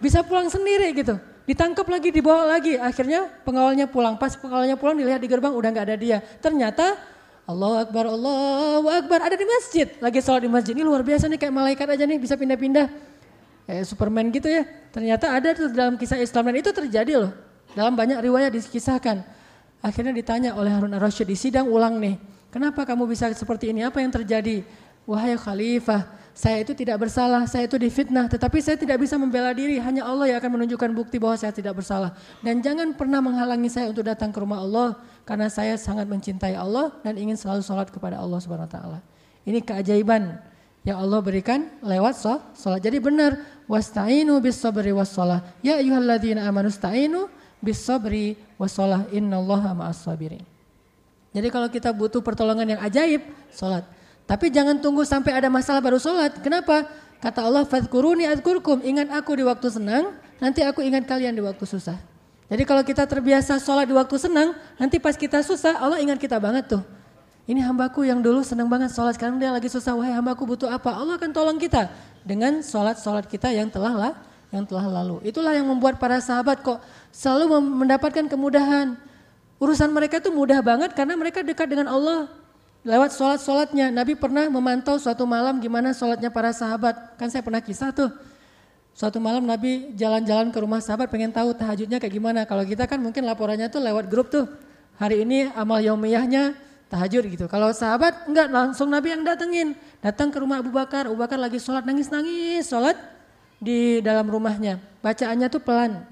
Bisa 0.00 0.24
pulang 0.24 0.48
sendiri 0.48 0.88
gitu. 0.96 1.20
Ditangkap 1.44 1.84
lagi, 1.92 2.08
dibawa 2.08 2.56
lagi. 2.56 2.80
Akhirnya 2.80 3.28
pengawalnya 3.44 3.84
pulang. 3.84 4.16
Pas 4.16 4.32
pengawalnya 4.32 4.80
pulang 4.80 4.96
dilihat 4.96 5.20
di 5.20 5.28
gerbang 5.28 5.52
udah 5.52 5.68
nggak 5.72 5.86
ada 5.92 5.96
dia. 5.96 6.18
Ternyata 6.40 6.96
Allah 7.50 7.82
Akbar, 7.82 8.04
Allah 8.06 9.02
Akbar 9.02 9.18
ada 9.26 9.34
di 9.34 9.42
masjid. 9.42 9.90
Lagi 9.98 10.22
sholat 10.22 10.46
di 10.46 10.50
masjid. 10.50 10.72
Ini 10.72 10.86
luar 10.86 11.02
biasa 11.02 11.26
nih 11.26 11.38
kayak 11.38 11.54
malaikat 11.54 11.86
aja 11.90 12.04
nih 12.06 12.18
bisa 12.22 12.38
pindah-pindah 12.38 12.86
kayak 13.66 13.84
Superman 13.86 14.30
gitu 14.30 14.46
ya. 14.46 14.62
Ternyata 14.94 15.34
ada 15.34 15.48
tuh 15.54 15.70
dalam 15.74 15.98
kisah 15.98 16.18
Islam 16.22 16.50
dan 16.50 16.56
itu 16.62 16.70
terjadi 16.70 17.12
loh. 17.26 17.32
Dalam 17.74 17.94
banyak 17.94 18.18
riwayat 18.22 18.50
dikisahkan. 18.54 19.22
Akhirnya 19.82 20.12
ditanya 20.14 20.54
oleh 20.54 20.70
Harun 20.70 20.92
ar-Rasyid 20.94 21.26
di 21.26 21.34
sidang 21.38 21.66
ulang 21.66 21.98
nih. 21.98 22.18
Kenapa 22.50 22.82
kamu 22.82 23.06
bisa 23.06 23.30
seperti 23.30 23.70
ini? 23.70 23.86
Apa 23.86 24.02
yang 24.02 24.10
terjadi? 24.10 24.66
Wahai 25.08 25.34
khalifah, 25.34 26.06
saya 26.36 26.62
itu 26.62 26.76
tidak 26.76 27.02
bersalah, 27.02 27.42
saya 27.48 27.66
itu 27.66 27.74
difitnah, 27.80 28.30
tetapi 28.30 28.62
saya 28.62 28.78
tidak 28.78 29.02
bisa 29.02 29.18
membela 29.18 29.50
diri, 29.50 29.80
hanya 29.82 30.06
Allah 30.06 30.30
yang 30.30 30.38
akan 30.38 30.60
menunjukkan 30.60 30.90
bukti 30.94 31.16
bahwa 31.18 31.34
saya 31.34 31.50
tidak 31.50 31.82
bersalah. 31.82 32.14
Dan 32.44 32.62
jangan 32.62 32.94
pernah 32.94 33.18
menghalangi 33.18 33.66
saya 33.72 33.90
untuk 33.90 34.06
datang 34.06 34.30
ke 34.30 34.38
rumah 34.38 34.62
Allah, 34.62 35.00
karena 35.28 35.48
saya 35.52 35.78
sangat 35.78 36.08
mencintai 36.10 36.56
Allah 36.56 36.94
dan 37.06 37.16
ingin 37.16 37.38
selalu 37.38 37.62
sholat 37.62 37.88
kepada 37.88 38.18
Allah 38.18 38.38
Subhanahu 38.42 38.66
Wa 38.68 38.74
Taala. 38.74 38.98
Ini 39.46 39.64
keajaiban 39.64 40.36
yang 40.84 40.96
Allah 41.00 41.20
berikan 41.20 41.68
lewat 41.84 42.16
sholat. 42.56 42.80
Jadi 42.80 42.98
benar, 43.00 43.36
wasta'inu 43.68 44.40
bis 44.40 44.56
sabri 44.56 44.92
was 44.92 45.12
sholat. 45.12 45.44
Ya 45.60 45.76
ayyuhalladzina 45.76 46.44
amanu 46.48 46.72
sta'inu 46.72 47.28
bis 47.60 47.80
sabri 47.80 48.36
was 48.56 48.72
sholat. 48.72 49.08
Innallaha 49.12 49.76
ma'as 49.76 50.00
sabirin. 50.00 50.44
Jadi 51.30 51.48
kalau 51.52 51.70
kita 51.70 51.94
butuh 51.94 52.18
pertolongan 52.24 52.74
yang 52.74 52.80
ajaib, 52.82 53.22
sholat. 53.54 53.86
Tapi 54.26 54.50
jangan 54.50 54.78
tunggu 54.82 55.06
sampai 55.06 55.34
ada 55.36 55.46
masalah 55.46 55.78
baru 55.78 55.98
sholat. 55.98 56.42
Kenapa? 56.42 56.86
Kata 57.20 57.44
Allah, 57.44 57.62
fadkuruni 57.68 58.26
adkurkum. 58.26 58.80
Ingat 58.82 59.12
aku 59.14 59.36
di 59.38 59.44
waktu 59.44 59.68
senang, 59.68 60.16
nanti 60.40 60.64
aku 60.64 60.80
ingat 60.80 61.04
kalian 61.06 61.36
di 61.36 61.42
waktu 61.44 61.62
susah. 61.68 62.00
Jadi 62.50 62.62
kalau 62.66 62.82
kita 62.82 63.06
terbiasa 63.06 63.62
sholat 63.62 63.86
di 63.86 63.94
waktu 63.94 64.18
senang, 64.18 64.58
nanti 64.74 64.98
pas 64.98 65.14
kita 65.14 65.38
susah, 65.46 65.78
Allah 65.78 66.02
ingat 66.02 66.18
kita 66.18 66.34
banget 66.42 66.66
tuh. 66.66 66.82
Ini 67.46 67.62
hambaku 67.62 68.02
yang 68.02 68.18
dulu 68.18 68.42
senang 68.42 68.66
banget 68.66 68.90
sholat, 68.90 69.14
sekarang 69.14 69.38
dia 69.38 69.54
lagi 69.54 69.70
susah, 69.70 69.94
wahai 69.94 70.10
hambaku 70.18 70.42
butuh 70.50 70.66
apa? 70.66 70.90
Allah 70.90 71.14
akan 71.14 71.30
tolong 71.30 71.58
kita 71.62 71.86
dengan 72.26 72.58
sholat-sholat 72.58 73.30
kita 73.30 73.54
yang 73.54 73.70
telah 73.70 73.94
lah, 73.94 74.12
yang 74.50 74.66
telah 74.66 74.82
lalu. 74.90 75.22
Itulah 75.22 75.54
yang 75.54 75.70
membuat 75.70 76.02
para 76.02 76.18
sahabat 76.18 76.58
kok 76.58 76.82
selalu 77.14 77.62
mendapatkan 77.86 78.26
kemudahan. 78.26 78.98
Urusan 79.62 79.94
mereka 79.94 80.18
itu 80.18 80.34
mudah 80.34 80.58
banget 80.58 80.90
karena 80.90 81.14
mereka 81.14 81.46
dekat 81.46 81.70
dengan 81.70 81.86
Allah. 81.86 82.26
Lewat 82.82 83.14
sholat-sholatnya, 83.14 83.94
Nabi 83.94 84.18
pernah 84.18 84.48
memantau 84.50 84.98
suatu 84.98 85.22
malam 85.22 85.62
gimana 85.62 85.94
sholatnya 85.94 86.34
para 86.34 86.50
sahabat. 86.50 87.14
Kan 87.14 87.30
saya 87.30 87.46
pernah 87.46 87.60
kisah 87.62 87.92
tuh, 87.94 88.10
Suatu 88.92 89.22
malam 89.22 89.46
Nabi 89.46 89.94
jalan-jalan 89.96 90.52
ke 90.52 90.58
rumah 90.60 90.82
sahabat 90.82 91.08
pengen 91.08 91.32
tahu 91.32 91.56
tahajudnya 91.56 91.96
kayak 91.96 92.14
gimana. 92.14 92.44
Kalau 92.44 92.66
kita 92.66 92.84
kan 92.84 93.00
mungkin 93.00 93.24
laporannya 93.24 93.72
tuh 93.72 93.80
lewat 93.80 94.10
grup 94.10 94.28
tuh. 94.28 94.44
Hari 95.00 95.24
ini 95.24 95.48
amal 95.56 95.80
yaumiyahnya 95.80 96.52
tahajud 96.92 97.24
gitu. 97.30 97.46
Kalau 97.48 97.72
sahabat 97.72 98.28
enggak 98.28 98.52
langsung 98.52 98.92
Nabi 98.92 99.16
yang 99.16 99.24
datengin. 99.24 99.72
Datang 100.04 100.28
ke 100.28 100.36
rumah 100.42 100.60
Abu 100.60 100.74
Bakar, 100.74 101.08
Abu 101.08 101.16
Bakar 101.16 101.40
lagi 101.40 101.56
sholat 101.56 101.88
nangis-nangis 101.88 102.68
sholat 102.68 102.98
di 103.62 104.04
dalam 104.04 104.28
rumahnya. 104.28 104.76
Bacaannya 105.00 105.48
tuh 105.48 105.62
pelan. 105.64 106.04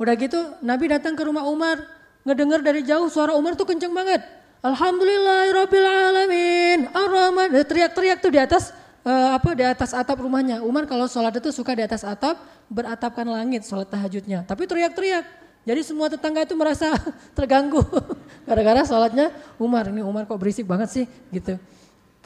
Udah 0.00 0.16
gitu 0.16 0.40
Nabi 0.64 0.88
datang 0.88 1.12
ke 1.12 1.20
rumah 1.22 1.44
Umar, 1.44 1.84
ngedengar 2.24 2.64
dari 2.64 2.80
jauh 2.82 3.12
suara 3.12 3.36
Umar 3.36 3.52
tuh 3.54 3.68
kenceng 3.68 3.92
banget. 3.92 4.24
Alhamdulillahirobbilalamin, 4.60 6.92
ar-Rahman, 6.92 7.48
teriak-teriak 7.64 8.20
tuh 8.20 8.28
di 8.32 8.38
atas 8.40 8.72
uh, 9.04 9.36
apa 9.36 9.50
di 9.56 9.64
atas 9.64 9.92
atap 9.96 10.20
rumahnya. 10.20 10.60
Umar 10.64 10.84
kalau 10.84 11.08
sholat 11.08 11.36
itu 11.36 11.50
suka 11.52 11.72
di 11.76 11.82
atas 11.84 12.04
atap, 12.04 12.40
beratapkan 12.68 13.26
langit 13.28 13.64
sholat 13.64 13.88
tahajudnya. 13.88 14.44
Tapi 14.44 14.66
teriak-teriak. 14.68 15.24
Jadi 15.60 15.80
semua 15.84 16.08
tetangga 16.08 16.40
itu 16.44 16.56
merasa 16.56 16.96
terganggu 17.36 17.84
gara-gara 18.48 18.84
sholatnya 18.84 19.32
Umar. 19.60 19.88
Ini 19.92 20.00
Umar 20.04 20.24
kok 20.24 20.40
berisik 20.40 20.64
banget 20.64 20.88
sih 20.88 21.04
gitu. 21.32 21.60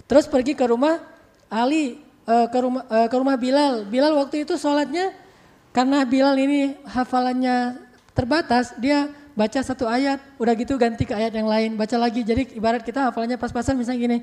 Terus 0.07 0.29
pergi 0.31 0.55
ke 0.55 0.65
rumah 0.69 1.01
Ali, 1.51 2.03
uh, 2.27 2.47
ke 2.51 2.59
rumah 2.59 2.83
uh, 2.87 3.09
ke 3.11 3.17
rumah 3.19 3.37
Bilal. 3.39 3.87
Bilal 3.87 4.15
waktu 4.19 4.47
itu 4.47 4.55
sholatnya 4.55 5.15
karena 5.75 6.07
Bilal 6.07 6.39
ini 6.39 6.79
hafalannya 6.87 7.83
terbatas, 8.15 8.71
dia 8.79 9.11
baca 9.35 9.61
satu 9.61 9.85
ayat, 9.91 10.23
udah 10.39 10.55
gitu 10.55 10.79
ganti 10.79 11.05
ke 11.05 11.15
ayat 11.15 11.35
yang 11.35 11.51
lain, 11.51 11.75
baca 11.75 11.99
lagi. 11.99 12.23
Jadi 12.23 12.55
ibarat 12.57 12.87
kita 12.87 13.11
hafalannya 13.11 13.37
pas-pasan 13.37 13.75
misalnya 13.75 14.01
gini, 14.01 14.19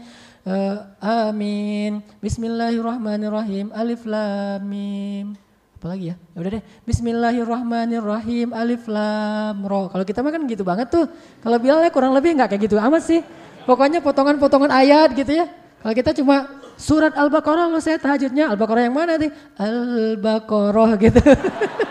uh, 0.47 0.75
amin, 0.99 1.99
bismillahirrahmanirrahim, 2.23 3.75
alif 3.75 4.07
lam 4.07 4.63
mim 4.63 5.35
apalagi 5.81 6.13
ya? 6.13 6.15
Ya 6.37 6.37
udah 6.45 6.51
deh. 6.61 6.63
Bismillahirrahmanirrahim. 6.85 8.53
Alif 8.53 8.85
lam 8.85 9.65
ro. 9.65 9.89
Kalau 9.89 10.05
kita 10.05 10.21
mah 10.21 10.29
kan 10.29 10.45
gitu 10.45 10.61
banget 10.61 10.93
tuh. 10.93 11.09
Kalau 11.41 11.57
Bilal 11.57 11.81
ya 11.81 11.89
kurang 11.89 12.13
lebih 12.13 12.37
nggak 12.37 12.53
kayak 12.53 12.69
gitu 12.69 12.77
amat 12.77 13.01
sih. 13.01 13.25
Pokoknya 13.65 13.97
potongan-potongan 14.05 14.69
ayat 14.69 15.09
gitu 15.17 15.41
ya. 15.41 15.49
Kalau 15.81 15.93
kita 15.97 16.13
cuma 16.21 16.45
surat 16.77 17.17
Al-Baqarah 17.17 17.65
lo 17.65 17.81
saya 17.81 17.97
tahajudnya 17.97 18.53
Al-Baqarah 18.53 18.83
yang 18.85 18.93
mana 18.93 19.17
nih? 19.17 19.33
Al-Baqarah 19.57 20.91
gitu. 21.01 21.17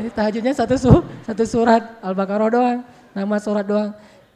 Jadi 0.00 0.08
tahajudnya 0.12 0.52
satu 0.56 0.74
su, 0.80 0.92
satu 1.28 1.44
surat 1.44 2.00
Al-Baqarah 2.00 2.48
doang, 2.48 2.78
nama 3.12 3.36
surat 3.36 3.64
doang. 3.66 3.92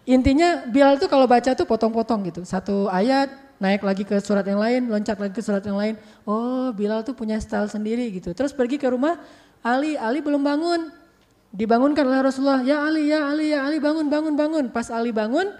Intinya 0.07 0.62
Bilal 0.68 1.00
tuh 1.00 1.11
kalau 1.11 1.26
baca 1.26 1.50
tuh 1.57 1.66
potong-potong 1.66 2.30
gitu. 2.30 2.40
Satu 2.46 2.86
ayat 2.86 3.32
naik 3.57 3.82
lagi 3.82 4.04
ke 4.04 4.20
surat 4.20 4.44
yang 4.44 4.61
lain, 4.61 4.86
loncat 4.86 5.16
lagi 5.18 5.34
ke 5.34 5.42
surat 5.42 5.64
yang 5.64 5.74
lain. 5.80 5.98
Oh, 6.28 6.70
Bilal 6.70 7.02
tuh 7.02 7.16
punya 7.16 7.40
style 7.40 7.66
sendiri 7.66 8.07
gitu. 8.14 8.30
Terus 8.36 8.52
pergi 8.52 8.76
ke 8.76 8.86
rumah 8.86 9.18
Ali, 9.64 9.98
Ali 9.98 10.22
belum 10.22 10.44
bangun. 10.44 10.92
Dibangunkan 11.50 12.04
oleh 12.04 12.20
Rasulullah, 12.20 12.61
"Ya 12.62 12.84
Ali, 12.84 13.09
ya 13.09 13.26
Ali, 13.26 13.50
ya 13.57 13.64
Ali, 13.64 13.80
bangun, 13.80 14.07
bangun, 14.12 14.34
bangun." 14.36 14.64
Pas 14.70 14.92
Ali 14.92 15.11
bangun, 15.11 15.50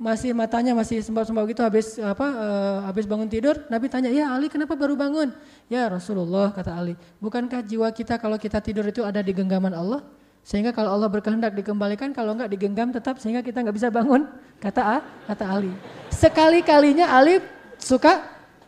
masih 0.00 0.32
matanya 0.32 0.72
masih 0.72 1.04
sembab-sembab 1.04 1.44
gitu 1.52 1.60
habis 1.60 2.00
apa 2.00 2.24
uh, 2.24 2.78
habis 2.88 3.04
bangun 3.04 3.28
tidur 3.28 3.52
Nabi 3.68 3.92
tanya 3.92 4.08
ya 4.08 4.32
Ali 4.32 4.48
kenapa 4.48 4.72
baru 4.72 4.96
bangun 4.96 5.28
ya 5.68 5.92
Rasulullah 5.92 6.48
kata 6.56 6.72
Ali 6.72 6.96
bukankah 7.20 7.60
jiwa 7.60 7.92
kita 7.92 8.16
kalau 8.16 8.40
kita 8.40 8.64
tidur 8.64 8.88
itu 8.88 9.04
ada 9.04 9.20
di 9.20 9.36
genggaman 9.36 9.76
Allah 9.76 10.00
sehingga 10.40 10.72
kalau 10.72 10.96
Allah 10.96 11.08
berkehendak 11.12 11.52
dikembalikan, 11.52 12.16
kalau 12.16 12.32
enggak 12.32 12.48
digenggam 12.48 12.88
tetap 12.90 13.20
sehingga 13.20 13.44
kita 13.44 13.60
enggak 13.60 13.76
bisa 13.76 13.88
bangun. 13.92 14.24
Kata 14.56 14.80
A, 14.80 14.96
kata 15.28 15.44
Ali. 15.46 15.72
Sekali-kalinya 16.08 17.12
Ali 17.12 17.44
suka 17.76 18.24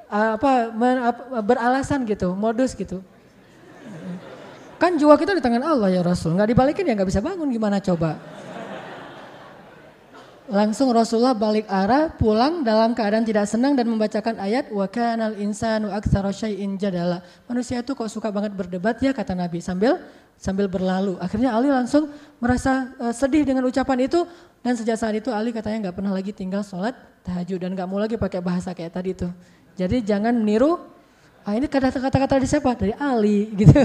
uh, 0.09 0.37
apa 0.37 0.73
men, 0.73 1.01
beralasan 1.45 2.05
gitu, 2.05 2.37
modus 2.37 2.77
gitu. 2.77 3.01
Kan 4.77 4.99
jiwa 4.99 5.15
kita 5.15 5.33
di 5.39 5.43
tangan 5.43 5.63
Allah 5.63 5.89
ya 5.95 6.03
Rasul, 6.05 6.37
enggak 6.37 6.53
dibalikin 6.53 6.85
ya 6.85 6.93
enggak 6.93 7.09
bisa 7.09 7.25
bangun 7.25 7.49
gimana 7.49 7.81
coba. 7.81 8.21
Langsung 10.51 10.91
Rasulullah 10.91 11.39
balik 11.39 11.71
arah, 11.71 12.11
pulang 12.11 12.67
dalam 12.67 12.99
keadaan 12.99 13.23
tidak 13.23 13.47
senang 13.47 13.79
dan 13.79 13.87
membacakan 13.87 14.43
ayat 14.43 14.75
wa 14.75 14.91
kanal 14.91 15.39
insanu 15.39 15.87
aktsara 15.95 16.35
syai'in 16.35 16.75
jadala. 16.75 17.23
Manusia 17.47 17.79
itu 17.79 17.95
kok 17.95 18.11
suka 18.11 18.27
banget 18.35 18.51
berdebat 18.51 18.99
ya 18.99 19.15
kata 19.15 19.39
Nabi 19.39 19.63
sambil 19.63 20.03
sambil 20.35 20.67
berlalu. 20.67 21.15
Akhirnya 21.23 21.55
Ali 21.55 21.71
langsung 21.71 22.11
merasa 22.43 22.91
uh, 22.99 23.15
sedih 23.15 23.47
dengan 23.47 23.63
ucapan 23.71 24.11
itu 24.11 24.27
dan 24.67 24.75
sejak 24.75 24.99
saat 24.99 25.15
itu 25.15 25.31
Ali 25.31 25.55
katanya 25.55 25.89
nggak 25.89 26.03
pernah 26.03 26.11
lagi 26.11 26.35
tinggal 26.35 26.67
sholat 26.67 26.99
tahajud 27.23 27.63
dan 27.63 27.79
nggak 27.79 27.87
mau 27.87 28.03
lagi 28.03 28.19
pakai 28.19 28.43
bahasa 28.43 28.75
kayak 28.75 28.99
tadi 28.99 29.15
itu. 29.15 29.31
Jadi 29.79 30.03
jangan 30.03 30.35
meniru. 30.35 30.75
Ah 31.47 31.55
ini 31.55 31.71
kata-kata 31.71 32.39
dari 32.39 32.51
siapa? 32.51 32.75
Dari 32.75 32.99
Ali 32.99 33.47
gitu. 33.63 33.79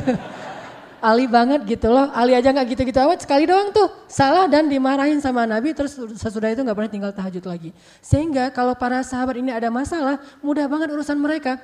Ali 0.99 1.29
banget 1.29 1.63
gitu 1.65 1.91
loh. 1.91 2.09
Ali 2.11 2.33
aja 2.33 2.49
nggak 2.49 2.73
gitu-gitu 2.73 2.97
amat 3.03 3.21
sekali 3.21 3.45
doang 3.45 3.69
tuh 3.69 3.87
salah 4.09 4.49
dan 4.49 4.65
dimarahin 4.65 5.21
sama 5.21 5.45
Nabi 5.45 5.73
terus 5.73 5.95
sesudah 5.95 6.49
itu 6.49 6.61
nggak 6.65 6.77
pernah 6.77 6.91
tinggal 6.91 7.11
tahajud 7.13 7.45
lagi. 7.45 7.69
Sehingga 8.01 8.49
kalau 8.49 8.73
para 8.73 9.01
sahabat 9.05 9.37
ini 9.37 9.53
ada 9.53 9.69
masalah 9.69 10.17
mudah 10.41 10.65
banget 10.65 10.89
urusan 10.93 11.17
mereka. 11.17 11.61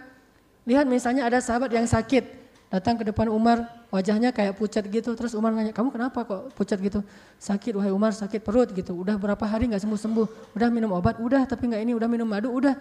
Lihat 0.63 0.87
misalnya 0.87 1.27
ada 1.27 1.43
sahabat 1.43 1.73
yang 1.75 1.83
sakit 1.83 2.43
datang 2.73 2.97
ke 2.97 3.05
depan 3.05 3.29
Umar, 3.29 3.85
wajahnya 3.93 4.33
kayak 4.33 4.57
pucat 4.57 4.81
gitu. 4.89 5.13
Terus 5.13 5.37
Umar 5.37 5.53
nanya, 5.53 5.69
kamu 5.69 5.93
kenapa 5.93 6.25
kok 6.25 6.49
pucat 6.57 6.81
gitu? 6.81 7.05
Sakit, 7.37 7.77
wahai 7.77 7.93
Umar 7.93 8.17
sakit 8.17 8.41
perut 8.41 8.73
gitu. 8.73 8.97
Udah 8.97 9.13
berapa 9.13 9.45
hari 9.45 9.69
nggak 9.69 9.85
sembuh-sembuh. 9.85 10.57
Udah 10.57 10.73
minum 10.73 10.89
obat, 10.97 11.21
udah 11.21 11.45
tapi 11.45 11.69
nggak 11.69 11.85
ini, 11.85 11.93
udah 11.93 12.09
minum 12.09 12.25
madu, 12.25 12.49
udah. 12.49 12.73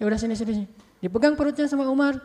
Ya 0.00 0.08
udah 0.08 0.16
sini 0.16 0.32
sini. 0.32 0.64
Dipegang 1.04 1.36
perutnya 1.36 1.68
sama 1.68 1.84
Umar. 1.84 2.16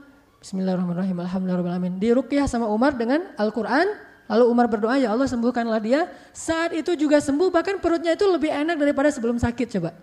Bismillahirrahmanirrahim. 0.46 1.18
Alhamdulillahirrahmanirrahim. 1.26 1.98
Dirukyah 1.98 2.46
sama 2.46 2.70
Umar 2.70 2.94
dengan 2.94 3.34
Al-Quran. 3.34 3.98
Lalu 4.30 4.46
Umar 4.46 4.70
berdoa, 4.70 4.94
ya 5.02 5.10
Allah 5.10 5.26
sembuhkanlah 5.26 5.82
dia. 5.82 6.06
Saat 6.38 6.78
itu 6.78 6.94
juga 6.94 7.18
sembuh, 7.18 7.50
bahkan 7.50 7.82
perutnya 7.82 8.14
itu 8.14 8.30
lebih 8.30 8.54
enak 8.54 8.78
daripada 8.78 9.10
sebelum 9.10 9.42
sakit 9.42 9.74
coba. 9.74 9.98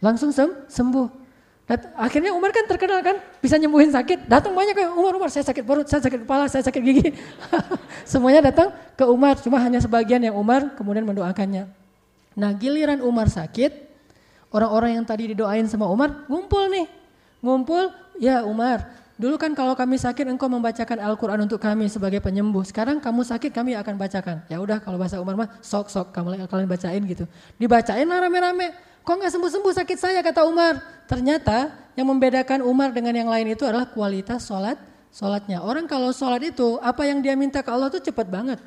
Langsung 0.00 0.32
sem 0.32 0.48
sembuh. 0.72 1.04
Akhirnya 2.00 2.32
Umar 2.32 2.48
kan 2.56 2.64
terkenal 2.64 3.04
kan 3.04 3.20
bisa 3.44 3.60
nyembuhin 3.60 3.92
sakit. 3.92 4.24
Datang 4.24 4.56
banyak 4.56 4.72
ke 4.72 4.88
Umar, 4.88 5.20
Umar 5.20 5.28
saya 5.28 5.44
sakit 5.44 5.68
perut, 5.68 5.84
saya 5.84 6.00
sakit 6.00 6.24
kepala, 6.24 6.48
saya 6.48 6.64
sakit 6.64 6.80
gigi. 6.80 7.12
Semuanya 8.08 8.48
datang 8.48 8.72
ke 8.96 9.04
Umar, 9.04 9.36
cuma 9.36 9.60
hanya 9.60 9.84
sebagian 9.84 10.24
yang 10.24 10.32
Umar 10.32 10.72
kemudian 10.80 11.04
mendoakannya. 11.04 11.68
Nah 12.40 12.50
giliran 12.56 13.04
Umar 13.04 13.28
sakit, 13.28 13.84
orang-orang 14.48 14.96
yang 14.96 15.04
tadi 15.04 15.36
didoain 15.36 15.68
sama 15.68 15.84
Umar 15.92 16.24
ngumpul 16.24 16.72
nih. 16.72 16.88
Ngumpul, 17.44 17.90
ya 18.22 18.46
Umar, 18.46 19.01
dulu 19.20 19.36
kan 19.40 19.52
kalau 19.52 19.72
kami 19.76 19.96
sakit 19.96 20.28
engkau 20.28 20.48
membacakan 20.48 21.00
Al-Quran 21.00 21.44
untuk 21.44 21.60
kami 21.60 21.88
sebagai 21.88 22.20
penyembuh. 22.20 22.64
Sekarang 22.64 23.00
kamu 23.00 23.24
sakit 23.24 23.50
kami 23.52 23.76
akan 23.76 23.94
bacakan. 23.96 24.44
Ya 24.48 24.60
udah 24.60 24.80
kalau 24.80 25.00
bahasa 25.00 25.20
Umar 25.20 25.36
mah 25.36 25.48
sok-sok 25.60 26.12
kamu 26.12 26.48
kalian 26.48 26.68
bacain 26.68 27.02
gitu. 27.04 27.24
Dibacain 27.60 28.04
lah 28.08 28.22
rame-rame. 28.24 28.72
Kok 29.02 29.14
nggak 29.18 29.32
sembuh-sembuh 29.34 29.72
sakit 29.82 29.98
saya 29.98 30.20
kata 30.22 30.46
Umar. 30.46 30.78
Ternyata 31.10 31.74
yang 31.98 32.08
membedakan 32.08 32.62
Umar 32.62 32.94
dengan 32.94 33.12
yang 33.12 33.28
lain 33.28 33.52
itu 33.52 33.66
adalah 33.66 33.90
kualitas 33.90 34.46
sholat, 34.46 34.78
sholatnya. 35.10 35.60
Orang 35.60 35.90
kalau 35.90 36.14
sholat 36.14 36.40
itu 36.40 36.78
apa 36.78 37.04
yang 37.04 37.18
dia 37.18 37.34
minta 37.34 37.60
ke 37.60 37.68
Allah 37.68 37.90
itu 37.90 37.98
cepat 37.98 38.30
banget. 38.30 38.62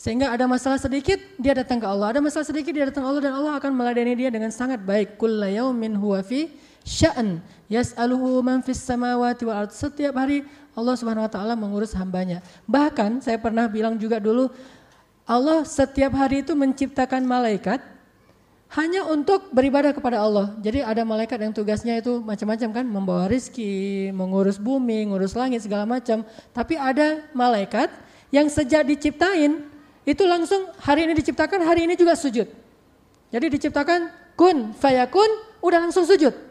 Sehingga 0.00 0.32
ada 0.32 0.48
masalah 0.48 0.80
sedikit 0.80 1.20
dia 1.36 1.52
datang 1.52 1.76
ke 1.76 1.84
Allah, 1.84 2.16
ada 2.16 2.24
masalah 2.24 2.48
sedikit 2.48 2.72
dia 2.72 2.88
datang 2.88 3.04
ke 3.04 3.08
Allah 3.12 3.20
dan 3.20 3.36
Allah 3.36 3.60
akan 3.60 3.68
meladeni 3.76 4.16
dia 4.16 4.32
dengan 4.32 4.48
sangat 4.48 4.80
baik. 4.80 5.20
Kulla 5.20 5.52
yaumin 5.52 5.92
huwa 5.92 6.24
fi 6.24 6.48
sya'an 6.84 7.42
yas'aluhu 7.70 8.40
man 8.42 8.64
fis 8.64 8.80
samawati 8.82 9.46
wal 9.46 9.66
ard. 9.66 9.72
Setiap 9.72 10.16
hari 10.16 10.44
Allah 10.74 10.94
Subhanahu 10.96 11.26
wa 11.26 11.32
taala 11.32 11.54
mengurus 11.54 11.92
hambanya. 11.96 12.42
Bahkan 12.66 13.24
saya 13.24 13.36
pernah 13.36 13.66
bilang 13.66 13.98
juga 13.98 14.18
dulu 14.18 14.50
Allah 15.30 15.62
setiap 15.62 16.10
hari 16.18 16.42
itu 16.42 16.58
menciptakan 16.58 17.22
malaikat 17.22 17.78
hanya 18.70 19.02
untuk 19.06 19.50
beribadah 19.50 19.90
kepada 19.90 20.22
Allah. 20.22 20.54
Jadi 20.62 20.82
ada 20.82 21.02
malaikat 21.02 21.38
yang 21.42 21.50
tugasnya 21.50 21.98
itu 21.98 22.22
macam-macam 22.22 22.70
kan, 22.70 22.86
membawa 22.86 23.24
rizki, 23.26 24.10
mengurus 24.14 24.62
bumi, 24.62 25.10
ngurus 25.10 25.34
langit 25.34 25.66
segala 25.66 25.86
macam. 25.86 26.22
Tapi 26.54 26.78
ada 26.78 27.26
malaikat 27.34 27.90
yang 28.30 28.46
sejak 28.46 28.86
diciptain 28.86 29.66
itu 30.06 30.22
langsung 30.22 30.70
hari 30.78 31.06
ini 31.06 31.18
diciptakan, 31.18 31.66
hari 31.66 31.86
ini 31.86 31.98
juga 31.98 32.14
sujud. 32.14 32.46
Jadi 33.30 33.46
diciptakan 33.58 34.10
kun 34.38 34.70
fayakun, 34.78 35.30
udah 35.62 35.90
langsung 35.90 36.06
sujud. 36.06 36.49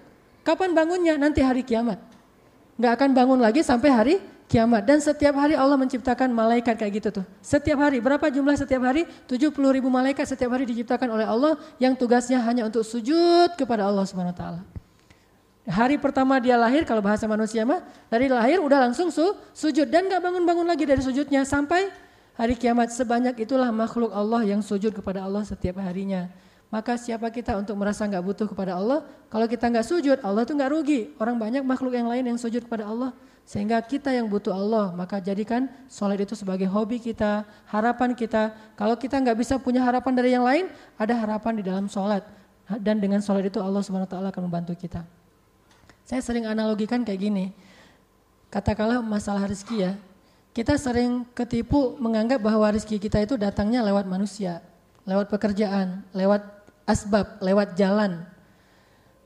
Kapan 0.50 0.74
bangunnya? 0.74 1.14
Nanti 1.14 1.46
hari 1.46 1.62
kiamat. 1.62 2.02
Gak 2.82 2.98
akan 2.98 3.14
bangun 3.14 3.38
lagi 3.38 3.62
sampai 3.62 3.94
hari 3.94 4.16
kiamat. 4.50 4.82
Dan 4.82 4.98
setiap 4.98 5.38
hari 5.38 5.54
Allah 5.54 5.78
menciptakan 5.78 6.26
malaikat 6.34 6.74
kayak 6.74 6.94
gitu 6.98 7.22
tuh. 7.22 7.26
Setiap 7.38 7.78
hari, 7.78 8.02
berapa 8.02 8.34
jumlah 8.34 8.58
setiap 8.58 8.82
hari? 8.82 9.06
70 9.30 9.54
ribu 9.54 9.94
malaikat 9.94 10.26
setiap 10.26 10.58
hari 10.58 10.66
diciptakan 10.66 11.06
oleh 11.06 11.30
Allah 11.30 11.54
yang 11.78 11.94
tugasnya 11.94 12.42
hanya 12.42 12.66
untuk 12.66 12.82
sujud 12.82 13.54
kepada 13.62 13.86
Allah 13.86 14.02
Subhanahu 14.10 14.34
Wa 14.34 14.40
Taala. 14.42 14.62
Hari 15.70 16.02
pertama 16.02 16.42
dia 16.42 16.58
lahir, 16.58 16.82
kalau 16.82 17.06
bahasa 17.06 17.30
manusia 17.30 17.62
mah, 17.62 17.86
dari 18.10 18.26
lahir 18.26 18.58
udah 18.58 18.90
langsung 18.90 19.14
su, 19.14 19.22
sujud 19.54 19.86
dan 19.86 20.10
gak 20.10 20.18
bangun-bangun 20.18 20.66
lagi 20.66 20.82
dari 20.82 21.06
sujudnya 21.06 21.46
sampai 21.46 21.94
hari 22.34 22.58
kiamat. 22.58 22.90
Sebanyak 22.90 23.38
itulah 23.38 23.70
makhluk 23.70 24.10
Allah 24.10 24.42
yang 24.50 24.66
sujud 24.66 24.98
kepada 24.98 25.22
Allah 25.22 25.46
setiap 25.46 25.78
harinya. 25.78 26.26
Maka 26.70 27.02
siapa 27.02 27.34
kita 27.34 27.58
untuk 27.58 27.74
merasa 27.82 28.06
nggak 28.06 28.22
butuh 28.22 28.46
kepada 28.46 28.78
Allah? 28.78 29.02
Kalau 29.34 29.50
kita 29.50 29.66
nggak 29.74 29.86
sujud, 29.90 30.18
Allah 30.22 30.46
tuh 30.46 30.54
nggak 30.54 30.70
rugi. 30.70 31.10
Orang 31.18 31.42
banyak 31.42 31.66
makhluk 31.66 31.98
yang 31.98 32.06
lain 32.06 32.30
yang 32.30 32.38
sujud 32.38 32.62
kepada 32.62 32.86
Allah. 32.86 33.10
Sehingga 33.50 33.82
kita 33.82 34.14
yang 34.14 34.30
butuh 34.30 34.54
Allah, 34.54 34.94
maka 34.94 35.18
jadikan 35.18 35.66
sholat 35.90 36.22
itu 36.22 36.38
sebagai 36.38 36.70
hobi 36.70 37.02
kita, 37.02 37.42
harapan 37.66 38.14
kita. 38.14 38.54
Kalau 38.78 38.94
kita 38.94 39.18
nggak 39.18 39.38
bisa 39.42 39.58
punya 39.58 39.82
harapan 39.82 40.14
dari 40.14 40.30
yang 40.38 40.46
lain, 40.46 40.70
ada 40.94 41.18
harapan 41.18 41.58
di 41.58 41.66
dalam 41.66 41.90
sholat. 41.90 42.22
Dan 42.78 43.02
dengan 43.02 43.18
sholat 43.26 43.50
itu 43.50 43.58
Allah 43.58 43.82
Taala 44.06 44.30
akan 44.30 44.46
membantu 44.46 44.78
kita. 44.78 45.02
Saya 46.06 46.22
sering 46.22 46.46
analogikan 46.46 47.02
kayak 47.02 47.18
gini. 47.18 47.50
Katakanlah 48.54 49.02
masalah 49.02 49.50
rezeki 49.50 49.78
ya. 49.90 49.94
Kita 50.54 50.78
sering 50.78 51.26
ketipu 51.34 51.98
menganggap 51.98 52.42
bahwa 52.42 52.70
rezeki 52.70 53.02
kita 53.02 53.26
itu 53.26 53.34
datangnya 53.34 53.82
lewat 53.82 54.06
manusia, 54.06 54.62
lewat 55.10 55.26
pekerjaan, 55.26 56.06
lewat 56.14 56.59
asbab, 56.90 57.38
lewat 57.38 57.78
jalan. 57.78 58.26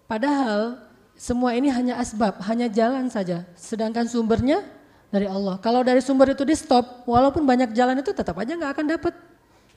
Padahal 0.03 0.83
semua 1.15 1.55
ini 1.55 1.71
hanya 1.71 1.95
asbab, 1.95 2.43
hanya 2.43 2.67
jalan 2.67 3.07
saja. 3.07 3.47
Sedangkan 3.55 4.03
sumbernya 4.03 4.59
dari 5.07 5.31
Allah. 5.31 5.55
Kalau 5.63 5.79
dari 5.79 6.03
sumber 6.03 6.35
itu 6.35 6.43
di 6.43 6.51
stop, 6.59 7.07
walaupun 7.07 7.47
banyak 7.47 7.71
jalan 7.71 8.03
itu 8.03 8.11
tetap 8.11 8.35
aja 8.35 8.51
nggak 8.51 8.71
akan 8.75 8.85
dapat. 8.99 9.13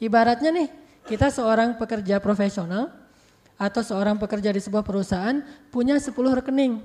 Ibaratnya 0.02 0.50
nih, 0.50 0.68
kita 1.06 1.30
seorang 1.30 1.78
pekerja 1.78 2.18
profesional 2.18 2.90
atau 3.56 3.80
seorang 3.80 4.18
pekerja 4.18 4.52
di 4.52 4.60
sebuah 4.60 4.84
perusahaan 4.84 5.40
punya 5.70 5.96
10 5.96 6.12
rekening. 6.12 6.82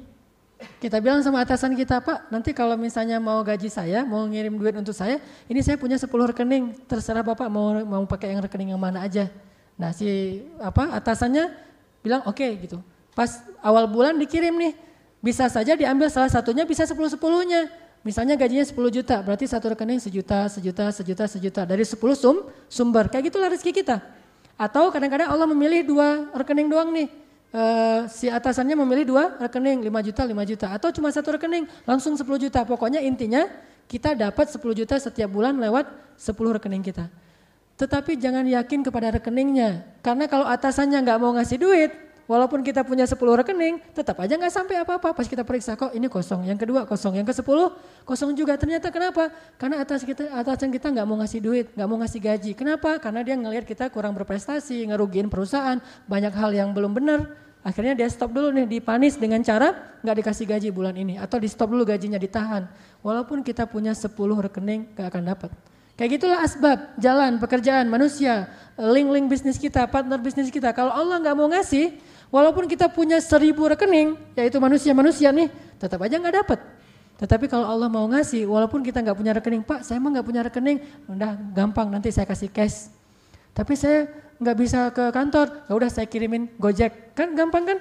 Kita 0.77 1.01
bilang 1.01 1.25
sama 1.25 1.41
atasan 1.41 1.73
kita, 1.73 1.99
Pak, 2.05 2.29
nanti 2.29 2.53
kalau 2.53 2.77
misalnya 2.77 3.17
mau 3.17 3.41
gaji 3.41 3.65
saya, 3.65 4.05
mau 4.05 4.29
ngirim 4.29 4.53
duit 4.61 4.77
untuk 4.77 4.93
saya, 4.93 5.17
ini 5.49 5.59
saya 5.65 5.73
punya 5.73 5.97
10 5.97 6.05
rekening, 6.05 6.77
terserah 6.85 7.25
Bapak 7.25 7.49
mau 7.49 7.81
mau 7.81 8.05
pakai 8.05 8.37
yang 8.37 8.45
rekening 8.45 8.77
yang 8.77 8.79
mana 8.79 9.01
aja. 9.01 9.25
Nah, 9.81 9.89
si 9.97 10.37
apa 10.61 10.93
atasannya 10.93 11.49
bilang 12.05 12.21
oke 12.29 12.37
okay, 12.37 12.53
gitu. 12.61 12.77
Pas 13.17 13.41
awal 13.65 13.89
bulan 13.89 14.13
dikirim 14.21 14.53
nih, 14.53 14.77
bisa 15.25 15.49
saja 15.49 15.73
diambil 15.73 16.05
salah 16.13 16.29
satunya 16.29 16.69
bisa 16.69 16.85
sepuluh 16.85 17.09
sepuluhnya. 17.09 17.65
Misalnya 18.01 18.33
gajinya 18.33 18.65
10 18.65 18.73
juta, 18.89 19.21
berarti 19.21 19.45
satu 19.45 19.77
rekening 19.77 20.01
sejuta, 20.01 20.49
sejuta, 20.49 20.89
sejuta, 20.89 21.23
sejuta. 21.29 21.61
Dari 21.69 21.85
10 21.85 22.17
sum, 22.17 22.49
sumber, 22.65 23.05
kayak 23.05 23.29
gitulah 23.29 23.53
rezeki 23.53 23.85
kita. 23.85 24.01
Atau 24.57 24.89
kadang-kadang 24.89 25.29
Allah 25.29 25.45
memilih 25.45 25.85
dua 25.85 26.25
rekening 26.33 26.65
doang 26.65 26.89
nih. 26.89 27.13
E, 27.53 27.63
si 28.09 28.25
atasannya 28.25 28.73
memilih 28.73 29.05
dua 29.05 29.37
rekening, 29.37 29.85
5 29.85 30.07
juta, 30.09 30.21
5 30.25 30.49
juta. 30.49 30.67
Atau 30.73 30.89
cuma 30.97 31.13
satu 31.13 31.37
rekening, 31.37 31.69
langsung 31.85 32.17
10 32.17 32.25
juta. 32.41 32.65
Pokoknya 32.65 33.05
intinya 33.05 33.45
kita 33.85 34.17
dapat 34.17 34.49
10 34.49 34.57
juta 34.73 34.97
setiap 34.97 35.29
bulan 35.29 35.61
lewat 35.61 35.85
10 36.17 36.57
rekening 36.57 36.81
kita. 36.81 37.05
Tetapi 37.81 38.13
jangan 38.21 38.45
yakin 38.45 38.85
kepada 38.85 39.17
rekeningnya. 39.17 39.81
Karena 40.05 40.29
kalau 40.29 40.45
atasannya 40.45 41.01
nggak 41.01 41.17
mau 41.17 41.33
ngasih 41.33 41.57
duit, 41.57 41.91
Walaupun 42.31 42.63
kita 42.63 42.87
punya 42.87 43.03
10 43.03 43.19
rekening, 43.19 43.83
tetap 43.91 44.15
aja 44.23 44.39
nggak 44.39 44.53
sampai 44.55 44.79
apa-apa. 44.79 45.11
Pas 45.11 45.27
kita 45.27 45.43
periksa 45.43 45.75
kok 45.75 45.91
ini 45.91 46.07
kosong, 46.07 46.47
yang 46.47 46.55
kedua 46.55 46.87
kosong, 46.87 47.19
yang 47.19 47.27
ke 47.27 47.35
10 47.35 47.43
kosong 48.07 48.31
juga. 48.39 48.55
Ternyata 48.55 48.87
kenapa? 48.87 49.27
Karena 49.59 49.83
atas 49.83 50.07
kita 50.07 50.31
atasan 50.39 50.71
kita 50.71 50.95
nggak 50.95 51.03
mau 51.03 51.19
ngasih 51.19 51.43
duit, 51.43 51.75
nggak 51.75 51.87
mau 51.91 51.99
ngasih 51.99 52.23
gaji. 52.23 52.51
Kenapa? 52.55 53.03
Karena 53.03 53.19
dia 53.19 53.35
ngelihat 53.35 53.67
kita 53.67 53.91
kurang 53.91 54.15
berprestasi, 54.15 54.79
ngerugiin 54.87 55.27
perusahaan, 55.27 55.83
banyak 56.07 56.31
hal 56.31 56.55
yang 56.55 56.71
belum 56.71 56.95
benar. 56.95 57.35
Akhirnya 57.67 57.99
dia 57.99 58.07
stop 58.07 58.31
dulu 58.31 58.47
nih, 58.55 58.79
dipanis 58.79 59.19
dengan 59.19 59.43
cara 59.43 59.99
nggak 59.99 60.15
dikasih 60.23 60.45
gaji 60.47 60.69
bulan 60.71 60.95
ini 60.95 61.19
atau 61.19 61.35
di 61.35 61.51
stop 61.51 61.67
dulu 61.67 61.83
gajinya 61.83 62.15
ditahan. 62.15 62.63
Walaupun 63.03 63.43
kita 63.43 63.67
punya 63.67 63.91
10 63.91 64.07
rekening 64.39 64.95
nggak 64.95 65.07
akan 65.11 65.23
dapat. 65.35 65.51
Kayak 66.01 66.17
gitulah 66.17 66.41
asbab, 66.41 66.97
jalan, 66.97 67.37
pekerjaan, 67.37 67.85
manusia, 67.85 68.49
link-link 68.73 69.29
bisnis 69.29 69.61
kita, 69.61 69.85
partner 69.85 70.17
bisnis 70.17 70.49
kita. 70.49 70.73
Kalau 70.73 70.89
Allah 70.89 71.21
nggak 71.21 71.37
mau 71.37 71.45
ngasih, 71.45 71.93
Walaupun 72.31 72.63
kita 72.63 72.87
punya 72.87 73.19
seribu 73.19 73.67
rekening, 73.67 74.15
yaitu 74.39 74.55
manusia-manusia 74.55 75.35
nih, 75.35 75.51
tetap 75.75 75.99
aja 75.99 76.15
nggak 76.15 76.35
dapat. 76.39 76.59
Tetapi 77.19 77.51
kalau 77.51 77.67
Allah 77.67 77.91
mau 77.91 78.07
ngasih, 78.07 78.47
walaupun 78.47 78.79
kita 78.79 79.03
nggak 79.03 79.17
punya 79.19 79.35
rekening, 79.35 79.61
Pak, 79.67 79.83
saya 79.83 79.99
mah 79.99 80.15
nggak 80.15 80.25
punya 80.25 80.41
rekening, 80.47 80.79
udah 81.11 81.35
gampang 81.51 81.91
nanti 81.91 82.07
saya 82.07 82.23
kasih 82.23 82.47
cash. 82.47 82.87
Tapi 83.51 83.75
saya 83.75 84.07
nggak 84.39 84.57
bisa 84.57 84.79
ke 84.95 85.11
kantor, 85.11 85.67
ya 85.67 85.73
udah 85.75 85.89
saya 85.91 86.07
kirimin 86.07 86.47
Gojek, 86.55 87.11
kan 87.13 87.35
gampang 87.35 87.67
kan? 87.67 87.77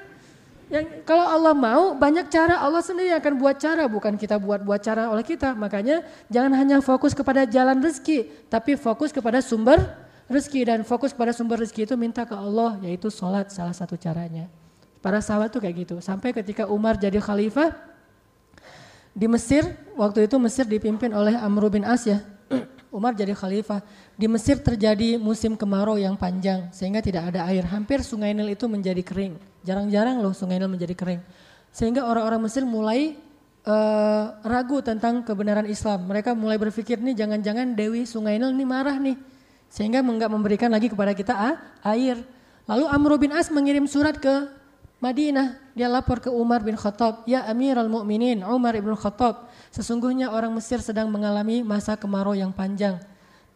Yang 0.70 1.02
kalau 1.02 1.26
Allah 1.26 1.50
mau 1.50 1.98
banyak 1.98 2.30
cara, 2.30 2.62
Allah 2.62 2.78
sendiri 2.78 3.10
akan 3.18 3.42
buat 3.42 3.58
cara, 3.58 3.90
bukan 3.90 4.14
kita 4.14 4.38
buat-buat 4.38 4.78
cara 4.78 5.10
oleh 5.10 5.26
kita. 5.26 5.50
Makanya 5.58 6.06
jangan 6.30 6.54
hanya 6.54 6.78
fokus 6.78 7.10
kepada 7.10 7.42
jalan 7.42 7.82
rezeki, 7.82 8.46
tapi 8.46 8.78
fokus 8.78 9.10
kepada 9.10 9.42
sumber 9.42 9.82
rezeki 10.30 10.60
dan 10.70 10.78
fokus 10.86 11.10
pada 11.10 11.34
sumber 11.34 11.58
rezeki 11.58 11.90
itu 11.90 11.94
minta 11.98 12.22
ke 12.22 12.38
Allah 12.38 12.78
yaitu 12.86 13.10
sholat 13.10 13.50
salah 13.50 13.74
satu 13.74 13.98
caranya. 13.98 14.46
Para 15.02 15.18
sahabat 15.18 15.50
tuh 15.50 15.58
kayak 15.58 15.90
gitu. 15.90 15.98
Sampai 15.98 16.30
ketika 16.30 16.70
Umar 16.70 16.94
jadi 16.94 17.18
khalifah 17.18 17.74
di 19.10 19.26
Mesir, 19.26 19.66
waktu 19.98 20.30
itu 20.30 20.38
Mesir 20.38 20.70
dipimpin 20.70 21.10
oleh 21.10 21.34
Amr 21.34 21.66
bin 21.66 21.82
As 21.82 22.06
ya. 22.06 22.22
Umar 22.90 23.14
jadi 23.14 23.32
khalifah. 23.34 23.80
Di 24.18 24.26
Mesir 24.26 24.58
terjadi 24.58 25.16
musim 25.16 25.54
kemarau 25.54 25.94
yang 25.94 26.18
panjang 26.18 26.70
sehingga 26.74 26.98
tidak 26.98 27.30
ada 27.34 27.46
air. 27.46 27.62
Hampir 27.66 28.02
sungai 28.02 28.34
Nil 28.34 28.52
itu 28.52 28.66
menjadi 28.66 29.00
kering. 29.00 29.38
Jarang-jarang 29.62 30.18
loh 30.18 30.34
sungai 30.34 30.58
Nil 30.58 30.70
menjadi 30.70 30.94
kering. 30.98 31.22
Sehingga 31.70 32.02
orang-orang 32.04 32.50
Mesir 32.50 32.66
mulai 32.66 33.14
uh, 33.64 34.24
ragu 34.42 34.82
tentang 34.82 35.22
kebenaran 35.22 35.70
Islam. 35.70 36.10
Mereka 36.10 36.34
mulai 36.34 36.58
berpikir 36.58 36.98
nih 36.98 37.14
jangan-jangan 37.14 37.78
Dewi 37.78 38.04
Sungai 38.04 38.36
Nil 38.42 38.52
ini 38.52 38.66
marah 38.66 38.98
nih 38.98 39.16
sehingga 39.70 40.02
enggak 40.02 40.28
memberikan 40.34 40.68
lagi 40.68 40.90
kepada 40.90 41.14
kita 41.14 41.32
ah, 41.32 41.54
air. 41.94 42.18
Lalu 42.66 42.84
Amr 42.90 43.10
bin 43.22 43.30
As 43.30 43.48
mengirim 43.48 43.86
surat 43.86 44.18
ke 44.18 44.50
Madinah. 45.00 45.56
Dia 45.72 45.88
lapor 45.88 46.20
ke 46.20 46.28
Umar 46.28 46.60
bin 46.60 46.76
Khattab, 46.76 47.24
"Ya 47.24 47.48
Amirul 47.48 47.88
Mukminin, 47.88 48.44
Umar 48.44 48.76
bin 48.76 48.92
Khattab, 48.92 49.48
sesungguhnya 49.72 50.28
orang 50.28 50.52
Mesir 50.52 50.84
sedang 50.84 51.08
mengalami 51.08 51.64
masa 51.64 51.96
kemarau 51.96 52.36
yang 52.36 52.52
panjang. 52.52 53.00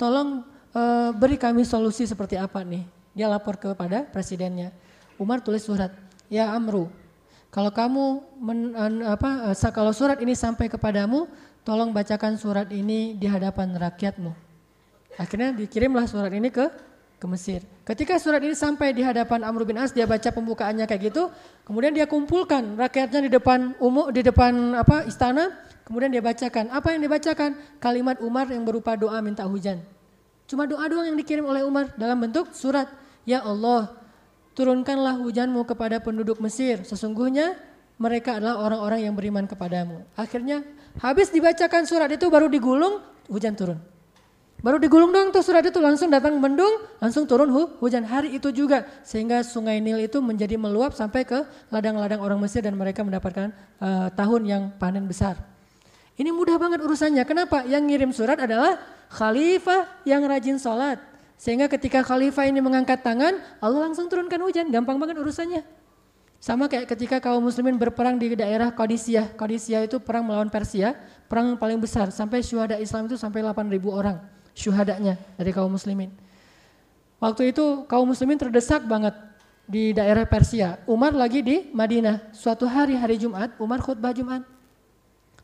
Tolong 0.00 0.40
uh, 0.72 1.12
beri 1.12 1.36
kami 1.36 1.68
solusi 1.68 2.08
seperti 2.08 2.40
apa 2.40 2.64
nih?" 2.64 2.88
Dia 3.12 3.28
lapor 3.28 3.60
kepada 3.60 4.08
presidennya. 4.08 4.72
Umar 5.20 5.44
tulis 5.44 5.62
surat, 5.62 5.92
"Ya 6.32 6.48
Amru, 6.48 6.88
kalau 7.52 7.70
kamu 7.70 8.04
men, 8.40 8.60
apa 9.04 9.52
uh, 9.52 9.70
kalau 9.70 9.92
surat 9.92 10.18
ini 10.24 10.32
sampai 10.32 10.72
kepadamu, 10.72 11.28
tolong 11.60 11.92
bacakan 11.92 12.40
surat 12.40 12.72
ini 12.72 13.14
di 13.20 13.28
hadapan 13.28 13.76
rakyatmu." 13.76 14.32
Akhirnya 15.20 15.54
dikirimlah 15.54 16.08
surat 16.08 16.32
ini 16.32 16.48
ke 16.50 16.72
ke 17.24 17.28
Mesir. 17.32 17.64
Ketika 17.88 18.20
surat 18.20 18.44
ini 18.44 18.52
sampai 18.52 18.92
di 18.92 19.00
hadapan 19.00 19.40
Amr 19.48 19.64
bin 19.64 19.80
As, 19.80 19.96
dia 19.96 20.04
baca 20.04 20.28
pembukaannya 20.28 20.84
kayak 20.84 21.08
gitu, 21.08 21.32
kemudian 21.64 21.96
dia 21.96 22.04
kumpulkan 22.04 22.76
rakyatnya 22.76 23.24
di 23.24 23.30
depan 23.32 23.72
umum 23.80 24.12
di 24.12 24.20
depan 24.20 24.76
apa 24.76 25.08
istana, 25.08 25.48
kemudian 25.88 26.12
dia 26.12 26.20
bacakan. 26.20 26.68
Apa 26.68 26.92
yang 26.92 27.00
dibacakan? 27.00 27.56
Kalimat 27.80 28.20
Umar 28.20 28.52
yang 28.52 28.68
berupa 28.68 28.92
doa 28.92 29.24
minta 29.24 29.48
hujan. 29.48 29.80
Cuma 30.44 30.68
doa 30.68 30.84
doang 30.84 31.08
yang 31.08 31.16
dikirim 31.16 31.48
oleh 31.48 31.64
Umar 31.64 31.96
dalam 31.96 32.20
bentuk 32.20 32.52
surat. 32.52 32.92
Ya 33.24 33.40
Allah, 33.40 33.96
turunkanlah 34.52 35.16
hujanmu 35.24 35.64
kepada 35.64 36.04
penduduk 36.04 36.44
Mesir. 36.44 36.84
Sesungguhnya 36.84 37.56
mereka 37.96 38.36
adalah 38.36 38.60
orang-orang 38.60 39.08
yang 39.08 39.16
beriman 39.16 39.48
kepadamu. 39.48 40.04
Akhirnya 40.12 40.60
habis 41.00 41.32
dibacakan 41.32 41.88
surat 41.88 42.12
itu 42.12 42.28
baru 42.28 42.52
digulung, 42.52 43.00
hujan 43.32 43.56
turun. 43.56 43.93
Baru 44.64 44.80
digulung 44.80 45.12
dong 45.12 45.28
tuh 45.28 45.44
surat 45.44 45.60
itu 45.60 45.76
langsung 45.76 46.08
datang 46.08 46.40
mendung, 46.40 46.80
langsung 46.96 47.28
turun 47.28 47.52
hu, 47.52 47.68
hujan 47.84 48.00
hari 48.00 48.32
itu 48.32 48.48
juga. 48.48 48.88
Sehingga 49.04 49.44
sungai 49.44 49.76
Nil 49.76 50.08
itu 50.08 50.24
menjadi 50.24 50.56
meluap 50.56 50.96
sampai 50.96 51.20
ke 51.28 51.44
ladang-ladang 51.68 52.24
orang 52.24 52.40
Mesir 52.40 52.64
dan 52.64 52.72
mereka 52.72 53.04
mendapatkan 53.04 53.52
uh, 53.76 54.08
tahun 54.16 54.48
yang 54.48 54.62
panen 54.80 55.04
besar. 55.04 55.36
Ini 56.16 56.32
mudah 56.32 56.56
banget 56.56 56.80
urusannya. 56.80 57.20
Kenapa? 57.28 57.60
Yang 57.68 57.82
ngirim 57.92 58.10
surat 58.16 58.40
adalah 58.40 58.80
khalifah 59.12 60.00
yang 60.08 60.24
rajin 60.24 60.56
sholat. 60.56 60.96
Sehingga 61.36 61.68
ketika 61.68 62.00
khalifah 62.00 62.48
ini 62.48 62.64
mengangkat 62.64 63.04
tangan, 63.04 63.36
Allah 63.60 63.84
langsung 63.84 64.08
turunkan 64.08 64.40
hujan. 64.48 64.72
Gampang 64.72 64.96
banget 64.96 65.20
urusannya. 65.20 65.60
Sama 66.40 66.72
kayak 66.72 66.88
ketika 66.88 67.20
kaum 67.20 67.44
muslimin 67.44 67.76
berperang 67.76 68.16
di 68.16 68.32
daerah 68.32 68.72
Qadisiyah. 68.72 69.36
Qadisiyah 69.36 69.84
itu 69.84 70.00
perang 70.00 70.24
melawan 70.24 70.48
Persia, 70.48 70.96
perang 71.28 71.52
paling 71.60 71.76
besar. 71.76 72.08
Sampai 72.08 72.40
syuhada 72.40 72.80
Islam 72.80 73.12
itu 73.12 73.20
sampai 73.20 73.44
8.000 73.44 73.60
orang 73.92 74.32
syuhadanya 74.54 75.18
dari 75.36 75.50
kaum 75.50 75.68
muslimin. 75.68 76.08
Waktu 77.18 77.50
itu 77.50 77.84
kaum 77.90 78.08
muslimin 78.08 78.38
terdesak 78.38 78.86
banget 78.86 79.12
di 79.66 79.92
daerah 79.92 80.24
Persia. 80.24 80.80
Umar 80.88 81.12
lagi 81.12 81.40
di 81.42 81.68
Madinah. 81.72 82.32
Suatu 82.32 82.64
hari 82.68 82.94
hari 82.94 83.18
Jumat, 83.18 83.52
Umar 83.58 83.82
khutbah 83.82 84.14
Jumat. 84.14 84.44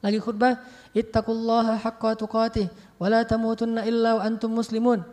Lagi 0.00 0.16
khutbah, 0.16 0.64
"Ittaqullaha 0.96 1.76
haqqa 1.76 2.16
tuqatih 2.16 2.72
wa 2.96 3.06
la 3.12 3.20
tamutunna 3.24 3.84
illa 3.84 4.16
wa 4.16 4.22
antum 4.24 4.52
muslimun." 4.56 5.04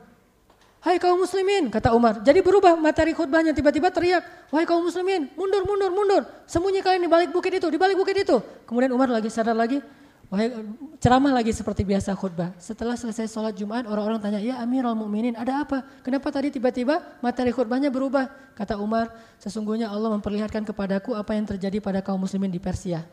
Hai 0.78 1.02
kaum 1.02 1.20
muslimin, 1.20 1.68
kata 1.68 1.92
Umar. 1.92 2.24
Jadi 2.24 2.40
berubah 2.40 2.78
materi 2.80 3.12
khutbahnya 3.12 3.52
tiba-tiba 3.52 3.92
teriak, 3.92 4.24
"Wahai 4.54 4.64
kaum 4.64 4.88
muslimin, 4.88 5.28
mundur, 5.36 5.68
mundur, 5.68 5.92
mundur. 5.92 6.24
Sembunyi 6.48 6.80
kalian 6.80 7.04
di 7.04 7.12
balik 7.12 7.30
bukit 7.36 7.60
itu, 7.60 7.68
di 7.68 7.76
balik 7.76 8.00
bukit 8.00 8.16
itu." 8.24 8.40
Kemudian 8.64 8.96
Umar 8.96 9.12
lagi 9.12 9.28
sadar 9.28 9.58
lagi, 9.58 9.84
Ceramah 11.00 11.32
lagi 11.32 11.56
seperti 11.56 11.88
biasa 11.88 12.12
khutbah. 12.12 12.52
Setelah 12.60 13.00
selesai 13.00 13.32
sholat 13.32 13.56
Jumat, 13.56 13.88
orang-orang 13.88 14.20
tanya, 14.20 14.44
ya 14.44 14.60
Amirul 14.60 14.92
Mukminin, 14.92 15.40
ada 15.40 15.64
apa? 15.64 15.88
Kenapa 16.04 16.28
tadi 16.36 16.52
tiba-tiba 16.52 17.00
materi 17.24 17.56
khutbahnya 17.56 17.88
berubah? 17.88 18.28
Kata 18.52 18.76
Umar, 18.76 19.08
sesungguhnya 19.40 19.88
Allah 19.88 20.12
memperlihatkan 20.20 20.68
kepadaku 20.68 21.16
apa 21.16 21.32
yang 21.32 21.48
terjadi 21.48 21.80
pada 21.80 22.04
kaum 22.04 22.20
muslimin 22.20 22.52
di 22.52 22.60
Persia. 22.60 23.08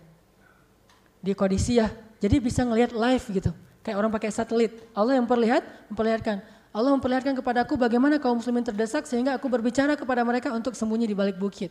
Di 1.23 1.39
Kodisiah. 1.39 1.95
Jadi 2.19 2.43
bisa 2.43 2.67
ngelihat 2.67 2.91
live 2.91 3.25
gitu. 3.31 3.55
Kayak 3.87 3.97
orang 4.03 4.11
pakai 4.11 4.35
satelit. 4.35 4.75
Allah 4.91 5.15
yang 5.15 5.31
perlihat, 5.31 5.63
memperlihatkan. 5.95 6.43
Allah 6.75 6.91
memperlihatkan 6.99 7.39
kepadaku 7.39 7.79
bagaimana 7.79 8.19
kaum 8.19 8.43
muslimin 8.43 8.67
terdesak 8.67 9.07
sehingga 9.07 9.39
aku 9.39 9.47
berbicara 9.47 9.95
kepada 9.95 10.27
mereka 10.27 10.51
untuk 10.51 10.75
sembunyi 10.75 11.07
di 11.07 11.15
balik 11.15 11.39
bukit. 11.39 11.71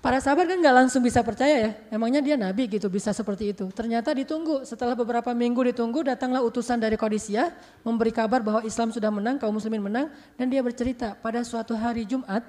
Para 0.00 0.16
sahabat 0.16 0.48
kan 0.48 0.56
nggak 0.56 0.76
langsung 0.80 1.04
bisa 1.04 1.20
percaya 1.20 1.54
ya, 1.60 1.70
emangnya 1.92 2.24
dia 2.24 2.32
nabi 2.32 2.64
gitu 2.72 2.88
bisa 2.88 3.12
seperti 3.12 3.52
itu. 3.52 3.68
Ternyata 3.68 4.16
ditunggu, 4.16 4.64
setelah 4.64 4.96
beberapa 4.96 5.28
minggu 5.36 5.60
ditunggu 5.72 6.00
datanglah 6.08 6.40
utusan 6.40 6.80
dari 6.80 6.96
Kodisia 6.96 7.52
memberi 7.84 8.08
kabar 8.08 8.40
bahwa 8.40 8.64
Islam 8.64 8.96
sudah 8.96 9.12
menang, 9.12 9.36
kaum 9.36 9.52
muslimin 9.52 9.84
menang 9.84 10.08
dan 10.40 10.48
dia 10.48 10.64
bercerita 10.64 11.12
pada 11.20 11.44
suatu 11.44 11.76
hari 11.76 12.08
Jumat 12.08 12.40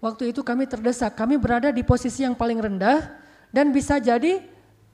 waktu 0.00 0.34
itu 0.34 0.40
kami 0.40 0.64
terdesak, 0.64 1.12
kami 1.12 1.36
berada 1.36 1.68
di 1.68 1.84
posisi 1.84 2.24
yang 2.24 2.32
paling 2.32 2.56
rendah 2.56 3.04
dan 3.52 3.68
bisa 3.68 4.00
jadi 4.00 4.40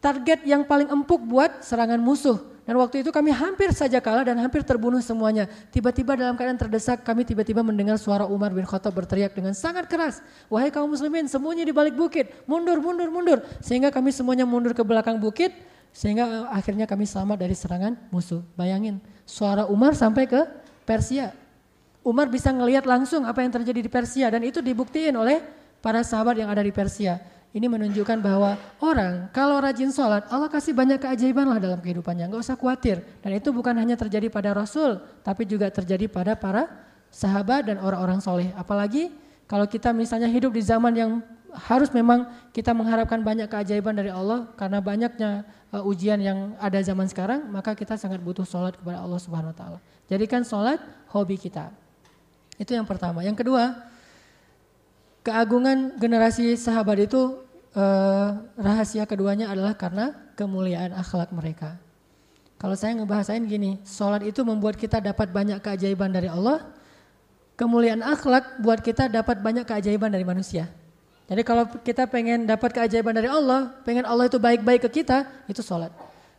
target 0.02 0.44
yang 0.50 0.66
paling 0.66 0.90
empuk 0.90 1.22
buat 1.24 1.62
serangan 1.62 2.02
musuh. 2.02 2.57
Dan 2.68 2.76
waktu 2.76 3.00
itu 3.00 3.08
kami 3.08 3.32
hampir 3.32 3.72
saja 3.72 3.96
kalah 3.96 4.28
dan 4.28 4.36
hampir 4.44 4.60
terbunuh 4.60 5.00
semuanya. 5.00 5.48
Tiba-tiba 5.72 6.20
dalam 6.20 6.36
keadaan 6.36 6.60
terdesak 6.60 7.00
kami 7.00 7.24
tiba-tiba 7.24 7.64
mendengar 7.64 7.96
suara 7.96 8.28
Umar 8.28 8.52
bin 8.52 8.68
Khattab 8.68 8.92
berteriak 8.92 9.32
dengan 9.32 9.56
sangat 9.56 9.88
keras. 9.88 10.20
Wahai 10.52 10.68
kaum 10.68 10.92
muslimin 10.92 11.24
semuanya 11.32 11.64
di 11.64 11.72
balik 11.72 11.96
bukit. 11.96 12.28
Mundur, 12.44 12.76
mundur, 12.84 13.08
mundur. 13.08 13.40
Sehingga 13.64 13.88
kami 13.88 14.12
semuanya 14.12 14.44
mundur 14.44 14.76
ke 14.76 14.84
belakang 14.84 15.16
bukit. 15.16 15.56
Sehingga 15.96 16.28
eh, 16.28 16.44
akhirnya 16.52 16.84
kami 16.84 17.08
selamat 17.08 17.40
dari 17.40 17.56
serangan 17.56 17.96
musuh. 18.12 18.44
Bayangin 18.52 19.00
suara 19.24 19.64
Umar 19.64 19.96
sampai 19.96 20.28
ke 20.28 20.44
Persia. 20.84 21.32
Umar 22.04 22.28
bisa 22.28 22.52
ngelihat 22.52 22.84
langsung 22.84 23.24
apa 23.24 23.48
yang 23.48 23.52
terjadi 23.64 23.80
di 23.80 23.88
Persia. 23.88 24.28
Dan 24.28 24.44
itu 24.44 24.60
dibuktiin 24.60 25.16
oleh 25.16 25.40
para 25.80 26.04
sahabat 26.04 26.36
yang 26.36 26.52
ada 26.52 26.60
di 26.60 26.76
Persia. 26.76 27.16
Ini 27.48 27.64
menunjukkan 27.64 28.20
bahwa 28.20 28.60
orang 28.76 29.32
kalau 29.32 29.56
rajin 29.56 29.88
sholat, 29.88 30.28
Allah 30.28 30.52
kasih 30.52 30.76
banyak 30.76 31.00
keajaiban 31.00 31.48
lah 31.48 31.56
dalam 31.56 31.80
kehidupannya. 31.80 32.28
Nggak 32.28 32.44
usah 32.44 32.60
khawatir. 32.60 33.00
Dan 33.24 33.40
itu 33.40 33.48
bukan 33.56 33.72
hanya 33.72 33.96
terjadi 33.96 34.28
pada 34.28 34.52
Rasul, 34.52 35.00
tapi 35.24 35.48
juga 35.48 35.72
terjadi 35.72 36.12
pada 36.12 36.36
para 36.36 36.68
sahabat 37.08 37.72
dan 37.72 37.80
orang-orang 37.80 38.20
soleh. 38.20 38.52
Apalagi 38.52 39.08
kalau 39.48 39.64
kita 39.64 39.96
misalnya 39.96 40.28
hidup 40.28 40.52
di 40.52 40.60
zaman 40.60 40.92
yang 40.92 41.12
harus 41.56 41.88
memang 41.88 42.28
kita 42.52 42.76
mengharapkan 42.76 43.24
banyak 43.24 43.48
keajaiban 43.48 43.96
dari 43.96 44.12
Allah 44.12 44.52
karena 44.52 44.84
banyaknya 44.84 45.48
uh, 45.72 45.88
ujian 45.88 46.20
yang 46.20 46.52
ada 46.60 46.76
zaman 46.84 47.08
sekarang, 47.08 47.48
maka 47.48 47.72
kita 47.72 47.96
sangat 47.96 48.20
butuh 48.20 48.44
sholat 48.44 48.76
kepada 48.76 49.00
Allah 49.00 49.16
Subhanahu 49.16 49.56
Wa 49.56 49.56
Taala. 49.56 49.78
Jadikan 50.12 50.44
sholat 50.44 50.76
hobi 51.08 51.40
kita. 51.40 51.72
Itu 52.60 52.76
yang 52.76 52.84
pertama. 52.84 53.24
Yang 53.24 53.40
kedua, 53.40 53.72
keagungan 55.28 56.00
generasi 56.00 56.56
sahabat 56.56 57.04
itu 57.04 57.36
uh, 57.76 58.28
rahasia 58.56 59.04
keduanya 59.04 59.52
adalah 59.52 59.76
karena 59.76 60.16
kemuliaan 60.32 60.96
akhlak 60.96 61.28
mereka. 61.36 61.76
Kalau 62.58 62.74
saya 62.74 62.96
ngebahasain 62.96 63.44
gini, 63.46 63.78
sholat 63.86 64.24
itu 64.24 64.42
membuat 64.42 64.74
kita 64.74 64.98
dapat 64.98 65.30
banyak 65.30 65.62
keajaiban 65.62 66.10
dari 66.10 66.26
Allah, 66.26 66.66
kemuliaan 67.54 68.02
akhlak 68.02 68.58
buat 68.58 68.82
kita 68.82 69.06
dapat 69.06 69.38
banyak 69.44 69.62
keajaiban 69.62 70.10
dari 70.10 70.26
manusia. 70.26 70.66
Jadi 71.28 71.44
kalau 71.44 71.68
kita 71.84 72.08
pengen 72.08 72.48
dapat 72.48 72.72
keajaiban 72.72 73.12
dari 73.12 73.28
Allah, 73.28 73.70
pengen 73.84 74.08
Allah 74.08 74.26
itu 74.26 74.40
baik-baik 74.40 74.88
ke 74.88 75.04
kita, 75.04 75.28
itu 75.46 75.60
sholat. 75.60 75.92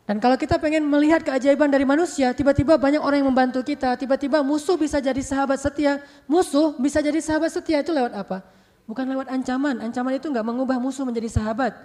Dan 0.10 0.18
kalau 0.18 0.36
kita 0.36 0.58
pengen 0.58 0.90
melihat 0.90 1.22
keajaiban 1.22 1.70
dari 1.70 1.86
manusia, 1.86 2.34
tiba-tiba 2.34 2.82
banyak 2.82 2.98
orang 2.98 3.22
yang 3.22 3.30
membantu 3.30 3.62
kita, 3.62 3.94
tiba-tiba 3.94 4.42
musuh 4.42 4.74
bisa 4.74 4.98
jadi 4.98 5.22
sahabat 5.22 5.62
setia, 5.62 6.02
musuh 6.26 6.74
bisa 6.82 6.98
jadi 7.00 7.22
sahabat 7.22 7.54
setia 7.54 7.86
itu 7.86 7.94
lewat 7.94 8.18
apa? 8.18 8.42
Bukan 8.90 9.06
lewat 9.06 9.30
ancaman. 9.30 9.86
Ancaman 9.86 10.18
itu 10.18 10.26
nggak 10.34 10.42
mengubah 10.42 10.82
musuh 10.82 11.06
menjadi 11.06 11.30
sahabat. 11.30 11.78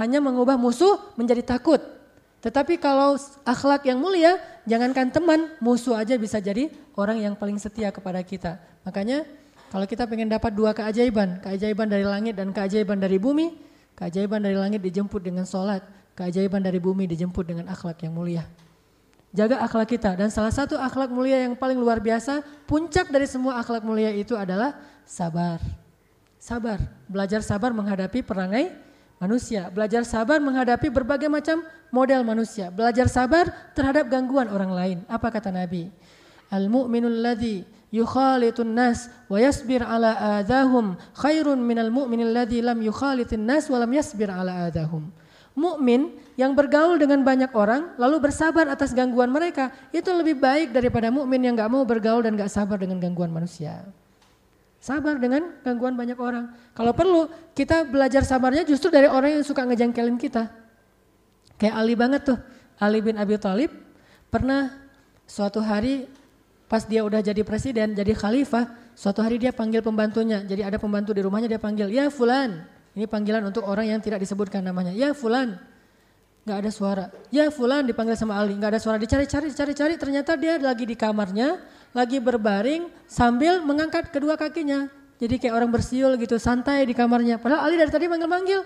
Hanya 0.00 0.24
mengubah 0.24 0.56
musuh 0.56 0.96
menjadi 1.20 1.44
takut. 1.44 1.84
Tetapi 2.40 2.80
kalau 2.80 3.20
akhlak 3.44 3.84
yang 3.84 4.00
mulia, 4.00 4.40
jangankan 4.64 5.12
teman, 5.12 5.52
musuh 5.60 5.92
aja 5.92 6.16
bisa 6.16 6.40
jadi 6.40 6.72
orang 6.96 7.20
yang 7.20 7.34
paling 7.36 7.60
setia 7.60 7.92
kepada 7.92 8.24
kita. 8.24 8.56
Makanya 8.88 9.28
kalau 9.68 9.84
kita 9.84 10.08
pengen 10.08 10.32
dapat 10.32 10.56
dua 10.56 10.72
keajaiban, 10.72 11.44
keajaiban 11.44 11.92
dari 11.92 12.08
langit 12.08 12.40
dan 12.40 12.54
keajaiban 12.56 12.96
dari 12.96 13.20
bumi, 13.20 13.52
keajaiban 13.92 14.40
dari 14.40 14.56
langit 14.56 14.80
dijemput 14.80 15.20
dengan 15.20 15.44
sholat, 15.44 15.84
keajaiban 16.16 16.64
dari 16.64 16.80
bumi 16.80 17.04
dijemput 17.04 17.44
dengan 17.44 17.68
akhlak 17.68 18.00
yang 18.00 18.16
mulia. 18.16 18.48
Jaga 19.36 19.60
akhlak 19.60 19.92
kita 19.92 20.16
dan 20.16 20.32
salah 20.32 20.54
satu 20.54 20.80
akhlak 20.80 21.12
mulia 21.12 21.44
yang 21.44 21.52
paling 21.52 21.76
luar 21.76 22.00
biasa, 22.00 22.40
puncak 22.64 23.12
dari 23.12 23.28
semua 23.28 23.60
akhlak 23.60 23.84
mulia 23.84 24.08
itu 24.14 24.32
adalah 24.32 24.80
sabar. 25.04 25.60
Sabar, 26.46 26.78
belajar 27.10 27.42
sabar 27.42 27.74
menghadapi 27.74 28.22
perangai 28.22 28.70
manusia, 29.18 29.66
belajar 29.66 30.06
sabar 30.06 30.38
menghadapi 30.38 30.94
berbagai 30.94 31.26
macam 31.26 31.66
model 31.90 32.22
manusia, 32.22 32.70
belajar 32.70 33.10
sabar 33.10 33.50
terhadap 33.74 34.06
gangguan 34.06 34.46
orang 34.54 34.70
lain. 34.70 34.98
Apa 35.10 35.34
kata 35.34 35.50
Nabi? 35.50 35.90
Al-mu'minul 36.54 37.18
ladzi 37.18 37.66
yukhalitun 37.90 38.78
nas 38.78 39.10
wa 39.26 39.42
yasbir 39.42 39.82
ala 39.82 40.38
adahum 40.38 40.94
khairun 41.18 41.58
minal 41.58 41.90
mu'minil 41.90 42.30
ladzi 42.30 42.62
lam 42.62 42.78
yukhalitin 42.78 43.42
nas 43.42 43.66
wa 43.66 43.82
lam 43.82 43.90
yasbir 43.90 44.30
ala 44.30 44.70
adahum. 44.70 45.10
Mukmin 45.58 46.14
yang 46.38 46.54
bergaul 46.54 46.94
dengan 46.94 47.26
banyak 47.26 47.50
orang 47.58 47.98
lalu 47.98 48.22
bersabar 48.22 48.70
atas 48.70 48.94
gangguan 48.94 49.34
mereka 49.34 49.74
itu 49.90 50.14
lebih 50.14 50.38
baik 50.38 50.70
daripada 50.70 51.10
mukmin 51.10 51.42
yang 51.42 51.58
nggak 51.58 51.74
mau 51.74 51.82
bergaul 51.82 52.22
dan 52.22 52.38
nggak 52.38 52.54
sabar 52.54 52.78
dengan 52.78 53.02
gangguan 53.02 53.34
manusia. 53.34 53.82
Sabar 54.86 55.18
dengan 55.18 55.50
gangguan 55.66 55.98
banyak 55.98 56.14
orang. 56.14 56.54
Kalau 56.70 56.94
perlu 56.94 57.26
kita 57.58 57.82
belajar 57.90 58.22
sabarnya 58.22 58.62
justru 58.62 58.86
dari 58.86 59.10
orang 59.10 59.34
yang 59.34 59.42
suka 59.42 59.66
ngejengkelin 59.66 60.14
kita. 60.14 60.46
Kayak 61.58 61.74
Ali 61.74 61.98
banget 61.98 62.22
tuh. 62.22 62.38
Ali 62.78 63.02
bin 63.02 63.18
Abi 63.18 63.34
Thalib 63.34 63.74
pernah 64.30 64.70
suatu 65.26 65.58
hari 65.58 66.06
pas 66.70 66.86
dia 66.86 67.02
udah 67.02 67.18
jadi 67.18 67.42
presiden, 67.42 67.98
jadi 67.98 68.14
khalifah, 68.14 68.94
suatu 68.94 69.26
hari 69.26 69.42
dia 69.42 69.50
panggil 69.50 69.82
pembantunya. 69.82 70.46
Jadi 70.46 70.62
ada 70.62 70.78
pembantu 70.78 71.10
di 71.10 71.22
rumahnya 71.26 71.50
dia 71.50 71.58
panggil, 71.58 71.90
"Ya 71.90 72.06
fulan." 72.06 72.62
Ini 72.94 73.10
panggilan 73.10 73.42
untuk 73.42 73.66
orang 73.66 73.90
yang 73.90 73.98
tidak 73.98 74.22
disebutkan 74.22 74.62
namanya. 74.62 74.94
"Ya 74.94 75.10
fulan." 75.18 75.58
Gak 76.46 76.62
ada 76.62 76.70
suara. 76.70 77.04
"Ya 77.34 77.50
fulan" 77.50 77.90
dipanggil 77.90 78.14
sama 78.14 78.38
Ali, 78.38 78.54
gak 78.54 78.78
ada 78.78 78.78
suara. 78.78 79.02
Dicari-cari, 79.02 79.50
cari-cari, 79.50 79.98
ternyata 79.98 80.38
dia 80.38 80.62
lagi 80.62 80.86
di 80.86 80.94
kamarnya, 80.94 81.58
lagi 81.92 82.18
berbaring 82.22 82.88
sambil 83.06 83.62
mengangkat 83.62 84.10
kedua 84.10 84.34
kakinya. 84.34 84.88
Jadi 85.16 85.40
kayak 85.40 85.54
orang 85.56 85.70
bersiul 85.72 86.12
gitu, 86.20 86.36
santai 86.36 86.84
di 86.84 86.92
kamarnya. 86.92 87.40
Padahal 87.40 87.68
Ali 87.68 87.80
dari 87.80 87.88
tadi 87.88 88.04
manggil-manggil. 88.04 88.60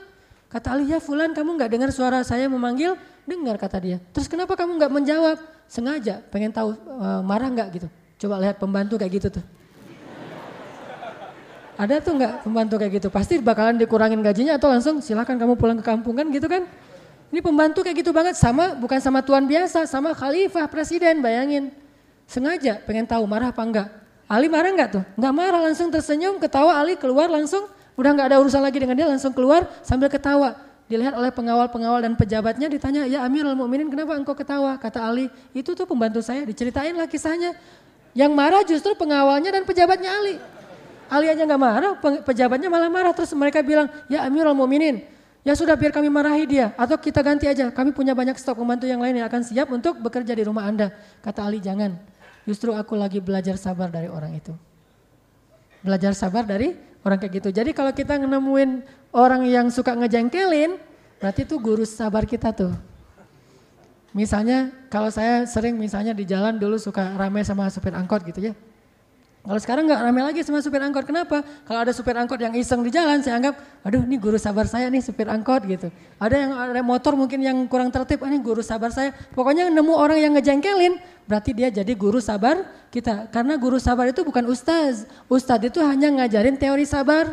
Kata 0.51 0.75
Ali, 0.75 0.91
ya 0.91 0.99
Fulan 0.99 1.31
kamu 1.31 1.55
nggak 1.55 1.71
dengar 1.71 1.91
suara 1.95 2.27
saya 2.27 2.51
memanggil? 2.51 2.99
Dengar 3.23 3.55
kata 3.55 3.79
dia. 3.79 3.99
Terus 4.11 4.27
kenapa 4.27 4.59
kamu 4.59 4.83
nggak 4.83 4.91
menjawab? 4.91 5.39
Sengaja, 5.71 6.19
pengen 6.35 6.51
tahu 6.51 6.75
uh, 6.75 7.23
marah 7.23 7.47
nggak 7.47 7.69
gitu. 7.79 7.89
Coba 8.27 8.43
lihat 8.43 8.59
pembantu 8.59 8.99
kayak 8.99 9.23
gitu 9.23 9.39
tuh. 9.39 9.45
Ada 11.87 12.03
tuh 12.03 12.19
nggak 12.19 12.43
pembantu 12.43 12.75
kayak 12.83 12.93
gitu? 12.99 13.09
Pasti 13.15 13.39
bakalan 13.39 13.79
dikurangin 13.79 14.19
gajinya 14.19 14.59
atau 14.59 14.67
langsung 14.67 14.99
silakan 14.99 15.39
kamu 15.39 15.55
pulang 15.55 15.79
ke 15.79 15.87
kampung 15.87 16.19
kan 16.19 16.27
gitu 16.35 16.51
kan? 16.51 16.67
Ini 17.31 17.39
pembantu 17.47 17.87
kayak 17.87 18.03
gitu 18.03 18.11
banget 18.11 18.35
sama 18.35 18.75
bukan 18.75 18.99
sama 18.99 19.23
tuan 19.23 19.47
biasa, 19.47 19.87
sama 19.87 20.11
khalifah 20.11 20.67
presiden 20.67 21.23
bayangin. 21.23 21.71
Sengaja 22.31 22.79
pengen 22.87 23.11
tahu 23.11 23.27
marah 23.27 23.51
apa 23.51 23.59
enggak. 23.67 23.89
Ali 24.31 24.47
marah 24.47 24.71
enggak 24.71 24.89
tuh? 24.95 25.05
Enggak 25.19 25.35
marah 25.35 25.61
langsung 25.67 25.91
tersenyum 25.91 26.39
ketawa 26.39 26.79
Ali 26.79 26.95
keluar 26.95 27.27
langsung 27.27 27.67
udah 27.99 28.15
enggak 28.15 28.31
ada 28.31 28.39
urusan 28.39 28.63
lagi 28.63 28.79
dengan 28.79 28.95
dia 28.95 29.11
langsung 29.11 29.35
keluar 29.35 29.67
sambil 29.83 30.07
ketawa. 30.07 30.55
Dilihat 30.87 31.15
oleh 31.19 31.35
pengawal-pengawal 31.35 32.07
dan 32.07 32.15
pejabatnya 32.15 32.71
ditanya, 32.71 33.07
ya 33.07 33.27
Amirul 33.27 33.55
Mukminin 33.59 33.91
kenapa 33.91 34.15
engkau 34.15 34.35
ketawa? 34.35 34.75
Kata 34.79 35.07
Ali, 35.07 35.31
itu 35.55 35.75
tuh 35.75 35.87
pembantu 35.87 36.19
saya, 36.19 36.43
diceritain 36.43 36.95
lah 36.95 37.07
kisahnya. 37.07 37.55
Yang 38.11 38.33
marah 38.35 38.63
justru 38.67 38.95
pengawalnya 38.99 39.55
dan 39.55 39.63
pejabatnya 39.63 40.11
Ali. 40.11 40.35
Ali 41.07 41.31
aja 41.31 41.47
nggak 41.47 41.63
marah, 41.63 41.95
pejabatnya 42.27 42.67
malah 42.67 42.91
marah. 42.91 43.15
Terus 43.15 43.31
mereka 43.39 43.63
bilang, 43.63 43.87
ya 44.11 44.27
Amirul 44.27 44.55
Mukminin, 44.55 45.03
ya 45.47 45.55
sudah 45.55 45.79
biar 45.79 45.95
kami 45.95 46.11
marahi 46.11 46.47
dia. 46.47 46.75
Atau 46.75 46.99
kita 46.99 47.23
ganti 47.23 47.47
aja, 47.47 47.71
kami 47.71 47.95
punya 47.95 48.11
banyak 48.11 48.35
stok 48.35 48.59
pembantu 48.59 48.91
yang 48.91 48.99
lain 48.99 49.19
yang 49.19 49.27
akan 49.31 49.47
siap 49.47 49.71
untuk 49.71 49.99
bekerja 50.03 50.35
di 50.35 50.43
rumah 50.43 50.67
anda. 50.67 50.91
Kata 51.23 51.47
Ali, 51.47 51.63
jangan. 51.63 51.95
Justru 52.49 52.73
aku 52.73 52.97
lagi 52.97 53.21
belajar 53.21 53.57
sabar 53.61 53.93
dari 53.93 54.09
orang 54.09 54.37
itu. 54.37 54.53
Belajar 55.85 56.13
sabar 56.17 56.45
dari 56.45 56.77
orang 57.05 57.19
kayak 57.21 57.33
gitu. 57.41 57.49
Jadi 57.53 57.71
kalau 57.73 57.93
kita 57.93 58.17
nemuin 58.21 58.85
orang 59.13 59.45
yang 59.49 59.67
suka 59.73 59.97
ngejengkelin, 59.97 60.77
berarti 61.21 61.45
itu 61.45 61.57
guru 61.61 61.85
sabar 61.85 62.25
kita 62.25 62.53
tuh. 62.53 62.73
Misalnya 64.11 64.75
kalau 64.91 65.07
saya 65.09 65.47
sering 65.47 65.79
misalnya 65.79 66.11
di 66.11 66.27
jalan 66.27 66.59
dulu 66.59 66.75
suka 66.77 67.15
ramai 67.15 67.47
sama 67.47 67.71
supir 67.71 67.95
angkot 67.95 68.27
gitu 68.27 68.51
ya. 68.51 68.55
Kalau 69.41 69.57
sekarang 69.57 69.89
nggak 69.89 70.01
ramai 70.05 70.21
lagi 70.21 70.45
sama 70.45 70.61
supir 70.61 70.85
angkot, 70.85 71.09
kenapa? 71.09 71.41
Kalau 71.65 71.81
ada 71.81 71.97
supir 71.97 72.13
angkot 72.13 72.37
yang 72.37 72.53
iseng 72.53 72.85
di 72.85 72.93
jalan, 72.93 73.25
saya 73.25 73.41
anggap, 73.41 73.57
aduh 73.81 74.05
ini 74.05 74.21
guru 74.21 74.37
sabar 74.37 74.69
saya 74.69 74.93
nih 74.93 75.01
supir 75.01 75.33
angkot 75.33 75.65
gitu. 75.65 75.89
Ada 76.21 76.37
yang 76.45 76.53
ada 76.53 76.81
motor 76.85 77.17
mungkin 77.17 77.41
yang 77.41 77.57
kurang 77.65 77.89
tertib, 77.89 78.21
ah, 78.21 78.29
ini 78.29 78.37
guru 78.37 78.61
sabar 78.61 78.93
saya. 78.93 79.17
Pokoknya 79.33 79.73
nemu 79.73 79.97
orang 79.97 80.21
yang 80.21 80.37
ngejengkelin, 80.37 81.01
berarti 81.25 81.57
dia 81.57 81.73
jadi 81.73 81.89
guru 81.97 82.21
sabar 82.21 82.69
kita. 82.93 83.33
Karena 83.33 83.57
guru 83.57 83.81
sabar 83.81 84.13
itu 84.13 84.21
bukan 84.21 84.45
ustaz. 84.45 85.09
Ustaz 85.25 85.65
itu 85.65 85.81
hanya 85.81 86.13
ngajarin 86.21 86.61
teori 86.61 86.85
sabar. 86.85 87.33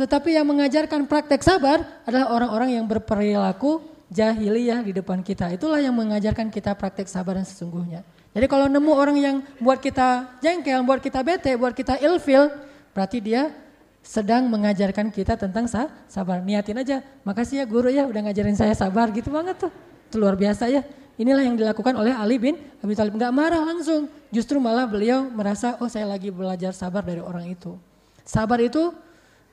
Tetapi 0.00 0.40
yang 0.40 0.48
mengajarkan 0.48 1.04
praktek 1.04 1.44
sabar 1.44 1.84
adalah 2.08 2.32
orang-orang 2.32 2.80
yang 2.80 2.88
berperilaku 2.88 3.84
jahiliyah 4.08 4.80
di 4.80 4.96
depan 4.96 5.20
kita. 5.20 5.52
Itulah 5.52 5.78
yang 5.78 5.92
mengajarkan 5.92 6.48
kita 6.48 6.72
praktek 6.72 7.04
sabar 7.04 7.36
yang 7.36 7.46
sesungguhnya. 7.46 8.13
Jadi 8.34 8.50
kalau 8.50 8.66
nemu 8.66 8.92
orang 8.92 9.16
yang 9.16 9.36
buat 9.62 9.78
kita 9.78 10.42
jengkel, 10.42 10.82
buat 10.82 10.98
kita 10.98 11.22
bete, 11.22 11.54
buat 11.54 11.70
kita 11.70 12.02
ilfil, 12.02 12.50
berarti 12.90 13.22
dia 13.22 13.54
sedang 14.02 14.50
mengajarkan 14.50 15.08
kita 15.14 15.38
tentang 15.38 15.70
sabar. 16.10 16.42
Niatin 16.42 16.82
aja, 16.82 16.98
makasih 17.22 17.62
ya 17.62 17.64
guru 17.64 17.88
ya 17.88 18.04
udah 18.10 18.26
ngajarin 18.26 18.58
saya 18.58 18.74
sabar 18.74 19.14
gitu 19.14 19.30
banget 19.30 19.56
tuh. 19.62 19.72
Itu 20.10 20.18
luar 20.18 20.34
biasa 20.34 20.66
ya. 20.66 20.82
Inilah 21.14 21.46
yang 21.46 21.54
dilakukan 21.54 21.94
oleh 21.94 22.10
Ali 22.10 22.42
bin 22.42 22.58
Abi 22.82 22.98
Thalib. 22.98 23.14
Enggak 23.14 23.30
marah 23.30 23.62
langsung, 23.62 24.10
justru 24.34 24.58
malah 24.58 24.82
beliau 24.90 25.30
merasa 25.30 25.78
oh 25.78 25.86
saya 25.86 26.10
lagi 26.10 26.34
belajar 26.34 26.74
sabar 26.74 27.06
dari 27.06 27.22
orang 27.22 27.46
itu. 27.46 27.78
Sabar 28.26 28.58
itu 28.58 28.90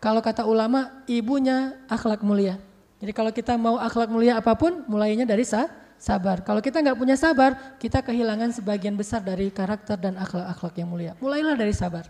kalau 0.01 0.25
kata 0.25 0.41
ulama 0.41 1.05
ibunya 1.05 1.77
akhlak 1.86 2.25
mulia. 2.25 2.57
Jadi 2.97 3.13
kalau 3.13 3.29
kita 3.29 3.53
mau 3.61 3.77
akhlak 3.77 4.09
mulia 4.09 4.41
apa 4.41 4.57
pun 4.57 4.82
mulainya 4.89 5.21
dari 5.21 5.45
sah, 5.45 5.69
sabar. 6.02 6.41
Kalau 6.41 6.58
kita 6.66 6.82
nggak 6.82 6.97
punya 6.97 7.14
sabar, 7.14 7.78
kita 7.78 8.02
kehilangan 8.02 8.49
sebagian 8.58 8.97
besar 8.97 9.22
dari 9.22 9.54
karakter 9.54 10.02
dan 10.02 10.18
akhlak-akhlak 10.18 10.74
yang 10.82 10.89
mulia. 10.89 11.14
Mulailah 11.22 11.54
dari 11.54 11.78
sabar. 11.78 12.10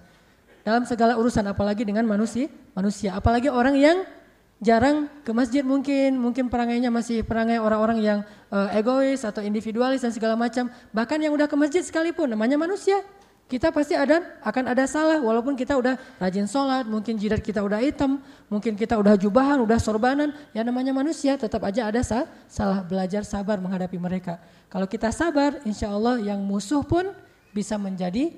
Dalam 0.63 0.87
segala 0.87 1.19
urusan, 1.19 1.43
apalagi 1.51 1.83
dengan 1.83 2.07
manusia, 2.07 2.47
manusia, 2.71 3.11
apalagi 3.19 3.51
orang 3.51 3.75
yang 3.75 4.07
jarang 4.63 5.09
ke 5.25 5.33
masjid 5.35 5.65
mungkin, 5.65 6.15
mungkin 6.21 6.47
perangainya 6.47 6.87
masih 6.93 7.25
perangai 7.25 7.57
orang-orang 7.59 7.99
yang 7.99 8.19
uh, 8.53 8.69
egois 8.77 9.25
atau 9.27 9.43
individualis 9.43 10.05
dan 10.05 10.13
segala 10.15 10.39
macam. 10.39 10.71
Bahkan 10.95 11.17
yang 11.19 11.33
udah 11.35 11.49
ke 11.51 11.57
masjid 11.59 11.83
sekalipun, 11.83 12.31
namanya 12.31 12.55
manusia. 12.55 13.01
Kita 13.51 13.67
pasti 13.67 13.99
ada 13.99 14.39
akan 14.47 14.71
ada 14.71 14.87
salah 14.87 15.19
walaupun 15.19 15.59
kita 15.59 15.75
udah 15.75 15.99
rajin 16.23 16.47
sholat, 16.47 16.87
mungkin 16.87 17.19
jidat 17.19 17.43
kita 17.43 17.59
udah 17.59 17.83
hitam, 17.83 18.23
mungkin 18.47 18.79
kita 18.79 18.95
udah 18.95 19.19
jubahan, 19.19 19.59
udah 19.59 19.75
sorbanan, 19.75 20.31
ya 20.55 20.63
namanya 20.63 20.95
manusia 20.95 21.35
tetap 21.35 21.59
aja 21.67 21.91
ada 21.91 21.99
sah, 21.99 22.23
salah 22.47 22.79
belajar 22.79 23.27
sabar 23.27 23.59
menghadapi 23.59 23.99
mereka. 23.99 24.39
Kalau 24.71 24.87
kita 24.87 25.11
sabar, 25.11 25.59
insya 25.67 25.91
Allah 25.91 26.23
yang 26.23 26.39
musuh 26.39 26.79
pun 26.79 27.11
bisa 27.51 27.75
menjadi 27.75 28.31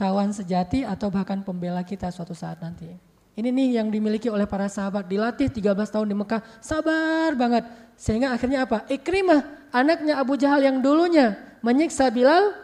kawan 0.00 0.32
sejati 0.32 0.88
atau 0.88 1.12
bahkan 1.12 1.44
pembela 1.44 1.84
kita 1.84 2.08
suatu 2.08 2.32
saat 2.32 2.56
nanti. 2.64 2.88
Ini 3.36 3.52
nih 3.52 3.84
yang 3.84 3.92
dimiliki 3.92 4.32
oleh 4.32 4.48
para 4.48 4.64
sahabat. 4.72 5.04
Dilatih 5.12 5.52
13 5.52 5.76
tahun 5.92 6.08
di 6.08 6.16
Mekah. 6.16 6.40
Sabar 6.64 7.36
banget. 7.36 7.68
Sehingga 8.00 8.32
akhirnya 8.32 8.64
apa? 8.64 8.88
Ikrimah, 8.88 9.68
anaknya 9.74 10.16
Abu 10.22 10.40
Jahal 10.40 10.64
yang 10.64 10.80
dulunya 10.80 11.36
menyiksa 11.60 12.08
Bilal. 12.08 12.63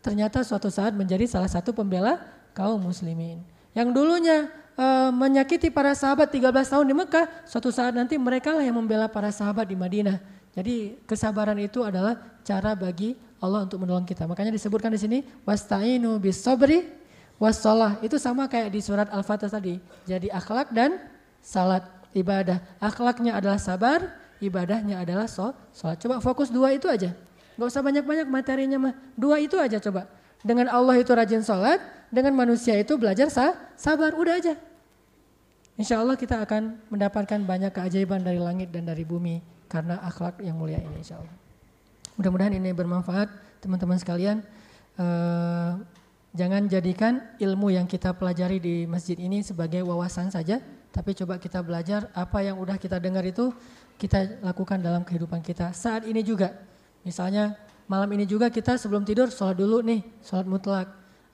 Ternyata 0.00 0.46
suatu 0.46 0.70
saat 0.70 0.94
menjadi 0.94 1.26
salah 1.26 1.50
satu 1.50 1.74
pembela 1.74 2.22
kaum 2.54 2.78
muslimin. 2.78 3.42
Yang 3.74 3.88
dulunya 3.94 4.48
uh, 4.78 5.10
menyakiti 5.10 5.68
para 5.68 5.92
sahabat 5.92 6.30
13 6.30 6.50
tahun 6.54 6.86
di 6.86 6.94
Mekah. 6.94 7.26
Suatu 7.44 7.68
saat 7.74 7.92
nanti 7.92 8.14
mereka 8.16 8.54
lah 8.54 8.62
yang 8.62 8.78
membela 8.78 9.10
para 9.10 9.28
sahabat 9.34 9.66
di 9.66 9.74
Madinah. 9.74 10.22
Jadi 10.54 10.98
kesabaran 11.06 11.58
itu 11.58 11.82
adalah 11.86 12.18
cara 12.42 12.74
bagi 12.74 13.14
Allah 13.38 13.66
untuk 13.66 13.82
menolong 13.82 14.06
kita. 14.06 14.26
Makanya 14.26 14.50
disebutkan 14.54 14.90
di 14.90 14.98
sini 14.98 15.18
wasta'inu 15.46 16.18
bis 16.18 16.42
sabri 16.42 16.82
wassalah 17.38 18.02
itu 18.02 18.18
sama 18.18 18.50
kayak 18.50 18.74
di 18.74 18.80
surat 18.82 19.06
Al-Fatih 19.10 19.50
tadi. 19.50 19.74
Jadi 20.06 20.26
akhlak 20.30 20.74
dan 20.74 20.98
salat 21.38 21.86
ibadah. 22.12 22.58
Akhlaknya 22.82 23.38
adalah 23.38 23.62
sabar, 23.62 24.10
ibadahnya 24.42 24.98
adalah 24.98 25.30
sholat. 25.30 25.96
Coba 26.02 26.18
fokus 26.18 26.50
dua 26.50 26.74
itu 26.74 26.90
aja. 26.90 27.14
Gak 27.58 27.68
usah 27.68 27.82
banyak-banyak 27.82 28.30
materinya 28.30 28.78
mah. 28.78 28.94
Dua 29.18 29.42
itu 29.42 29.58
aja 29.58 29.82
coba. 29.82 30.06
Dengan 30.46 30.70
Allah 30.70 30.94
itu 31.02 31.10
rajin 31.10 31.42
sholat, 31.42 31.82
dengan 32.14 32.30
manusia 32.38 32.78
itu 32.78 32.94
belajar 32.94 33.26
sah, 33.26 33.58
sabar, 33.74 34.14
udah 34.14 34.38
aja. 34.38 34.54
Insya 35.74 35.98
Allah 35.98 36.14
kita 36.14 36.38
akan 36.38 36.78
mendapatkan 36.90 37.42
banyak 37.42 37.74
keajaiban 37.74 38.22
dari 38.22 38.38
langit 38.38 38.70
dan 38.70 38.86
dari 38.86 39.02
bumi 39.02 39.42
karena 39.66 39.98
akhlak 40.06 40.38
yang 40.38 40.54
mulia 40.54 40.78
ini 40.78 41.02
insya 41.02 41.18
Allah. 41.18 41.34
Mudah-mudahan 42.14 42.54
ini 42.54 42.70
bermanfaat 42.70 43.30
teman-teman 43.58 43.98
sekalian. 43.98 44.42
Uh, 44.98 45.82
Jangan 46.36 46.68
jadikan 46.68 47.24
ilmu 47.40 47.72
yang 47.72 47.88
kita 47.88 48.12
pelajari 48.12 48.60
di 48.60 48.74
masjid 48.84 49.16
ini 49.16 49.40
sebagai 49.40 49.80
wawasan 49.80 50.28
saja, 50.28 50.60
tapi 50.92 51.16
coba 51.16 51.40
kita 51.40 51.64
belajar 51.64 52.12
apa 52.12 52.44
yang 52.44 52.60
udah 52.60 52.76
kita 52.76 53.00
dengar 53.00 53.24
itu 53.24 53.48
kita 53.96 54.38
lakukan 54.44 54.76
dalam 54.76 55.08
kehidupan 55.08 55.40
kita. 55.40 55.72
Saat 55.72 56.04
ini 56.04 56.20
juga, 56.20 56.52
misalnya 57.02 57.58
malam 57.88 58.08
ini 58.14 58.28
juga 58.28 58.52
kita 58.52 58.76
sebelum 58.76 59.02
tidur 59.02 59.32
sholat 59.32 59.56
dulu 59.56 59.80
nih, 59.82 60.04
sholat 60.22 60.46
mutlak. 60.46 60.88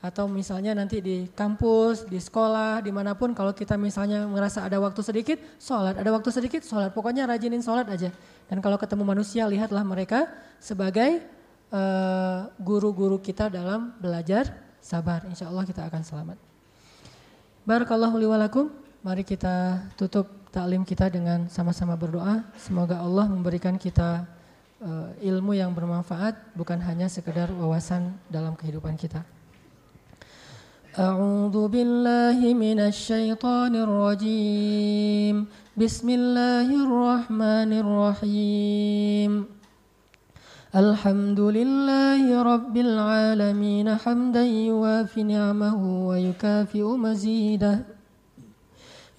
Atau 0.05 0.29
misalnya 0.29 0.77
nanti 0.77 1.01
di 1.01 1.33
kampus, 1.33 2.05
di 2.05 2.21
sekolah, 2.21 2.85
di 2.85 2.93
mana 2.93 3.17
pun 3.17 3.33
kalau 3.33 3.57
kita 3.57 3.81
misalnya 3.81 4.29
merasa 4.29 4.61
ada 4.61 4.77
waktu 4.77 5.01
sedikit, 5.01 5.41
sholat. 5.57 5.97
Ada 5.97 6.13
waktu 6.13 6.29
sedikit, 6.29 6.61
sholat. 6.61 6.93
Pokoknya 6.93 7.25
rajinin 7.25 7.65
sholat 7.65 7.89
aja. 7.89 8.13
Dan 8.45 8.61
kalau 8.61 8.77
ketemu 8.77 9.01
manusia, 9.01 9.49
lihatlah 9.49 9.81
mereka 9.81 10.29
sebagai 10.61 11.25
eh, 11.73 12.41
guru-guru 12.61 13.17
uh, 13.17 13.23
kita 13.25 13.49
dalam 13.49 13.97
belajar 13.97 14.53
sabar. 14.85 15.25
Insya 15.25 15.49
Allah 15.49 15.65
kita 15.65 15.89
akan 15.89 16.05
selamat. 16.05 16.37
Barakallahu 17.65 18.21
liwalakum. 18.21 18.69
Mari 19.01 19.25
kita 19.25 19.89
tutup 19.97 20.29
taklim 20.53 20.85
kita 20.85 21.09
dengan 21.09 21.49
sama-sama 21.49 21.97
berdoa. 21.97 22.45
Semoga 22.61 23.01
Allah 23.01 23.25
memberikan 23.25 23.81
kita 23.81 24.29
uh, 24.84 25.12
ilmu 25.22 25.56
yang 25.56 25.72
bermanfaat, 25.76 26.36
bukan 26.56 26.80
hanya 26.84 27.08
sekedar 27.12 27.52
wawasan 27.52 28.16
dalam 28.32 28.56
kehidupan 28.56 28.96
kita. 28.96 29.24
أعوذ 31.00 31.56
بالله 31.70 32.42
من 32.58 32.80
الشيطان 32.92 33.74
الرجيم 33.78 35.36
بسم 35.78 36.08
الله 36.10 36.66
الرحمن 36.66 37.72
الرحيم 37.84 39.32
الحمد 40.76 41.40
لله 41.40 42.24
رب 42.42 42.76
العالمين 42.78 43.88
حمدا 43.96 44.44
يوافي 44.44 45.24
نعمه 45.24 45.78
ويكافئ 46.10 46.84
مزيده 46.84 47.93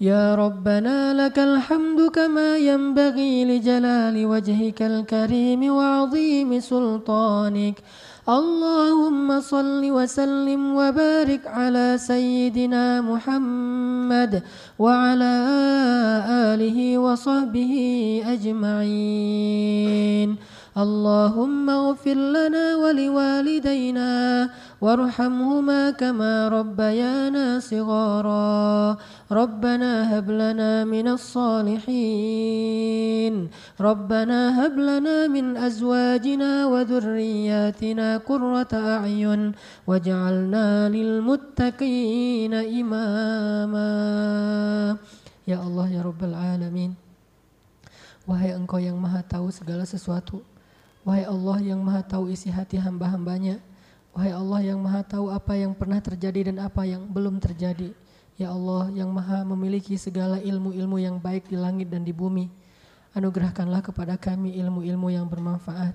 يا 0.00 0.34
ربنا 0.34 1.26
لك 1.26 1.38
الحمد 1.38 2.00
كما 2.12 2.56
ينبغي 2.56 3.44
لجلال 3.44 4.26
وجهك 4.26 4.82
الكريم 4.82 5.72
وعظيم 5.72 6.60
سلطانك. 6.60 7.74
اللهم 8.28 9.40
صل 9.40 9.90
وسلم 9.90 10.76
وبارك 10.76 11.46
على 11.46 11.94
سيدنا 11.96 13.00
محمد 13.00 14.42
وعلى 14.78 15.34
آله 16.28 16.98
وصحبه 16.98 17.74
أجمعين. 18.26 19.76
اللهم 20.76 21.70
اغفر 21.70 22.14
لنا 22.14 22.76
ولوالدينا 22.76 24.12
وارحمهما 24.81 25.91
كما 25.91 26.47
ربيانا 26.47 27.59
صغارا 27.59 28.97
ربنا 29.31 29.91
هب 30.17 30.27
لنا 30.31 30.85
من 30.85 31.07
الصالحين 31.17 31.89
ربنا 33.81 34.39
هب 34.65 34.75
لنا 34.77 35.27
من 35.27 35.57
أزواجنا 35.57 36.65
وذرياتنا 36.65 38.17
قرة 38.17 38.73
أعين 38.73 39.51
واجعلنا 39.87 40.89
للمتقين 40.89 42.53
إماما 42.53 43.91
يا 45.47 45.57
الله 45.61 45.87
يا 45.89 46.01
رب 46.01 46.23
العالمين 46.23 46.93
Wahai 48.21 48.53
engkau 48.53 48.77
yang 48.77 49.01
maha 49.01 49.25
tahu 49.25 49.49
segala 49.49 49.81
sesuatu 49.81 50.45
Wahai 51.01 51.25
Allah 51.25 51.57
yang 51.65 51.81
maha 51.81 52.05
tahu 52.05 52.29
isi 52.29 52.53
hati 52.53 52.77
hamba-hambanya. 52.77 53.57
Wahai 54.16 54.32
Allah 54.32 54.60
yang 54.64 54.80
maha 54.80 55.04
tahu 55.04 55.28
apa 55.28 55.60
yang 55.60 55.76
pernah 55.76 56.00
terjadi 56.00 56.48
dan 56.48 56.56
apa 56.64 56.88
yang 56.88 57.04
belum 57.04 57.36
terjadi. 57.36 57.92
Ya 58.40 58.48
Allah 58.48 58.88
yang 58.96 59.12
maha 59.12 59.44
memiliki 59.44 59.92
segala 60.00 60.40
ilmu-ilmu 60.40 60.96
yang 60.96 61.20
baik 61.20 61.52
di 61.52 61.56
langit 61.60 61.92
dan 61.92 62.00
di 62.00 62.16
bumi. 62.16 62.48
Anugerahkanlah 63.12 63.84
kepada 63.84 64.16
kami 64.16 64.56
ilmu-ilmu 64.56 65.12
yang 65.12 65.28
bermanfaat. 65.28 65.92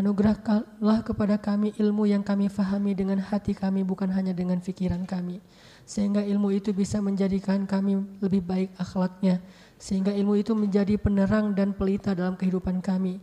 Anugerahkanlah 0.00 1.04
kepada 1.04 1.36
kami 1.36 1.76
ilmu 1.76 2.08
yang 2.08 2.24
kami 2.24 2.48
fahami 2.48 2.96
dengan 2.96 3.20
hati 3.20 3.52
kami 3.52 3.84
bukan 3.84 4.08
hanya 4.08 4.32
dengan 4.32 4.56
fikiran 4.56 5.04
kami. 5.04 5.44
Sehingga 5.84 6.24
ilmu 6.24 6.56
itu 6.56 6.72
bisa 6.72 7.04
menjadikan 7.04 7.68
kami 7.68 8.00
lebih 8.24 8.40
baik 8.48 8.72
akhlaknya. 8.80 9.44
Sehingga 9.76 10.08
ilmu 10.08 10.40
itu 10.40 10.56
menjadi 10.56 10.96
penerang 10.96 11.52
dan 11.52 11.76
pelita 11.76 12.16
dalam 12.16 12.32
kehidupan 12.32 12.80
kami 12.80 13.20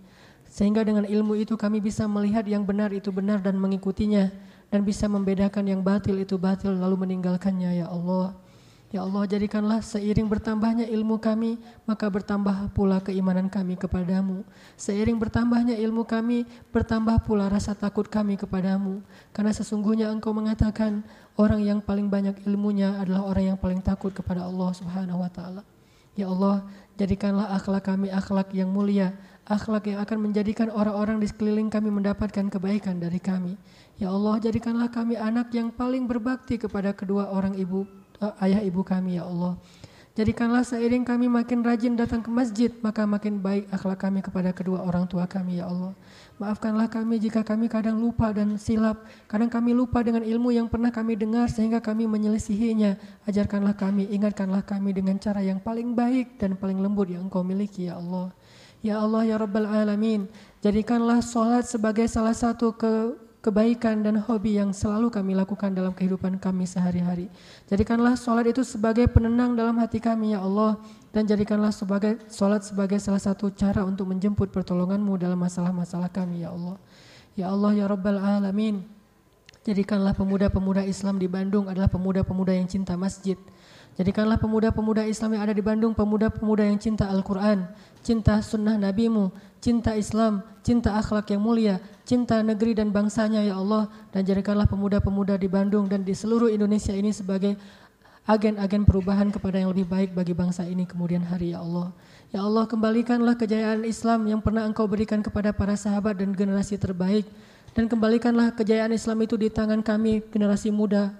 sehingga 0.49 0.81
dengan 0.81 1.05
ilmu 1.05 1.37
itu 1.37 1.53
kami 1.53 1.77
bisa 1.77 2.09
melihat 2.09 2.43
yang 2.49 2.65
benar 2.65 2.89
itu 2.89 3.13
benar 3.13 3.37
dan 3.39 3.55
mengikutinya 3.61 4.33
dan 4.73 4.81
bisa 4.81 5.05
membedakan 5.05 5.65
yang 5.69 5.81
batil 5.85 6.17
itu 6.17 6.35
batil 6.41 6.73
lalu 6.73 7.05
meninggalkannya 7.05 7.85
ya 7.85 7.87
Allah. 7.87 8.33
Ya 8.89 9.05
Allah 9.05 9.21
jadikanlah 9.29 9.85
seiring 9.85 10.25
bertambahnya 10.25 10.89
ilmu 10.89 11.21
kami 11.21 11.61
maka 11.85 12.09
bertambah 12.09 12.73
pula 12.73 12.97
keimanan 12.97 13.45
kami 13.45 13.77
kepadamu. 13.77 14.41
Seiring 14.81 15.21
bertambahnya 15.21 15.77
ilmu 15.77 16.09
kami 16.09 16.49
bertambah 16.73 17.21
pula 17.21 17.53
rasa 17.53 17.77
takut 17.77 18.09
kami 18.09 18.33
kepadamu. 18.33 19.05
Karena 19.29 19.53
sesungguhnya 19.53 20.09
engkau 20.09 20.33
mengatakan 20.33 21.05
orang 21.37 21.61
yang 21.61 21.79
paling 21.85 22.09
banyak 22.09 22.41
ilmunya 22.49 22.97
adalah 22.97 23.29
orang 23.29 23.53
yang 23.53 23.57
paling 23.61 23.77
takut 23.77 24.09
kepada 24.09 24.49
Allah 24.49 24.73
subhanahu 24.73 25.21
wa 25.21 25.29
ta'ala. 25.29 25.61
Ya 26.17 26.25
Allah 26.25 26.65
jadikanlah 26.97 27.45
akhlak 27.61 27.85
kami 27.85 28.09
akhlak 28.09 28.49
yang 28.57 28.73
mulia 28.73 29.13
akhlak 29.49 29.89
yang 29.89 29.99
akan 30.05 30.29
menjadikan 30.29 30.69
orang-orang 30.69 31.17
di 31.17 31.25
sekeliling 31.25 31.73
kami 31.73 31.89
mendapatkan 31.89 32.47
kebaikan 32.53 33.01
dari 33.01 33.17
kami. 33.17 33.57
Ya 33.97 34.13
Allah, 34.13 34.37
jadikanlah 34.37 34.93
kami 34.93 35.17
anak 35.17 35.49
yang 35.51 35.73
paling 35.73 36.05
berbakti 36.05 36.61
kepada 36.61 36.93
kedua 36.93 37.33
orang 37.33 37.57
ibu 37.57 37.89
uh, 38.21 38.33
ayah 38.45 38.61
ibu 38.61 38.85
kami 38.85 39.17
ya 39.17 39.25
Allah. 39.25 39.57
Jadikanlah 40.19 40.67
seiring 40.67 41.07
kami 41.07 41.31
makin 41.31 41.63
rajin 41.63 41.95
datang 41.95 42.19
ke 42.19 42.27
masjid, 42.27 42.67
maka 42.83 43.07
makin 43.07 43.39
baik 43.39 43.71
akhlak 43.71 44.03
kami 44.03 44.19
kepada 44.19 44.51
kedua 44.51 44.83
orang 44.83 45.07
tua 45.07 45.23
kami 45.23 45.63
ya 45.63 45.71
Allah. 45.71 45.95
Maafkanlah 46.43 46.91
kami 46.91 47.23
jika 47.23 47.39
kami 47.39 47.71
kadang 47.71 48.03
lupa 48.03 48.35
dan 48.35 48.59
silap. 48.59 49.07
Kadang 49.31 49.47
kami 49.47 49.71
lupa 49.71 50.03
dengan 50.03 50.27
ilmu 50.27 50.51
yang 50.51 50.67
pernah 50.67 50.91
kami 50.91 51.15
dengar 51.15 51.47
sehingga 51.47 51.79
kami 51.79 52.03
menyelisihinya. 52.03 52.99
Ajarkanlah 53.31 53.79
kami, 53.79 54.11
ingatkanlah 54.11 54.59
kami 54.59 54.91
dengan 54.91 55.15
cara 55.23 55.39
yang 55.39 55.63
paling 55.63 55.95
baik 55.95 56.35
dan 56.35 56.59
paling 56.59 56.83
lembut 56.83 57.15
yang 57.15 57.31
engkau 57.31 57.39
miliki 57.39 57.87
ya 57.87 57.95
Allah. 57.95 58.35
Ya 58.79 59.03
Allah 59.03 59.27
ya 59.27 59.35
Rabbal 59.35 59.67
Alamin, 59.67 60.31
jadikanlah 60.63 61.19
sholat 61.19 61.67
sebagai 61.67 62.07
salah 62.07 62.31
satu 62.31 62.71
ke 62.71 63.11
kebaikan 63.43 64.03
dan 64.03 64.19
hobi 64.19 64.55
yang 64.55 64.71
selalu 64.71 65.11
kami 65.11 65.35
lakukan 65.35 65.71
dalam 65.71 65.91
kehidupan 65.91 66.39
kami 66.39 66.63
sehari-hari. 66.63 67.27
Jadikanlah 67.67 68.15
sholat 68.15 68.47
itu 68.47 68.63
sebagai 68.63 69.07
penenang 69.11 69.55
dalam 69.55 69.75
hati 69.83 69.99
kami 69.99 70.31
ya 70.31 70.39
Allah 70.39 70.79
dan 71.11 71.27
jadikanlah 71.27 71.75
sebagai 71.75 72.23
sholat 72.31 72.63
sebagai 72.63 73.03
salah 73.03 73.19
satu 73.19 73.51
cara 73.51 73.83
untuk 73.83 74.11
menjemput 74.11 74.47
pertolonganmu 74.47 75.11
dalam 75.19 75.39
masalah-masalah 75.39 76.07
kami 76.07 76.47
ya 76.47 76.55
Allah. 76.55 76.79
Ya 77.35 77.51
Allah 77.51 77.71
ya 77.75 77.83
Rabbal 77.87 78.15
Alamin, 78.15 78.83
jadikanlah 79.67 80.15
pemuda-pemuda 80.15 80.87
Islam 80.87 81.19
di 81.19 81.27
Bandung 81.27 81.67
adalah 81.67 81.91
pemuda-pemuda 81.91 82.55
yang 82.55 82.67
cinta 82.67 82.95
masjid. 82.95 83.35
Jadikanlah 83.99 84.39
pemuda-pemuda 84.39 85.03
Islam 85.07 85.35
yang 85.35 85.43
ada 85.43 85.51
di 85.55 85.59
Bandung 85.59 85.91
pemuda-pemuda 85.91 86.63
yang 86.63 86.79
cinta 86.79 87.11
Al-Quran, 87.11 87.67
cinta 88.01 88.39
sunnah 88.39 88.79
nabimu, 88.79 89.31
cinta 89.59 89.95
Islam, 89.95 90.41
cinta 90.63 90.95
akhlak 90.95 91.31
yang 91.31 91.43
mulia, 91.43 91.75
cinta 92.07 92.41
negeri 92.41 92.73
dan 92.73 92.89
bangsanya 92.89 93.43
ya 93.45 93.59
Allah 93.59 93.91
dan 94.09 94.25
jadikanlah 94.25 94.65
pemuda-pemuda 94.65 95.37
di 95.37 95.45
Bandung 95.45 95.85
dan 95.85 96.01
di 96.01 96.15
seluruh 96.15 96.49
Indonesia 96.49 96.95
ini 96.95 97.13
sebagai 97.13 97.59
agen-agen 98.29 98.85
perubahan 98.85 99.33
kepada 99.33 99.57
yang 99.57 99.73
lebih 99.73 99.89
baik 99.89 100.13
bagi 100.13 100.33
bangsa 100.37 100.65
ini 100.65 100.85
kemudian 100.85 101.25
hari 101.25 101.53
ya 101.53 101.65
Allah. 101.65 101.89
Ya 102.29 102.45
Allah 102.45 102.69
kembalikanlah 102.69 103.33
kejayaan 103.37 103.81
Islam 103.85 104.29
yang 104.29 104.41
pernah 104.41 104.65
engkau 104.65 104.85
berikan 104.85 105.25
kepada 105.25 105.49
para 105.49 105.73
sahabat 105.73 106.21
dan 106.21 106.33
generasi 106.37 106.77
terbaik. 106.77 107.25
Dan 107.73 107.85
kembalikanlah 107.85 108.53
kejayaan 108.57 108.93
Islam 108.93 109.21
itu 109.25 109.37
di 109.37 109.49
tangan 109.49 109.85
kami 109.85 110.25
generasi 110.33 110.73
muda 110.73 111.13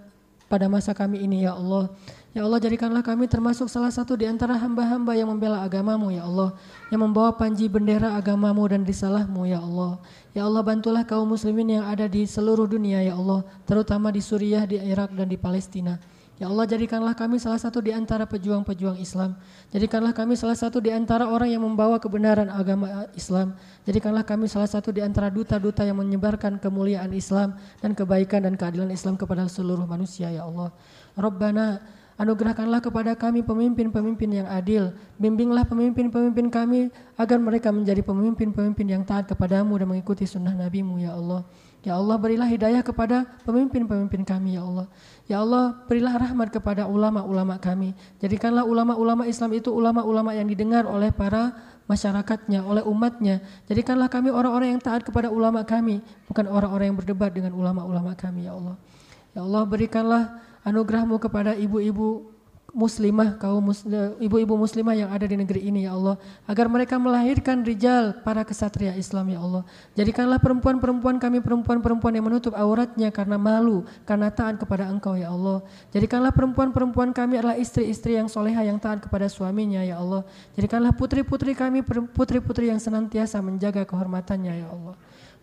pada 0.49 0.65
masa 0.65 0.97
kami 0.97 1.21
ini 1.21 1.45
ya 1.45 1.53
Allah. 1.53 1.93
Ya 2.33 2.45
Allah 2.45 2.61
jadikanlah 2.61 3.01
kami 3.01 3.25
termasuk 3.25 3.69
salah 3.69 3.89
satu 3.89 4.13
di 4.17 4.25
antara 4.25 4.57
hamba-hamba 4.57 5.17
yang 5.17 5.29
membela 5.29 5.61
agamamu 5.61 6.09
ya 6.09 6.25
Allah. 6.25 6.57
Yang 6.89 7.01
membawa 7.05 7.33
panji 7.37 7.69
bendera 7.69 8.17
agamamu 8.17 8.65
dan 8.65 8.81
risalahmu 8.85 9.45
ya 9.45 9.61
Allah. 9.61 10.01
Ya 10.33 10.45
Allah 10.45 10.61
bantulah 10.65 11.05
kaum 11.05 11.29
muslimin 11.29 11.81
yang 11.81 11.85
ada 11.85 12.09
di 12.09 12.25
seluruh 12.25 12.65
dunia 12.65 13.01
ya 13.01 13.13
Allah. 13.17 13.45
Terutama 13.65 14.09
di 14.09 14.21
Suriah, 14.21 14.65
di 14.65 14.77
Irak 14.77 15.13
dan 15.13 15.29
di 15.29 15.37
Palestina. 15.37 15.97
Ya 16.39 16.47
Allah 16.47 16.63
jadikanlah 16.63 17.11
kami 17.19 17.35
salah 17.35 17.59
satu 17.59 17.83
di 17.83 17.91
antara 17.91 18.23
pejuang-pejuang 18.23 18.95
Islam. 19.03 19.35
Jadikanlah 19.75 20.15
kami 20.15 20.39
salah 20.39 20.55
satu 20.55 20.79
di 20.79 20.87
antara 20.87 21.27
orang 21.27 21.51
yang 21.51 21.59
membawa 21.59 21.99
kebenaran 21.99 22.47
agama 22.47 23.11
Islam. 23.11 23.59
Jadikanlah 23.83 24.23
kami 24.23 24.47
salah 24.47 24.71
satu 24.71 24.95
di 24.95 25.03
antara 25.03 25.27
duta-duta 25.27 25.83
yang 25.83 25.99
menyebarkan 25.99 26.55
kemuliaan 26.63 27.11
Islam 27.11 27.59
dan 27.83 27.91
kebaikan 27.91 28.47
dan 28.47 28.55
keadilan 28.55 28.87
Islam 28.87 29.19
kepada 29.19 29.51
seluruh 29.51 29.83
manusia 29.83 30.31
ya 30.31 30.47
Allah. 30.47 30.71
Rabbana 31.19 31.83
Anugerahkanlah 32.19 32.83
kepada 32.83 33.15
kami 33.15 33.47
pemimpin-pemimpin 33.47 34.43
yang 34.43 34.47
adil. 34.51 34.91
Bimbinglah 35.15 35.63
pemimpin-pemimpin 35.63 36.51
kami 36.51 36.91
agar 37.15 37.39
mereka 37.39 37.71
menjadi 37.71 38.03
pemimpin-pemimpin 38.03 38.87
yang 38.91 39.07
taat 39.07 39.31
kepadamu 39.31 39.79
dan 39.79 39.87
mengikuti 39.87 40.27
sunnah 40.27 40.51
NabiMu 40.51 40.99
ya 40.99 41.15
Allah. 41.15 41.47
Ya 41.79 41.95
Allah 41.95 42.19
berilah 42.19 42.43
hidayah 42.43 42.83
kepada 42.83 43.23
pemimpin-pemimpin 43.47 44.27
kami 44.27 44.59
ya 44.59 44.67
Allah. 44.67 44.87
Ya 45.31 45.39
Allah 45.39 45.79
berilah 45.87 46.11
rahmat 46.19 46.51
kepada 46.51 46.91
ulama-ulama 46.91 47.55
kami. 47.55 47.95
Jadikanlah 48.19 48.67
ulama-ulama 48.67 49.23
Islam 49.23 49.55
itu 49.55 49.71
ulama-ulama 49.71 50.35
yang 50.35 50.43
didengar 50.43 50.83
oleh 50.83 51.15
para 51.15 51.55
masyarakatnya, 51.87 52.67
oleh 52.67 52.83
umatnya. 52.83 53.39
Jadikanlah 53.71 54.11
kami 54.11 54.27
orang-orang 54.27 54.75
yang 54.75 54.81
taat 54.83 55.07
kepada 55.07 55.31
ulama 55.31 55.63
kami, 55.63 56.03
bukan 56.27 56.51
orang-orang 56.51 56.91
yang 56.91 56.97
berdebat 56.99 57.31
dengan 57.31 57.55
ulama-ulama 57.55 58.11
kami 58.11 58.45
ya 58.45 58.59
Allah. 58.59 58.75
Ya 59.31 59.41
Allah 59.47 59.63
berikanlah 59.63 60.23
anugerahmu 60.67 61.15
kepada 61.15 61.55
ibu-ibu 61.55 62.38
muslimah 62.73 63.41
kaum 63.41 63.73
ibu-ibu 64.21 64.53
muslimah 64.55 64.95
yang 64.95 65.09
ada 65.09 65.25
di 65.25 65.35
negeri 65.37 65.67
ini 65.69 65.85
ya 65.89 65.97
Allah. 65.97 66.15
Agar 66.45 66.69
mereka 66.69 66.97
melahirkan 67.01 67.65
rijal 67.65 68.17
para 68.21 68.45
kesatria 68.45 68.93
Islam 68.95 69.29
ya 69.33 69.39
Allah. 69.41 69.63
Jadikanlah 69.97 70.37
perempuan-perempuan 70.41 71.17
kami 71.17 71.41
perempuan-perempuan 71.41 72.13
yang 72.15 72.25
menutup 72.25 72.53
auratnya 72.57 73.09
karena 73.09 73.37
malu 73.37 73.85
karena 74.05 74.29
taat 74.33 74.57
kepada 74.61 74.89
Engkau 74.89 75.13
ya 75.17 75.29
Allah. 75.33 75.61
Jadikanlah 75.93 76.33
perempuan-perempuan 76.33 77.13
kami 77.13 77.41
adalah 77.41 77.57
istri-istri 77.57 78.17
yang 78.17 78.29
soleha 78.29 78.61
yang 78.65 78.77
taat 78.77 79.03
kepada 79.03 79.25
suaminya 79.29 79.81
ya 79.85 80.01
Allah. 80.01 80.25
Jadikanlah 80.57 80.93
putri-putri 80.93 81.53
kami 81.53 81.85
putri-putri 82.13 82.69
yang 82.69 82.81
senantiasa 82.81 83.41
menjaga 83.41 83.85
kehormatannya 83.85 84.53
ya 84.65 84.67
Allah. 84.69 84.95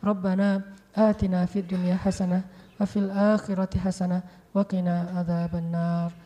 Rabbana 0.02 0.62
atina 0.92 1.48
fid 1.48 1.66
dunya 1.68 1.96
hasanah 1.96 2.44
wa 2.76 2.84
fil 2.84 3.08
akhirati 3.08 3.80
hasanah 3.80 4.20
wa 4.52 4.62
qina 4.64 5.08
adzabannar 5.16 6.25